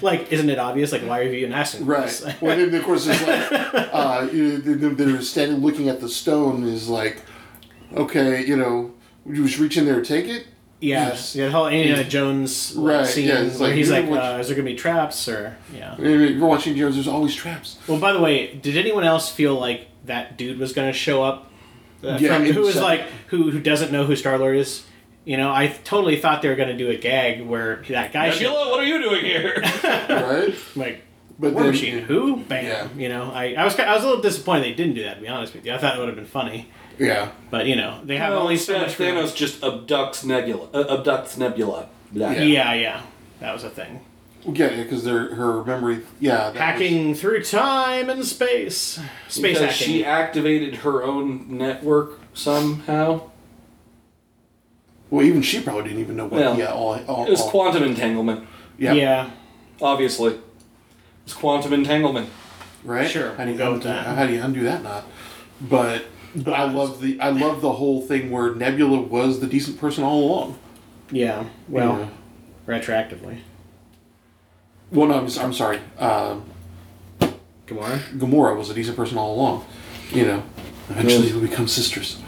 [0.00, 0.92] like, isn't it obvious?
[0.92, 1.86] Like, why are you even asking?
[1.86, 2.36] Right.
[2.40, 6.08] well, then of course it's like uh, you know, they- they're standing looking at the
[6.08, 7.20] stone is like,
[7.96, 8.92] okay, you know,
[9.24, 10.46] would you just reach in there and take it?
[10.80, 11.34] Yeah, Yes.
[11.36, 14.20] yeah, the whole Indiana Jones like, Right, scene yeah, it's where he's like, know what-
[14.20, 15.94] uh, "Is there gonna be traps?" Or yeah.
[15.98, 17.78] If you're watching Jones, there's always traps.
[17.86, 21.22] Well, by the way, did anyone else feel like that dude was going to show
[21.22, 21.50] up?
[22.02, 24.36] Uh, Yeah, from, it who was was that- like who who doesn't know who Star
[24.38, 24.84] Lord is?
[25.24, 28.28] You know, I totally thought they were going to do a gag where that guy
[28.30, 29.56] should Nebula, what are you doing here?
[30.10, 30.54] Right?
[30.76, 31.02] like
[31.38, 31.98] But War then- Machine.
[32.00, 32.36] Who?
[32.36, 32.64] Bam.
[32.66, 32.88] Yeah.
[32.94, 35.14] You know, I, I was I was a little disappointed they didn't do that.
[35.14, 36.68] To be honest with you, I thought it would have been funny,
[36.98, 37.30] Yeah.
[37.50, 39.14] but you know, they have well, only so instead, much.
[39.14, 39.24] room.
[39.24, 40.68] Thanos just abducts Nebula.
[40.72, 41.88] Uh, abducts Nebula.
[42.12, 42.30] Blah.
[42.30, 42.42] Yeah.
[42.42, 43.02] Yeah, yeah,
[43.40, 44.00] that was a thing.
[44.46, 46.02] Yeah, yeah, because their her memory.
[46.20, 46.50] Yeah.
[46.50, 49.00] that Hacking through time and space.
[49.28, 49.86] Space because hacking.
[49.86, 53.30] she activated her own network somehow.
[55.10, 56.40] well, even she probably didn't even know what.
[56.40, 56.72] Well, yeah.
[56.72, 57.00] All.
[57.06, 58.46] all It was all- quantum entanglement.
[58.78, 58.92] Yeah.
[58.92, 59.30] yeah.
[59.80, 60.38] Obviously,
[61.24, 62.28] it's quantum entanglement.
[62.84, 63.08] Right.
[63.10, 64.06] Sure, How do you we'll with undo, that.
[64.16, 64.82] How do you undo that?
[64.82, 65.04] Not.
[65.60, 66.04] But.
[66.36, 70.02] But I love the I love the whole thing where Nebula was the decent person
[70.04, 70.58] all along.
[71.10, 71.44] Yeah.
[71.68, 71.98] Well,
[72.68, 72.78] Yeah.
[72.78, 73.38] retroactively.
[74.90, 75.80] Well, no, I'm, I'm sorry.
[75.98, 76.44] Um,
[77.66, 77.98] Gamora.
[78.18, 79.64] Gamora was a decent person all along.
[80.10, 80.42] You know,
[80.90, 82.20] eventually we become sisters.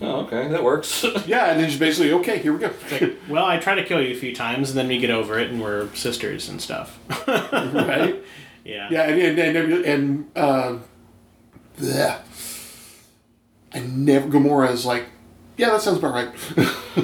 [0.00, 1.04] Oh, okay, that works.
[1.26, 2.70] Yeah, and then just basically, okay, here we go.
[2.90, 5.38] Like, well, I try to kill you a few times, and then we get over
[5.38, 6.98] it, and we're sisters and stuff.
[7.26, 8.16] right?
[8.64, 8.88] yeah.
[8.90, 10.78] Yeah, and and and, and uh,
[11.78, 12.18] bleh.
[13.76, 15.04] And never Gamora is like,
[15.56, 16.28] yeah, that sounds about right.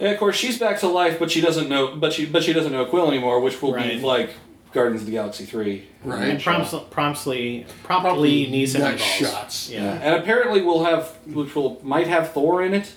[0.00, 1.94] and of course, she's back to life, but she doesn't know.
[1.96, 3.92] But she but she doesn't know Quill anymore, which will Right.
[3.92, 4.30] be like
[4.72, 5.86] Guardians of the Galaxy three.
[6.04, 6.28] Right.
[6.30, 9.70] And promptly, promptly, promptly needs nut shots.
[9.70, 9.92] Yeah.
[10.02, 12.92] And apparently, we'll have which will might have Thor in it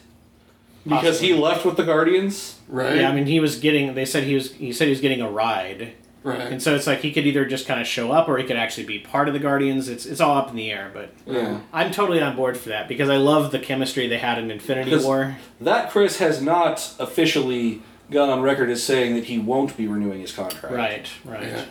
[0.88, 2.60] because he left with the Guardians.
[2.68, 2.98] right?
[2.98, 3.94] Yeah, I mean, he was getting.
[3.96, 4.54] They said he was.
[4.54, 5.94] He said he was getting a ride,
[6.26, 6.42] right.
[6.52, 8.58] and so it's like he could either just kind of show up, or he could
[8.58, 9.88] actually be part of the Guardians.
[9.88, 11.60] It's it's all up in the air, but Yeah.
[11.72, 14.98] I'm totally on board for that because I love the chemistry they had in Infinity
[14.98, 15.38] War.
[15.62, 17.82] That Chris has not officially
[18.12, 20.74] gone on record as saying that he won't be renewing his contract.
[20.76, 21.08] Right.
[21.24, 21.44] Right.
[21.48, 21.66] Yeah.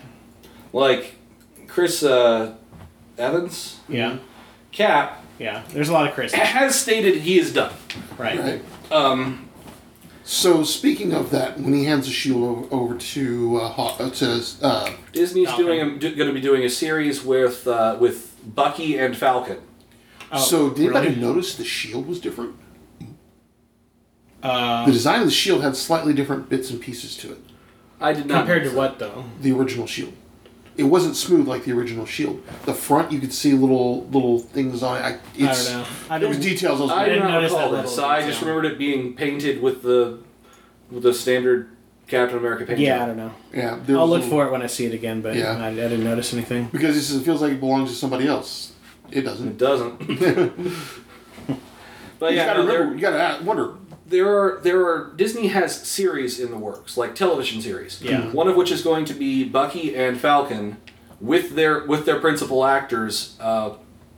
[0.72, 1.14] Like
[1.68, 2.54] Chris uh,
[3.18, 4.18] Evans, Yeah.
[4.72, 5.62] Cap Yeah.
[5.70, 6.32] There's a lot of Chris.
[6.32, 7.72] has stated he is done.
[8.18, 8.38] Right.
[8.38, 8.62] Right.
[8.90, 9.43] Um,
[10.26, 14.10] So speaking of that, when he hands the shield over, over to uh, Haw- uh,
[14.10, 15.66] to uh, Disney's Falcon.
[15.66, 19.58] doing a, do, going to be doing a series with uh, with Bucky and Falcon.
[20.32, 21.20] Oh, so did anybody really?
[21.20, 22.56] notice the shield was different?
[24.42, 27.38] Uh, The design of the shield had slightly different bits and pieces to it.
[28.00, 29.24] I did not compared to what though?
[29.40, 30.14] The original shield.
[30.76, 32.42] It wasn't smooth like the original shield.
[32.64, 35.00] The front, you could see little little things on it.
[35.04, 35.88] I, it's, I don't know.
[36.10, 36.80] I There was didn't- details.
[36.80, 36.90] I was.
[36.92, 37.94] I did didn't notice recall that this.
[37.96, 38.48] little I just detail.
[38.56, 40.18] remembered it being painted with the
[40.90, 41.68] with the standard
[42.08, 42.80] Captain America paint.
[42.80, 43.32] Yeah, I don't know.
[43.52, 45.56] yeah, I'll look a- for it when I see it again, but Yeah.
[45.56, 46.68] I, I didn't notice anything.
[46.72, 48.72] because this it feels like it belongs to somebody else.
[49.10, 49.48] It It doesn't.
[49.48, 49.98] It doesn't.
[52.18, 52.94] but you yeah, gotta no, remember.
[52.94, 53.74] You gotta ask- wonder.
[54.16, 58.00] There are there are Disney has series in the works, like television series.
[58.00, 58.30] Yeah.
[58.30, 60.76] One of which is going to be Bucky and Falcon
[61.20, 63.74] with their with their principal actors uh,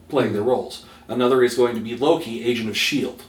[0.09, 0.85] playing their roles.
[1.09, 3.23] Another is going to be Loki, Agent of Shield.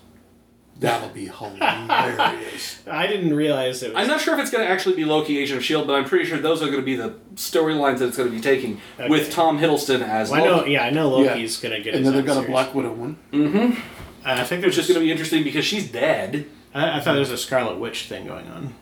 [0.80, 2.84] That'll be hilarious.
[2.88, 4.02] I didn't realize it was.
[4.02, 6.06] I'm not sure if it's going to actually be Loki, Agent of Shield, but I'm
[6.06, 8.80] pretty sure those are going to be the storylines that it's going to be taking
[9.00, 9.10] Okay.
[9.10, 10.58] with Tom Hiddleston as Well, I know.
[10.58, 10.72] Loki.
[10.72, 11.96] Yeah, I know Loki's gonna get.
[11.96, 12.52] and his then they've own got a.
[12.52, 13.18] Black Widow one.
[13.34, 13.76] Uh,
[14.24, 16.48] I think there's Which is going to be interesting because she's dead.
[16.80, 18.74] I, I thought there was a Scarlet Witch thing going on.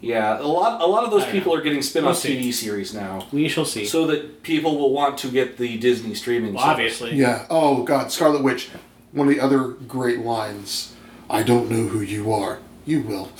[0.00, 1.60] Yeah, a lot a lot of those I people know.
[1.60, 2.32] are getting spin-off We'll.
[2.36, 3.28] TV series now.
[3.32, 3.84] We shall see.
[3.86, 6.54] so that people will want to get the Disney streaming.
[6.54, 7.14] well, obviously.
[7.14, 7.46] Yeah.
[7.48, 8.68] Oh God, Scarlet Witch.
[9.12, 10.94] One of the other great lines.
[11.30, 12.58] I don't know who you are.
[12.84, 13.28] You will.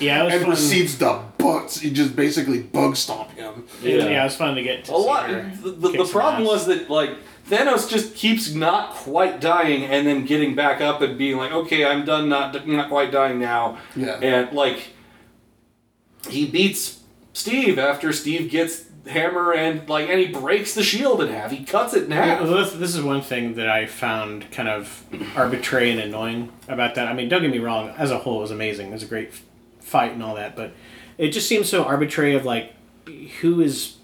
[0.00, 0.50] Yeah, it was And fun.
[0.50, 1.80] proceeds to bugs.
[1.80, 3.64] He just basically bug stomp him.
[3.80, 3.96] Yeah.
[3.96, 4.20] Yeah.
[4.22, 5.30] it was fun to get to a see lot.
[5.30, 6.48] her The, the, the problem ass.
[6.48, 7.10] was that like
[7.48, 11.84] Thanos just keeps not quite dying and then getting back up and being like, okay,
[11.84, 13.78] I'm done, not not quite dying now.
[13.94, 14.18] Yeah.
[14.20, 14.88] And like
[16.28, 17.00] he beats
[17.32, 21.50] Steve after Steve gets hammer and like and he breaks the shield in half.
[21.50, 22.42] He cuts it in Yeah, half.
[22.42, 25.04] well, this, this is one thing that I found kind of
[25.36, 27.08] arbitrary and annoying about that.
[27.08, 28.88] I mean, don't get me wrong, as a whole, it was amazing.
[28.88, 29.32] It was a great
[29.80, 30.72] fight and all that, but
[31.18, 32.74] it just seems so arbitrary of like
[33.40, 33.96] who is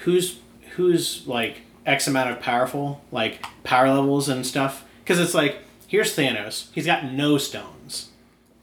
[0.00, 0.40] who's
[0.76, 4.84] who's like X amount of powerful, like power levels and stuff.
[5.02, 6.68] Because it's like here's Thanos.
[6.72, 8.10] He's got no stones,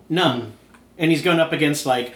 [0.10, 0.52] none, mm.
[0.98, 2.16] and he's going up against like th-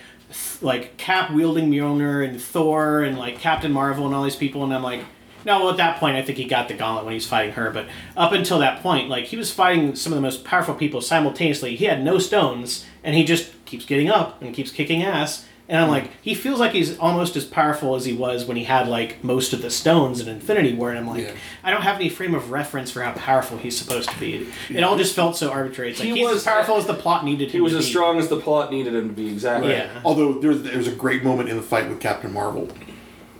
[0.61, 4.73] like Cap wielding Mjolnir and Thor and like Captain Marvel and all these people, and
[4.73, 5.03] I'm like.
[5.45, 7.53] No, well, at that point, I think he got the gauntlet when he was fighting
[7.53, 7.72] her.
[7.72, 7.88] But
[8.18, 11.77] up until that point, like he was fighting some of the most powerful people simultaneously.
[11.77, 15.45] He had no stones, and he just keeps getting up and keeps kicking ass.
[15.69, 18.63] And I'm like, he feels like he's almost as powerful as he was when he
[18.63, 20.89] had like most of the stones in Infinity War.
[20.89, 21.33] And I'm like, Yeah.
[21.63, 24.47] I don't have any frame of reference for how powerful he's supposed to be.
[24.69, 25.91] It all just felt so arbitrary.
[25.91, 27.57] It's like He he's was- as powerful as the plot needed him to be.
[27.59, 27.91] He was as be.
[27.91, 29.27] strong as the plot needed him to be.
[29.29, 29.69] Exactly.
[29.71, 30.01] Yeah.
[30.03, 32.67] Although there's there's a great moment in the fight with Captain Marvel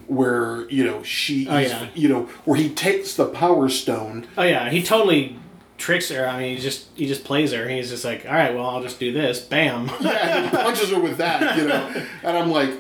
[0.08, 1.88] where you know she Oh, yeah.
[1.94, 5.38] you know where he takes the power stone Oh yeah, he totally
[5.80, 6.28] tricks her.
[6.28, 7.68] I mean, he just he just plays her.
[7.68, 9.40] He's just like, all right, well, I'll just do this.
[9.40, 9.88] Bam.
[10.02, 12.72] yeah, and he punches her with that you know and I'm like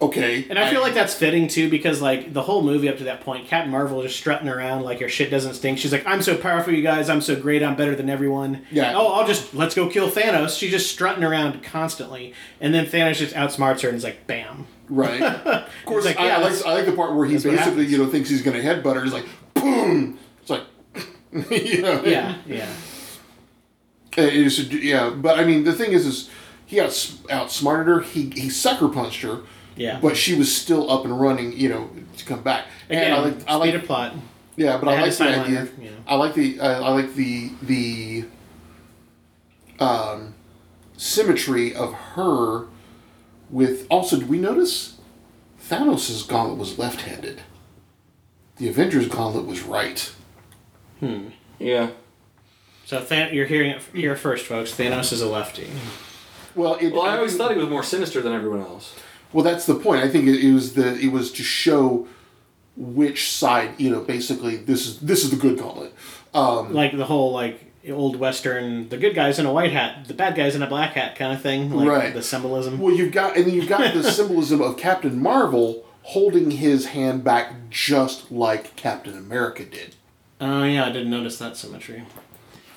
[0.00, 3.04] okay And I feel like that's fitting too because like the whole movie up to
[3.04, 5.78] that point, Captain Marvel just strutting around like her shit doesn't stink.
[5.78, 7.08] She's like, "I'm so powerful, you guys.
[7.08, 7.62] I'm so great.
[7.62, 8.92] I'm better than everyone." Yeah.
[8.94, 10.58] Oh, I'll just let's go kill Thanos.
[10.58, 14.66] She's just strutting around constantly, and then Thanos just outsmarts her and is like, "Bam."
[14.88, 17.86] right of course like, I, yeah, I like I like the part where he basically
[17.86, 20.62] you know thinks he's gonna headbutt her he's like boom it's like
[21.50, 22.68] you know Yeah, yeah,
[24.16, 26.30] It is, yeah, but I mean, the thing is, is
[26.64, 28.00] he outs- outsmarted her.
[28.00, 29.42] He he sucker punched her,
[29.76, 29.98] yeah.
[30.00, 31.52] but she was still up and running.
[31.58, 32.66] You know, to come back.
[32.88, 34.14] Again, and I like, I like, plot.
[34.56, 35.58] yeah, but they I like the idea.
[35.60, 35.96] her, you know.
[36.06, 38.24] I like the, I I like the the,
[39.78, 40.34] um,
[40.96, 42.66] symmetry of her
[43.50, 43.86] with.
[43.90, 44.96] Also, did we notice
[45.60, 47.42] Thanos' gauntlet was left-handed?
[48.56, 50.10] The Avengers' gauntlet was right.
[51.58, 51.90] Yeah.
[52.84, 54.72] So Than- you're hearing it here first, folks.
[54.72, 55.68] Thanos is a lefty.
[56.54, 58.94] Well, it, Well, I always thought he was more sinister than everyone else.
[59.32, 60.02] Well, that's the point.
[60.04, 62.06] I think it, it was the it was to show
[62.76, 64.00] which side you know.
[64.00, 65.92] Basically, this is this is the good gauntlet.
[66.32, 67.60] Um, Like the whole like
[67.90, 70.92] old western, the good guy's in a white hat, the bad guy's in a black
[70.94, 71.70] hat kind of thing.
[71.72, 72.14] Like Right.
[72.14, 72.78] the symbolism.
[72.78, 77.24] well, you've got and then you've got the symbolism of Captain Marvel holding his hand
[77.24, 79.96] back just like Captain America did.
[80.40, 82.04] Oh yeah, I didn't notice that symmetry.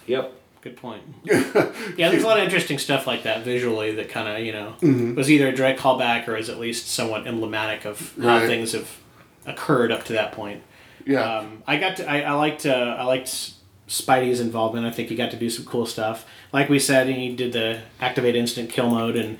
[0.07, 0.33] Yep.
[0.61, 1.03] Good point.
[1.23, 5.13] yeah, there's a lot of interesting stuff like that visually that kind of you know
[5.15, 8.47] was either a direct callback or is at least somewhat emblematic of how Right.
[8.47, 8.89] things have
[9.45, 10.61] occurred up to that point.
[11.05, 13.53] Yeah, Um, I got to, I, I liked uh, I liked
[13.87, 14.85] Spidey's involvement.
[14.85, 16.25] I think he got to do some cool stuff.
[16.51, 19.37] Like we said, he did the activate instant kill mode, and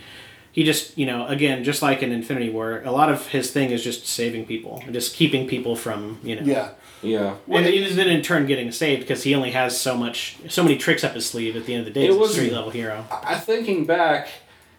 [0.53, 3.71] he just you know again just like in Infinity War, a lot of his thing
[3.71, 6.69] is just saving people and just keeping people from you know yeah.
[7.01, 7.35] Yeah.
[7.47, 10.77] and then then in turn getting saved because he only has so much, so many
[10.77, 11.55] tricks up his sleeve.
[11.55, 13.05] At the end of the day, It he's was- a street level hero.
[13.23, 14.27] I thinking back,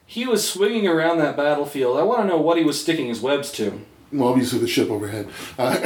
[0.06, 1.97] he was swinging around that battlefield.
[1.98, 3.80] I want to know what he was sticking his webs to.
[4.12, 5.28] Well, obviously the ship overhead.
[5.57, 5.69] Uh,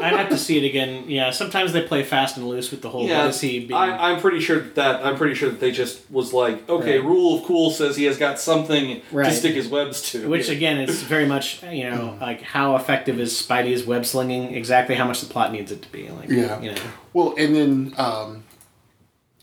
[0.00, 1.04] I'd have to see it again.
[1.08, 3.06] Yeah, sometimes they play fast and loose with the whole.
[3.08, 3.72] Yeah, what is being?
[3.72, 7.04] I, I'm pretty sure that I'm pretty sure that they just was like, okay, Right.
[7.08, 9.24] rule of cool says he has got something Right.
[9.28, 10.28] to stick his webs to.
[10.28, 14.54] Which again is very much you know like how effective is Spidey's web slinging?
[14.54, 16.08] Exactly how much the plot needs it to be.
[16.10, 16.60] Like Yeah.
[16.60, 16.82] you know.
[17.12, 18.44] well, and then um,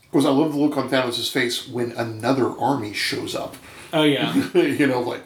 [0.03, 3.57] of course I love the look on Thanos' face when another army shows up.
[3.91, 4.33] Oh yeah.
[4.53, 5.21] you know, like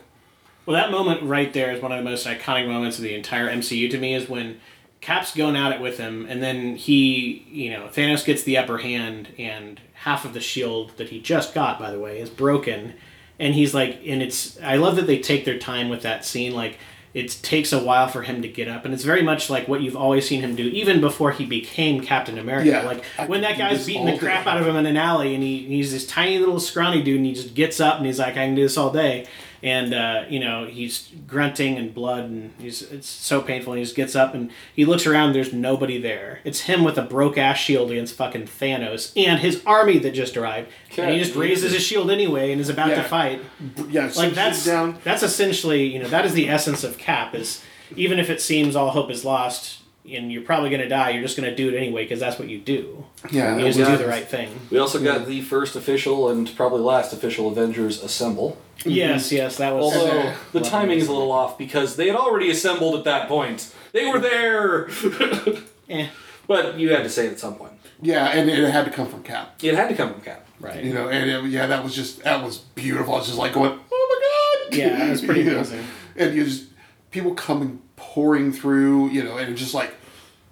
[0.69, 3.49] Well, that moment right there is one of the most iconic moments of the entire
[3.49, 4.13] MCU to me.
[4.13, 4.59] Is when
[5.01, 8.77] Cap's going at it with him, and then he, you know, Thanos gets the upper
[8.77, 12.93] hand, and half of the shield that he just got, by the way, is broken,
[13.39, 14.61] and he's like, and it's.
[14.61, 16.77] I love that they take their time with that scene, like.
[17.11, 19.81] It takes a while for him to get up, and it's very much like what
[19.81, 22.69] you've always seen him do, even before he became Captain America.
[22.69, 24.51] Yeah, like I when that guy's beating the crap day.
[24.51, 27.25] out of him in an alley, and he, he's this tiny little scrawny dude, and
[27.25, 29.25] he just gets up and he's like, "I can do this all day,"
[29.61, 33.73] and uh, you know he's grunting and blood, and he's it's so painful.
[33.73, 35.33] And he just gets up and he looks around.
[35.33, 36.39] There's nobody there.
[36.43, 40.37] It's him with a broke ass shield against fucking Thanos and his army that just
[40.37, 43.41] arrived, and he just raises his shield anyway and is about to fight.
[43.89, 44.97] yeah, Like that's down.
[45.03, 47.63] that's essentially you know that is the essence of Cap is
[47.95, 49.77] even if it seems all hope is lost.
[50.09, 51.11] And you're probably going to die.
[51.11, 53.05] You're just going to do it anyway because that's what you do.
[53.29, 54.49] Yeah, You that just do the right thing.
[54.71, 58.57] we also got the first official and probably last official Avengers assemble.
[58.85, 59.93] Yes, yes, that was.
[59.95, 60.35] Although Okay.
[60.53, 63.73] the timing is a little off because they had already assembled at that point.
[63.91, 64.89] They were there,
[65.89, 66.07] Eh,
[66.47, 67.73] but you had to say it at some point.
[68.01, 69.55] Yeah, and it had to come from Cap.
[69.61, 70.45] It had to come from Cap.
[70.59, 70.83] right.
[70.83, 73.15] You know, and it, yeah, that was just that was beautiful.
[73.15, 74.77] I was just like going, oh my god.
[74.77, 75.85] Yeah, it was pretty You know, amazing.
[76.15, 76.65] And you just
[77.11, 79.93] people coming pouring through, you know, and it's just like,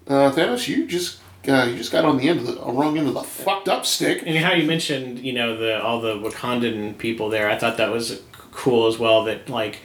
[0.08, 2.98] uh, Thanos, you just uh, you just got on the end of the uh, wrong
[2.98, 4.24] end of the fucked up stick.
[4.26, 7.92] And how you mentioned, you know, the all the Wakandan people there, I thought that
[7.92, 9.24] was cool as well.
[9.26, 9.80] That like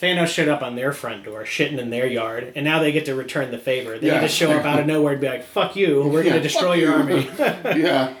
[0.00, 3.04] Thanos showed up on their front door, shitting in their yard, and now they get
[3.06, 3.98] to return the favor.
[3.98, 4.14] They Yeah.
[4.14, 6.42] get to show up out of nowhere and be like, "Fuck you, we're Yeah, gonna
[6.42, 7.30] destroy your you." army."
[7.80, 8.14] yeah,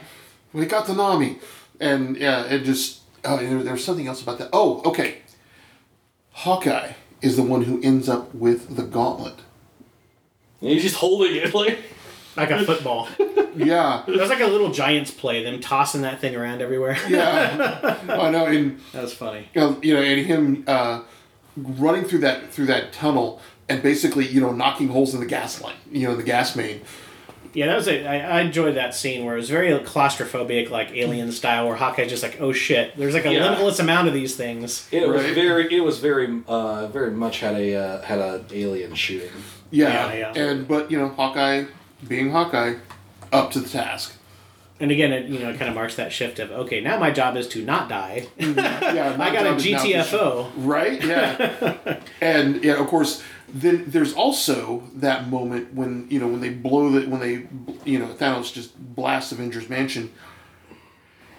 [0.52, 1.38] we got the Nami,
[1.78, 4.48] and yeah, it just oh, and there, there was something else about that.
[4.52, 5.18] Oh, okay.
[6.32, 6.92] Hawkeye
[7.22, 9.34] is the one who ends up with the gauntlet.
[10.60, 11.78] And he's just holding it like.
[12.36, 13.08] Like a football.
[13.56, 16.96] Yeah, It was like a little Giants play, them tossing that thing around everywhere.
[17.08, 17.98] yeah.
[18.08, 19.48] I know, and that was funny.
[19.52, 21.02] you know, you know, and him uh,
[21.56, 25.60] running through that through that tunnel and basically, you know, knocking holes in the gas
[25.60, 26.82] line, you know, the gas main.
[27.52, 28.06] Yeah, that was it.
[28.06, 32.08] I, I enjoyed that scene where it was very claustrophobic, like alien style, where Hawkeye's
[32.08, 33.50] just like, "Oh shit!" There's like a Yeah.
[33.50, 34.88] limitless amount of these things.
[34.92, 35.74] It was very.
[35.76, 36.40] It was very.
[36.46, 39.30] Uh, very much had a uh, had a alien shooting.
[39.72, 40.42] Yeah, Yeah, yeah.
[40.42, 41.64] and but you know, Hawkeye,
[42.06, 42.74] being Hawkeye,
[43.32, 44.16] up to the task.
[44.80, 47.10] And again, it you know it kind of marks that shift of okay, now my
[47.10, 48.26] job is to not die.
[48.38, 48.58] Mm-hmm.
[48.58, 50.50] Yeah, I got a job now GTFO.
[50.56, 51.04] Right?
[51.04, 52.00] Yeah.
[52.22, 53.22] and yeah, of course,
[53.52, 57.46] then there's also that moment when you know when they blow the when they
[57.84, 60.10] you know Thanos just blasts Avengers Mansion,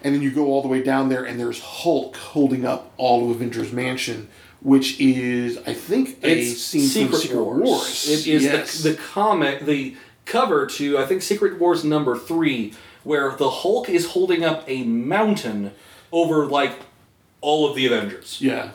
[0.04, 3.24] and then you go all the way down there, and there's Hulk holding up all
[3.24, 4.28] of Avengers Mansion,
[4.60, 8.08] which is I think a scene from Secret Wars.
[8.08, 8.82] It is Yes.
[8.84, 12.74] the, the comic, the cover to I think Secret Wars number three,
[13.04, 15.72] where the Hulk is holding up a mountain
[16.12, 16.78] over like
[17.40, 18.38] all of the Avengers.
[18.40, 18.70] yeah.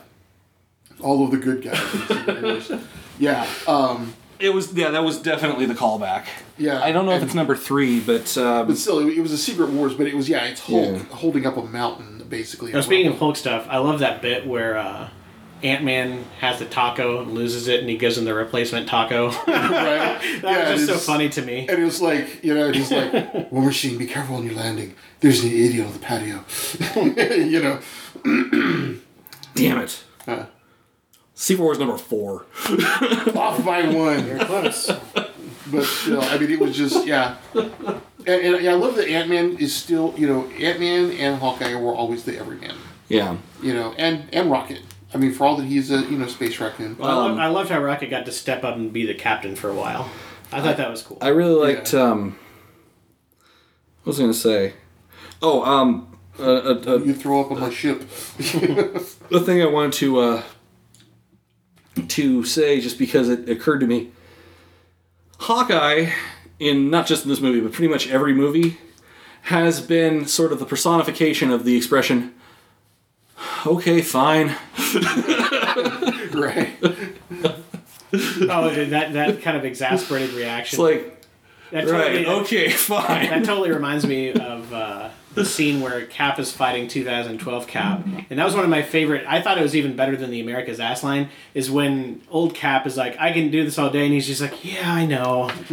[1.02, 1.80] All of the good guys.
[1.94, 2.72] in Secret Wars.
[3.20, 3.48] yeah.
[3.68, 6.26] Um, It was yeah, that was definitely the callback.
[6.58, 9.38] Yeah, I don't know if it's number three, but um, but still, it was a
[9.38, 11.04] Secret Wars, but it was yeah, it's Hulk Yeah.
[11.16, 12.72] holding up a mountain basically.
[12.74, 15.10] Now, speaking of Hulk stuff, I love that bit where uh,
[15.64, 19.30] Ant Man has the taco, and loses it, and he gives him the replacement taco.
[19.46, 20.72] that right?
[20.72, 21.68] was just so funny to me.
[21.68, 23.14] And it was like, you know, he's like,
[23.52, 24.96] War Machine, be careful on your landing.
[25.20, 26.44] There's an idiot on the patio.
[27.36, 27.80] you know.
[29.56, 30.46] damn it, Uh,
[31.34, 32.46] Secret Wars number four.
[33.36, 34.40] off by one.
[34.40, 34.92] Close.
[35.72, 37.36] But still, I mean, it was just, yeah.
[37.54, 41.40] And, and yeah, I love that Ant Man is still, you know, Ant Man and
[41.40, 42.76] Hawkeye were always the everyman.
[43.10, 44.82] Yeah, You know, and, and Rocket.
[45.14, 46.98] I mean, for all that he's a, you know, space raccoon.
[47.00, 49.70] I, love, I loved how Rocket got to step up and be the captain for
[49.70, 50.10] a while.
[50.52, 51.18] I thought that was cool.
[51.22, 51.94] I really liked.
[51.94, 52.38] Um,
[54.04, 54.74] what was I gonna say?
[55.42, 58.00] Oh, um, uh, uh, uh, You throw up on my ship.
[58.38, 60.44] the thing I wanted to uh,
[62.08, 64.12] to say, just because it occurred to me,
[65.40, 66.12] Hawkeye,
[66.60, 68.78] in not just in this movie, but pretty much every movie,
[69.44, 72.34] has been sort of the personification of the expression.
[73.68, 74.48] Okay, fine.
[76.34, 76.70] right.
[78.50, 80.78] oh, dude, that that kind of exasperated reaction.
[80.78, 81.22] It's like,
[81.72, 83.30] that totally, right, okay, fine.
[83.30, 85.12] That totally reminds me of uh, the
[85.46, 89.26] scene where Cap is fighting 2012 Cap, and that was one of my favorite.
[89.28, 91.30] I thought it was even better than the America's Ass line.
[91.54, 94.42] Is when old Cap is like, "I can do this all day," and he's just
[94.42, 95.48] like, "Yeah, I know."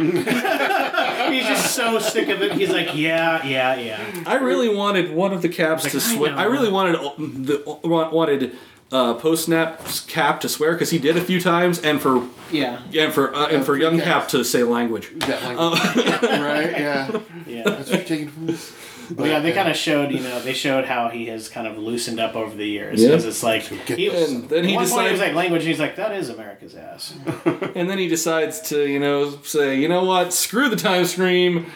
[1.31, 2.53] he's just so sick of it.
[2.53, 6.01] He's like, "Yeah, yeah, yeah." I really wanted one of the caps Like, to I
[6.01, 6.35] swear.
[6.35, 8.55] I, really wanted uh, the wanted
[8.91, 12.81] uh, post snap cap to swear because he did a few times, and for Yeah,
[12.95, 14.05] and for uh, and for young caps.
[14.05, 15.11] Cap to say language.
[15.19, 15.95] That language.
[16.21, 16.71] right?
[16.71, 17.19] Yeah.
[17.47, 17.63] yeah.
[17.63, 18.74] That's what you're taking from this.
[19.11, 21.77] But yeah, they kind of showed, you know, they showed how he has kind of
[21.77, 23.01] loosened up over the years.
[23.01, 23.09] Yeah.
[23.09, 24.31] Because it's like, get he, this.
[24.31, 26.29] And then he at one point he was like language, and he's like, that is
[26.29, 27.13] America's ass.
[27.75, 31.67] and then he decides to you know say, you know what, screw the time stream.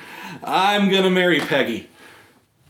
[0.43, 1.89] I'm gonna marry Peggy.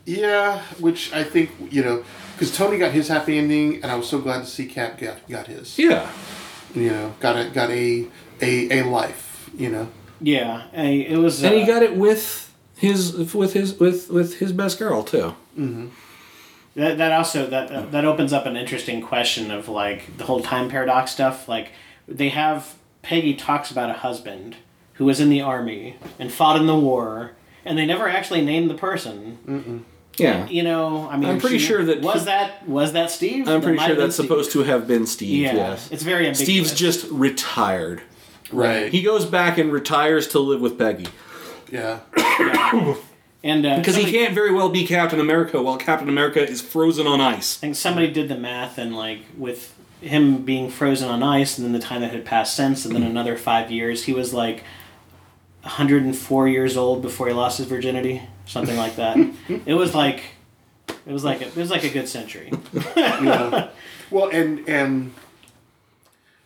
[0.05, 2.03] Yeah, which I think you know,
[2.33, 5.27] because Tony got his happy ending, and I was so glad to see Cap got
[5.29, 5.77] got his.
[5.77, 6.09] Yeah,
[6.73, 8.07] You know, got a got a
[8.41, 9.49] a, a life.
[9.55, 9.89] You know.
[10.21, 11.43] Yeah, and he- it was.
[11.43, 12.48] and he uh, got it with
[12.79, 15.35] his with his with with his best girl too.
[15.57, 15.87] Mm-hmm.
[16.75, 20.69] That, that also that that opens up an interesting question of like the whole time
[20.69, 21.47] paradox stuff.
[21.47, 21.71] Like
[22.07, 24.55] they have Peggy talks about a husband
[24.93, 27.31] who was in the army and fought in the war,
[27.65, 29.85] and they never actually named the person.
[30.17, 33.09] Yeah, You know, I mean, I'm pretty she- sure that was he- that was that
[33.09, 33.47] Steve.
[33.47, 34.25] I'm That pretty sure have been that's Steve.
[34.27, 35.43] supposed to have been Steve.
[35.43, 36.43] Yeah, Yes, it's very ambiguous.
[36.69, 38.01] Steve's just retired.
[38.51, 38.91] Right.
[38.91, 41.07] He goes back and retires to live with Peggy.
[41.71, 41.99] Yeah.
[43.41, 47.07] And uh, Because he can't very well be Captain America while Captain America is frozen
[47.07, 47.57] on ice.
[47.57, 51.65] I think somebody did the math and like with him being frozen on ice and
[51.65, 54.63] then the time that had passed since and then another five years, he was like
[55.61, 59.17] 104 years old before he lost his virginity, something like that.
[59.65, 60.21] it was like
[61.05, 62.51] it was like a, it was like a good century.
[62.95, 63.69] Yeah.
[64.11, 65.13] well, and and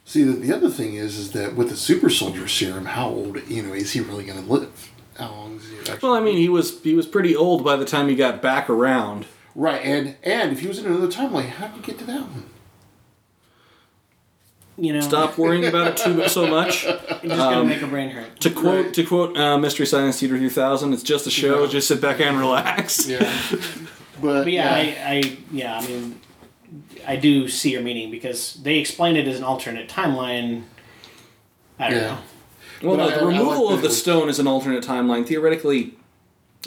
[0.05, 3.47] see the, the other thing is is that with the super soldier serum, how old
[3.47, 4.91] you know is he really going to live?
[5.17, 5.99] How long is he actually?
[6.01, 8.69] Well, I mean, he was he was pretty old by the time he got back
[8.69, 9.25] around.
[9.55, 12.21] right, and and if he was in another timeline, how did you get to that
[12.21, 12.45] one?
[14.77, 16.85] You know, Stop worrying about it too so much.
[16.85, 18.39] It's just gonna make a brain hurt.
[18.41, 18.93] To quote Right.
[18.95, 21.63] to quote uh, Mystery Science Theater 3000, it's just a show.
[21.63, 21.69] Yeah.
[21.69, 23.07] Just sit back and relax.
[23.07, 23.31] Yeah,
[24.19, 24.79] but, But yeah, I,
[25.15, 26.19] I yeah, I mean,
[27.07, 30.63] I do see your meaning because they explained it as an alternate timeline.
[31.77, 32.07] I don't Yeah.
[32.07, 32.17] know.
[32.83, 34.83] Well, But no, I- the I like removal that of the stone is an alternate
[34.83, 35.25] timeline.
[35.25, 35.93] Theoretically,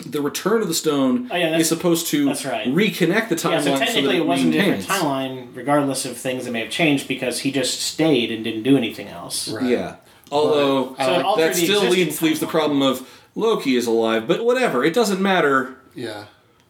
[0.04, 2.66] the return of the stone Oh, yeah, is supposed to that's right.
[2.68, 3.50] reconnect the timeline.
[3.52, 6.70] Yeah, so that technically it wasn't a different timeline, regardless of things that may have
[6.70, 9.48] changed, because he just stayed and didn't do anything else.
[9.48, 9.64] Right.
[9.66, 9.96] Yeah.
[10.32, 14.44] Although But So like- that still leaves leaves the problem of Loki is alive, but
[14.44, 14.84] whatever.
[14.84, 15.76] It doesn't matter.
[15.94, 16.24] yeah.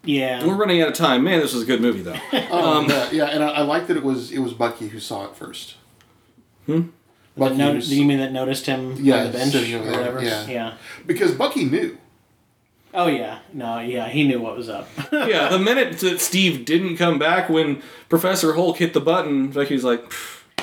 [0.05, 0.47] Yeah.
[0.47, 1.25] We're running out of time.
[1.25, 2.15] Man, this was a good movie though.
[2.53, 5.25] Um, yeah, yeah, and I, I like that it was it was Bucky who saw
[5.25, 5.75] it first.
[6.67, 6.83] Hmm?
[7.37, 9.79] That Bucky no- was- do you mean that noticed him Yeah, on the bench or
[9.83, 10.23] whatever?
[10.23, 10.47] yeah.
[10.47, 10.75] yeah.
[11.07, 11.99] because Bucky knew.
[12.95, 13.41] Oh yeah.
[13.53, 13.79] No.
[13.81, 14.09] Yeah.
[14.09, 14.89] He knew what was up.
[15.13, 19.85] yeah, the minute that Steve didn't come back when Professor Hulk hit the button, Bucky's
[19.85, 20.03] like,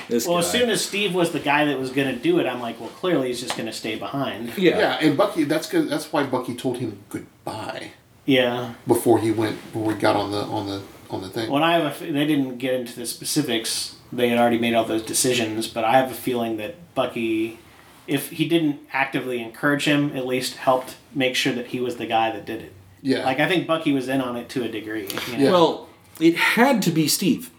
[0.09, 0.39] this well, guy.
[0.39, 2.79] as soon as Steve was the guy that was going to do it, I'm like,
[2.79, 4.57] well, clearly he's just going to stay behind.
[4.57, 4.79] yeah.
[4.79, 5.43] Yeah, and Bucky.
[5.43, 5.89] That's good.
[5.89, 7.91] That's why Bucky told him goodbye
[8.25, 8.73] Yeah.
[8.87, 9.57] before he went.
[9.71, 10.81] Before he got on the on the
[11.11, 11.51] on the thing.
[11.51, 13.95] When I have a, f- they didn't get into the specifics.
[14.15, 17.57] They had already made all those decisions, but I have a feeling that Bucky,
[18.07, 22.05] if he didn't actively encourage him, at least helped make sure that he was the
[22.05, 22.73] guy that did it.
[23.01, 25.07] yeah, Like I think Bucky was in on it to a degree.
[25.27, 25.43] you know?
[25.43, 25.51] Yeah.
[25.51, 27.49] Well, it had to be Steve.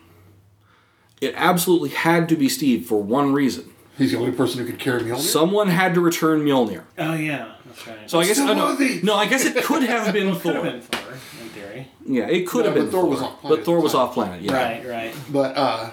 [1.21, 3.65] It absolutely had to be Steve for one reason.
[3.97, 5.19] he's the only person who could carry Mjolnir.
[5.19, 6.83] Someone had to return Mjolnir.
[6.99, 8.11] Oh yeah, that's right.
[8.11, 10.63] So I guess Still uh, no, no, I guess it could have been could have
[10.63, 10.63] Thor.
[10.63, 11.89] been Thor in theory.
[12.07, 14.15] Yeah, it could No, have been but Thor was off planet but Thor was off
[14.15, 14.43] planet.
[14.43, 14.53] Yeah.
[14.55, 15.15] Right, right.
[15.33, 15.91] but uh.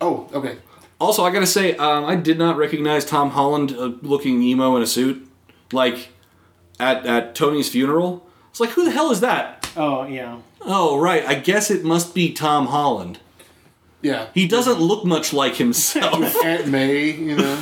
[0.00, 0.58] Oh, okay.
[0.98, 4.82] Also, I gotta say, um, I did not recognize Tom Holland uh, looking emo in
[4.82, 5.28] a suit,
[5.72, 6.08] like
[6.80, 8.26] at at Tony's funeral.
[8.50, 9.70] It's like, who the hell is that?
[9.76, 10.38] Oh yeah.
[10.62, 11.24] Oh, right.
[11.26, 13.18] I guess it must be Tom Holland.
[14.06, 14.26] Yeah.
[14.34, 16.36] He doesn't look much like himself.
[16.44, 17.58] Aunt May, you know,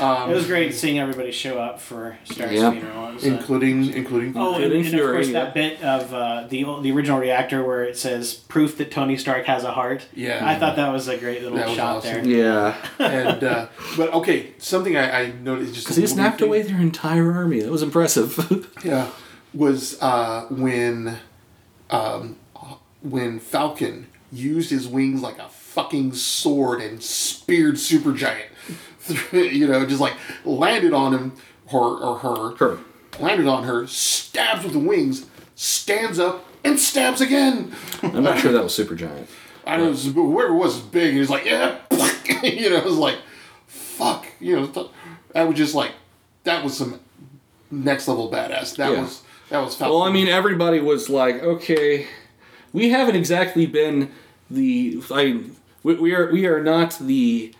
[0.00, 2.70] um, It was great seeing everybody show up for Stark's Yeah.
[2.72, 3.08] funeral.
[3.10, 4.32] It was, uh, including including.
[4.36, 5.32] Oh, and, Including and of Fury, course yeah.
[5.44, 9.44] that bit of uh, the the original reactor where it says proof that Tony Stark
[9.46, 10.06] has a heart.
[10.14, 10.40] Yeah.
[10.46, 12.24] I thought that was a great little That was shot awesome.
[12.24, 12.26] there.
[12.26, 16.40] yeah, and uh, but okay, something I, I noticed just because he a little snapped
[16.40, 17.60] thing- away their entire army.
[17.60, 18.32] That was impressive.
[18.84, 19.10] Yeah,
[19.54, 21.18] was uh, when
[21.90, 22.36] um,
[23.02, 28.46] when Falcon used his wings like a fucking sword and speared Supergiant.
[29.32, 30.14] you know, just like
[30.46, 31.32] landed on him
[31.70, 32.78] or or her, Her.
[33.20, 37.72] landed on her, stabs with the wings, stands up and stabs again.
[38.02, 39.26] I'm not sure that was Supergiant.
[39.66, 41.78] I don't know, whoever it was was big, and he's like, yeah,
[42.42, 43.18] you know, it was like,
[43.66, 44.86] fuck, you know, th-
[45.34, 45.90] I was just like,
[46.44, 47.00] that was some
[47.70, 48.76] next level badass.
[48.76, 49.02] That Yeah.
[49.02, 49.76] was that was.
[49.76, 49.94] Falcon.
[49.94, 52.06] Well, I mean, everybody was like, okay,
[52.72, 54.10] we haven't exactly been
[54.50, 55.42] the I
[55.86, 57.52] we, we are we are not the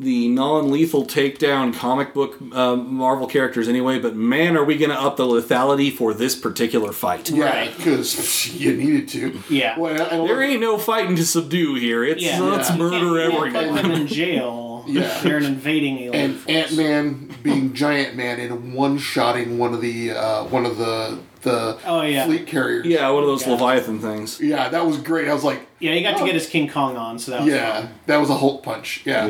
[0.00, 4.96] the non-lethal takedown comic book um, Marvel characters anyway, but man, are we going to
[5.00, 7.28] up the lethality for this particular fight?
[7.30, 7.76] yeah, Right.
[7.76, 9.40] because you needed to.
[9.50, 9.76] Yeah.
[9.76, 12.04] Well, I, I There ain't no fighting to subdue here.
[12.04, 12.40] It's Yeah.
[12.40, 12.76] let's Yeah.
[12.76, 13.74] Murder you can't put everyone.
[13.82, 14.64] them in jail.
[14.88, 15.20] Yeah.
[15.22, 16.56] They're an invading alien and force.
[16.56, 21.18] Ant Man being Giant Man and one shotting one of the uh, one of the
[21.42, 22.24] the Oh, yeah.
[22.26, 22.84] fleet carriers.
[22.84, 23.52] Yeah, one of those Yeah.
[23.52, 24.40] Leviathan things.
[24.40, 25.28] yeah, that was great.
[25.28, 26.26] I was like, Yeah, he got to Oh.
[26.26, 27.90] get his King Kong on, so that was yeah, fun.
[28.06, 29.02] that was a Hulk punch.
[29.04, 29.26] Yeah.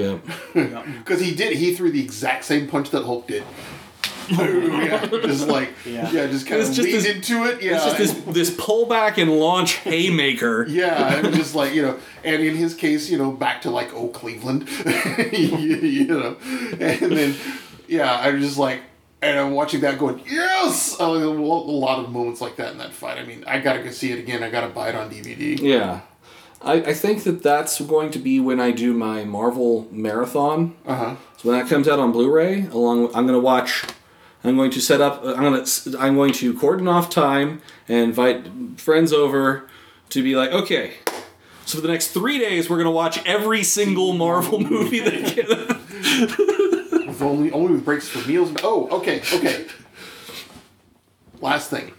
[0.54, 0.82] Yeah.
[0.98, 3.42] Because he did, he threw the exact same punch that Hulk did.
[4.38, 6.26] yeah, just like yeah, Yeah.
[6.26, 7.62] just kind of just leaned this- into it.
[7.62, 10.66] Yeah, It's just this this pullback and launch haymaker.
[10.68, 13.92] yeah, and just like you know, and in his case, you know, back to like
[13.94, 14.68] oh Cleveland,
[15.32, 16.36] you, you know,
[16.80, 17.34] and then
[17.88, 18.80] yeah, I'm just like,
[19.22, 23.18] and I'm watching that going yes, a lot of moments like that in that fight.
[23.18, 24.42] I mean, I gotta go see it again.
[24.42, 25.58] I gotta buy it on DVD.
[25.60, 26.00] Yeah.
[26.60, 30.74] I, I think that that's going to be when I do my Marvel marathon.
[30.84, 31.16] Uh huh.
[31.36, 33.84] So when that comes out on Blu-ray, along with, I'm going to watch.
[34.44, 35.22] I'm going to set up.
[35.24, 35.98] Uh, I'm going to.
[35.98, 38.46] I'm going to cordon off time and invite
[38.80, 39.68] friends over
[40.10, 40.94] to be like, okay.
[41.66, 45.34] So for the next three days, we're going to watch every single Marvel movie that
[45.34, 47.06] can.
[47.08, 48.52] With only only with breaks for meals.
[48.62, 49.66] Oh, okay, okay.
[51.40, 51.92] last thing.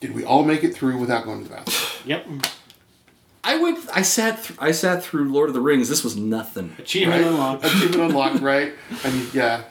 [0.00, 2.02] Did we all make it through without going to the bathroom?
[2.08, 2.26] Yep.
[3.44, 3.86] I went.
[3.94, 4.42] I sat.
[4.42, 5.88] Th- I sat through Lord of the Rings.
[5.88, 6.74] This was nothing.
[6.78, 7.30] Achievement Right?
[7.30, 7.64] unlocked.
[7.64, 8.72] Achievement unlocked, right?
[9.04, 9.62] I mean, yeah.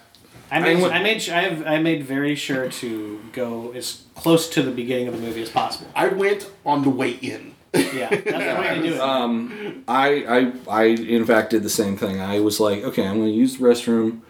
[0.51, 4.03] I made, I went- I made, I have, I made very sure to go as
[4.15, 5.88] close to the beginning of the movie as possible.
[5.95, 7.55] I went on the way in.
[7.73, 8.99] Yeah, that's the way to do it.
[9.01, 12.22] Um, I, I, I, in fact, did the same thing.
[12.22, 14.22] I was like, okay, I'm going to use the restroom.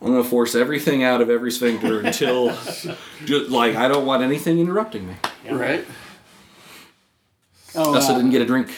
[0.00, 2.48] I'm going to force everything out of every sphincter until,
[3.24, 5.14] just, like, I don't want anything interrupting me.
[5.44, 5.56] Yeah.
[5.56, 5.84] Right?
[7.74, 8.70] oh, Thus, I uh, didn't get a drink.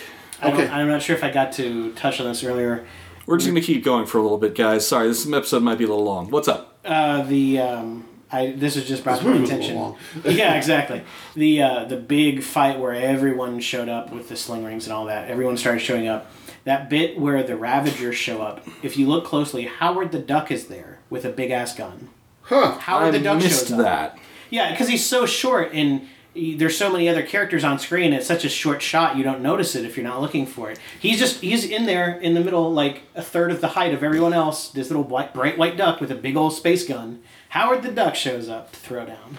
[0.43, 0.69] I Okay.
[0.69, 2.87] I'm not sure if I got to touch on this earlier.
[3.31, 4.85] We're just going to keep going for a little bit, guys.
[4.89, 6.31] Sorry, this episode might be a little long.
[6.31, 6.81] What's up?
[6.85, 9.77] Uh, the um, I this is just brought This to my movie was a attention.
[9.77, 11.03] little yeah, exactly.
[11.37, 15.05] The uh, the big fight where everyone showed up with the sling rings and all
[15.05, 15.31] that.
[15.31, 16.29] Everyone started showing up.
[16.65, 18.67] That bit where the Ravagers show up.
[18.83, 22.09] If you look closely, Howard the Duck is there with a big ass gun.
[22.43, 22.79] Huh.
[22.79, 23.85] Howard I the Duck missed shows up.
[23.85, 24.19] that.
[24.51, 28.13] Yeah, because he's so short and he- there's so many other characters on screen.
[28.13, 29.17] It's such a short shot.
[29.17, 30.79] You don't notice it if you're not looking for it.
[30.99, 34.03] He's just he's in there in the middle, like a third of the height of
[34.03, 34.71] everyone else.
[34.71, 37.23] This little white, bright white duck with a big old space gun.
[37.51, 39.39] Howard the Duck shows up to throw down.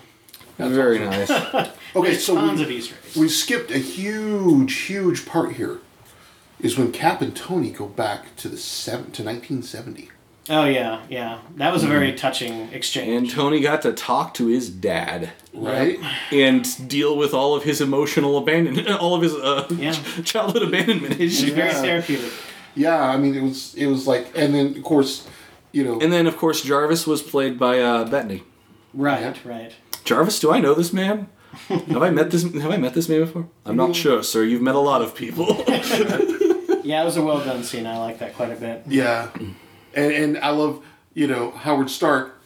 [0.57, 1.31] Very nice.
[1.93, 3.17] Okay, so tons we, of Easter eggs.
[3.17, 5.79] we skipped a huge, huge part here.
[6.59, 10.10] Is when Cap and Tony go back to the seven to 1970.
[10.49, 11.39] Oh yeah, yeah.
[11.57, 13.09] That was a very touching exchange.
[13.09, 15.99] and Tony got to talk to his dad Right?
[16.31, 19.91] and deal with all of his emotional abandonment, all of his uh, Yeah.
[20.23, 21.53] childhood abandonment It's issues.
[21.53, 21.81] very Yeah.
[21.81, 22.31] therapeutic.
[22.75, 25.27] Yeah, I mean it was it was like and then of course,
[25.71, 28.43] you know And then, of course, Jarvis was played by uh, Bettany.
[28.93, 29.33] Right, Yeah.
[29.45, 29.73] right.
[30.03, 31.27] Jarvis, do I know this man?
[31.67, 32.43] have I met this?
[32.43, 33.47] Have I met this man before?
[33.65, 34.43] I'm not sure, sir.
[34.43, 35.63] You've met a lot of people.
[36.83, 37.85] Yeah, it was a well done scene.
[37.85, 38.83] I like that quite a bit.
[38.87, 39.29] Yeah.
[39.93, 42.37] And and I love, you know, Howard Stark.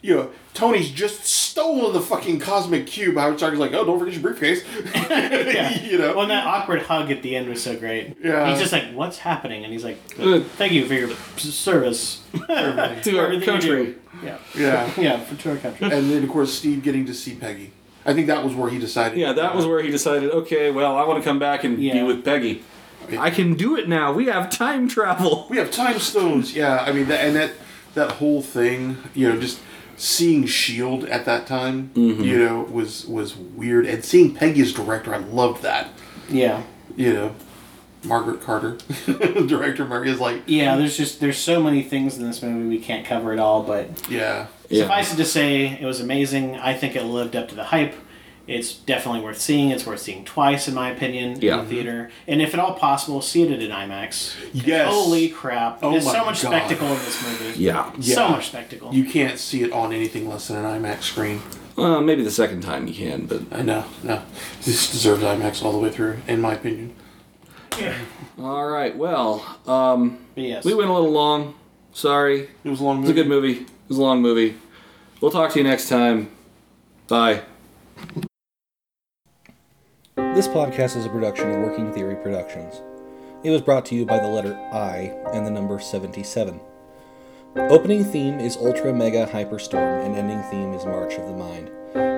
[0.00, 3.16] You know, Tony's just stolen the fucking cosmic cube.
[3.16, 4.64] Howard Stark's like, oh, don't forget your briefcase.
[5.90, 6.14] you know.
[6.14, 8.16] Well, and that awkward hug at the end was so great.
[8.22, 8.50] Yeah.
[8.50, 9.98] He's just like, "What's happening?" And he's like,
[10.56, 13.94] "Thank you for your service to our country.
[14.22, 14.90] Yeah, yeah.
[14.98, 15.86] yeah, for to our country.
[15.90, 17.72] And then of course Steve getting to see Peggy.
[18.04, 19.18] I think that was where he decided.
[19.18, 20.30] Yeah, that was where he decided.
[20.30, 22.64] Okay, well, I want to come back and be with Peggy.
[23.18, 24.12] I can do it now.
[24.12, 25.46] We have time travel.
[25.50, 26.54] We have time stones.
[26.54, 27.52] Yeah, I mean, that, and that
[27.94, 29.60] that whole thing, you know, just
[29.96, 32.22] seeing Shield at that time, mm-hmm.
[32.22, 33.86] you know, was was weird.
[33.86, 35.88] And seeing Peggy as director, I loved that.
[36.28, 36.62] Yeah,
[36.96, 37.34] You know,
[38.04, 40.76] Margaret Carter, director Murray is like, yeah.
[40.76, 44.10] There's just there's so many things in this movie we can't cover it all, but
[44.10, 44.82] yeah, Yeah.
[44.82, 46.56] suffice it to say, it was amazing.
[46.56, 47.94] I think it lived up to the hype.
[48.46, 49.70] It's definitely worth seeing.
[49.70, 51.58] It's worth seeing twice, in my opinion, Yeah.
[51.60, 52.10] in the theater.
[52.26, 54.34] And if at all possible, see it at an IMAX.
[54.52, 54.92] Yes.
[54.92, 55.78] Holy crap!
[55.82, 56.48] Oh There's my so much God.
[56.48, 57.58] spectacle in this movie.
[57.62, 57.92] Yeah.
[58.00, 58.92] So much spectacle.
[58.92, 61.40] you can't see it on anything less than an IMAX screen.
[61.78, 64.22] Uh, maybe the second time you can, but I know, no,
[64.62, 66.94] this deserves IMAX all the way through, in my opinion.
[67.80, 67.96] Yeah.
[68.38, 68.94] All right.
[68.94, 70.64] Well, um, yes.
[70.64, 71.54] we went a little long.
[71.94, 72.48] Sorry.
[72.64, 73.60] It was a long It was a good movie.
[73.60, 74.56] It was a long movie.
[75.22, 76.30] We'll talk to you next time.
[77.08, 77.42] Bye.
[80.34, 82.80] This podcast is a production of Working Theory Productions.
[83.44, 86.58] It was brought to you by the letter I and the number 77.
[87.54, 91.70] Opening theme is Ultra Mega Hyperstorm, and ending theme is March of the Mind,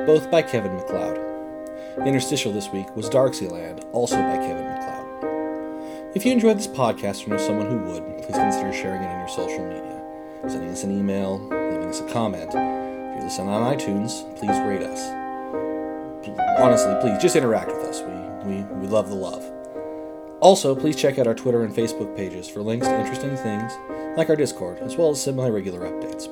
[0.07, 2.07] both by Kevin MacLeod.
[2.07, 6.17] Interstitial this week was Darksyland, also by Kevin MacLeod.
[6.17, 9.19] If you enjoyed this podcast or know someone who would, please consider sharing it on
[9.19, 10.01] your social media,
[10.49, 12.51] sending us an email, leaving us a comment.
[12.51, 15.24] If you listen on iTunes, please rate us.
[16.59, 18.03] Honestly, please just interact with us.
[18.03, 19.45] We, we, we love the love.
[20.41, 23.73] Also, please check out our Twitter and Facebook pages for links to interesting things
[24.17, 26.29] like our Discord, as well as semi regular updates.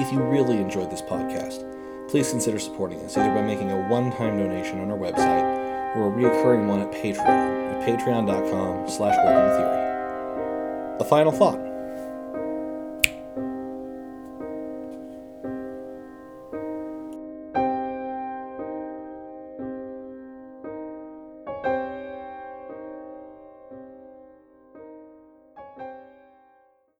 [0.00, 1.64] If you really enjoyed this podcast,
[2.08, 6.06] please consider supporting us either by making a one time donation on our website or
[6.06, 10.98] a recurring one at Patreon at patreon.com slash working theory.
[11.00, 11.67] A final thought.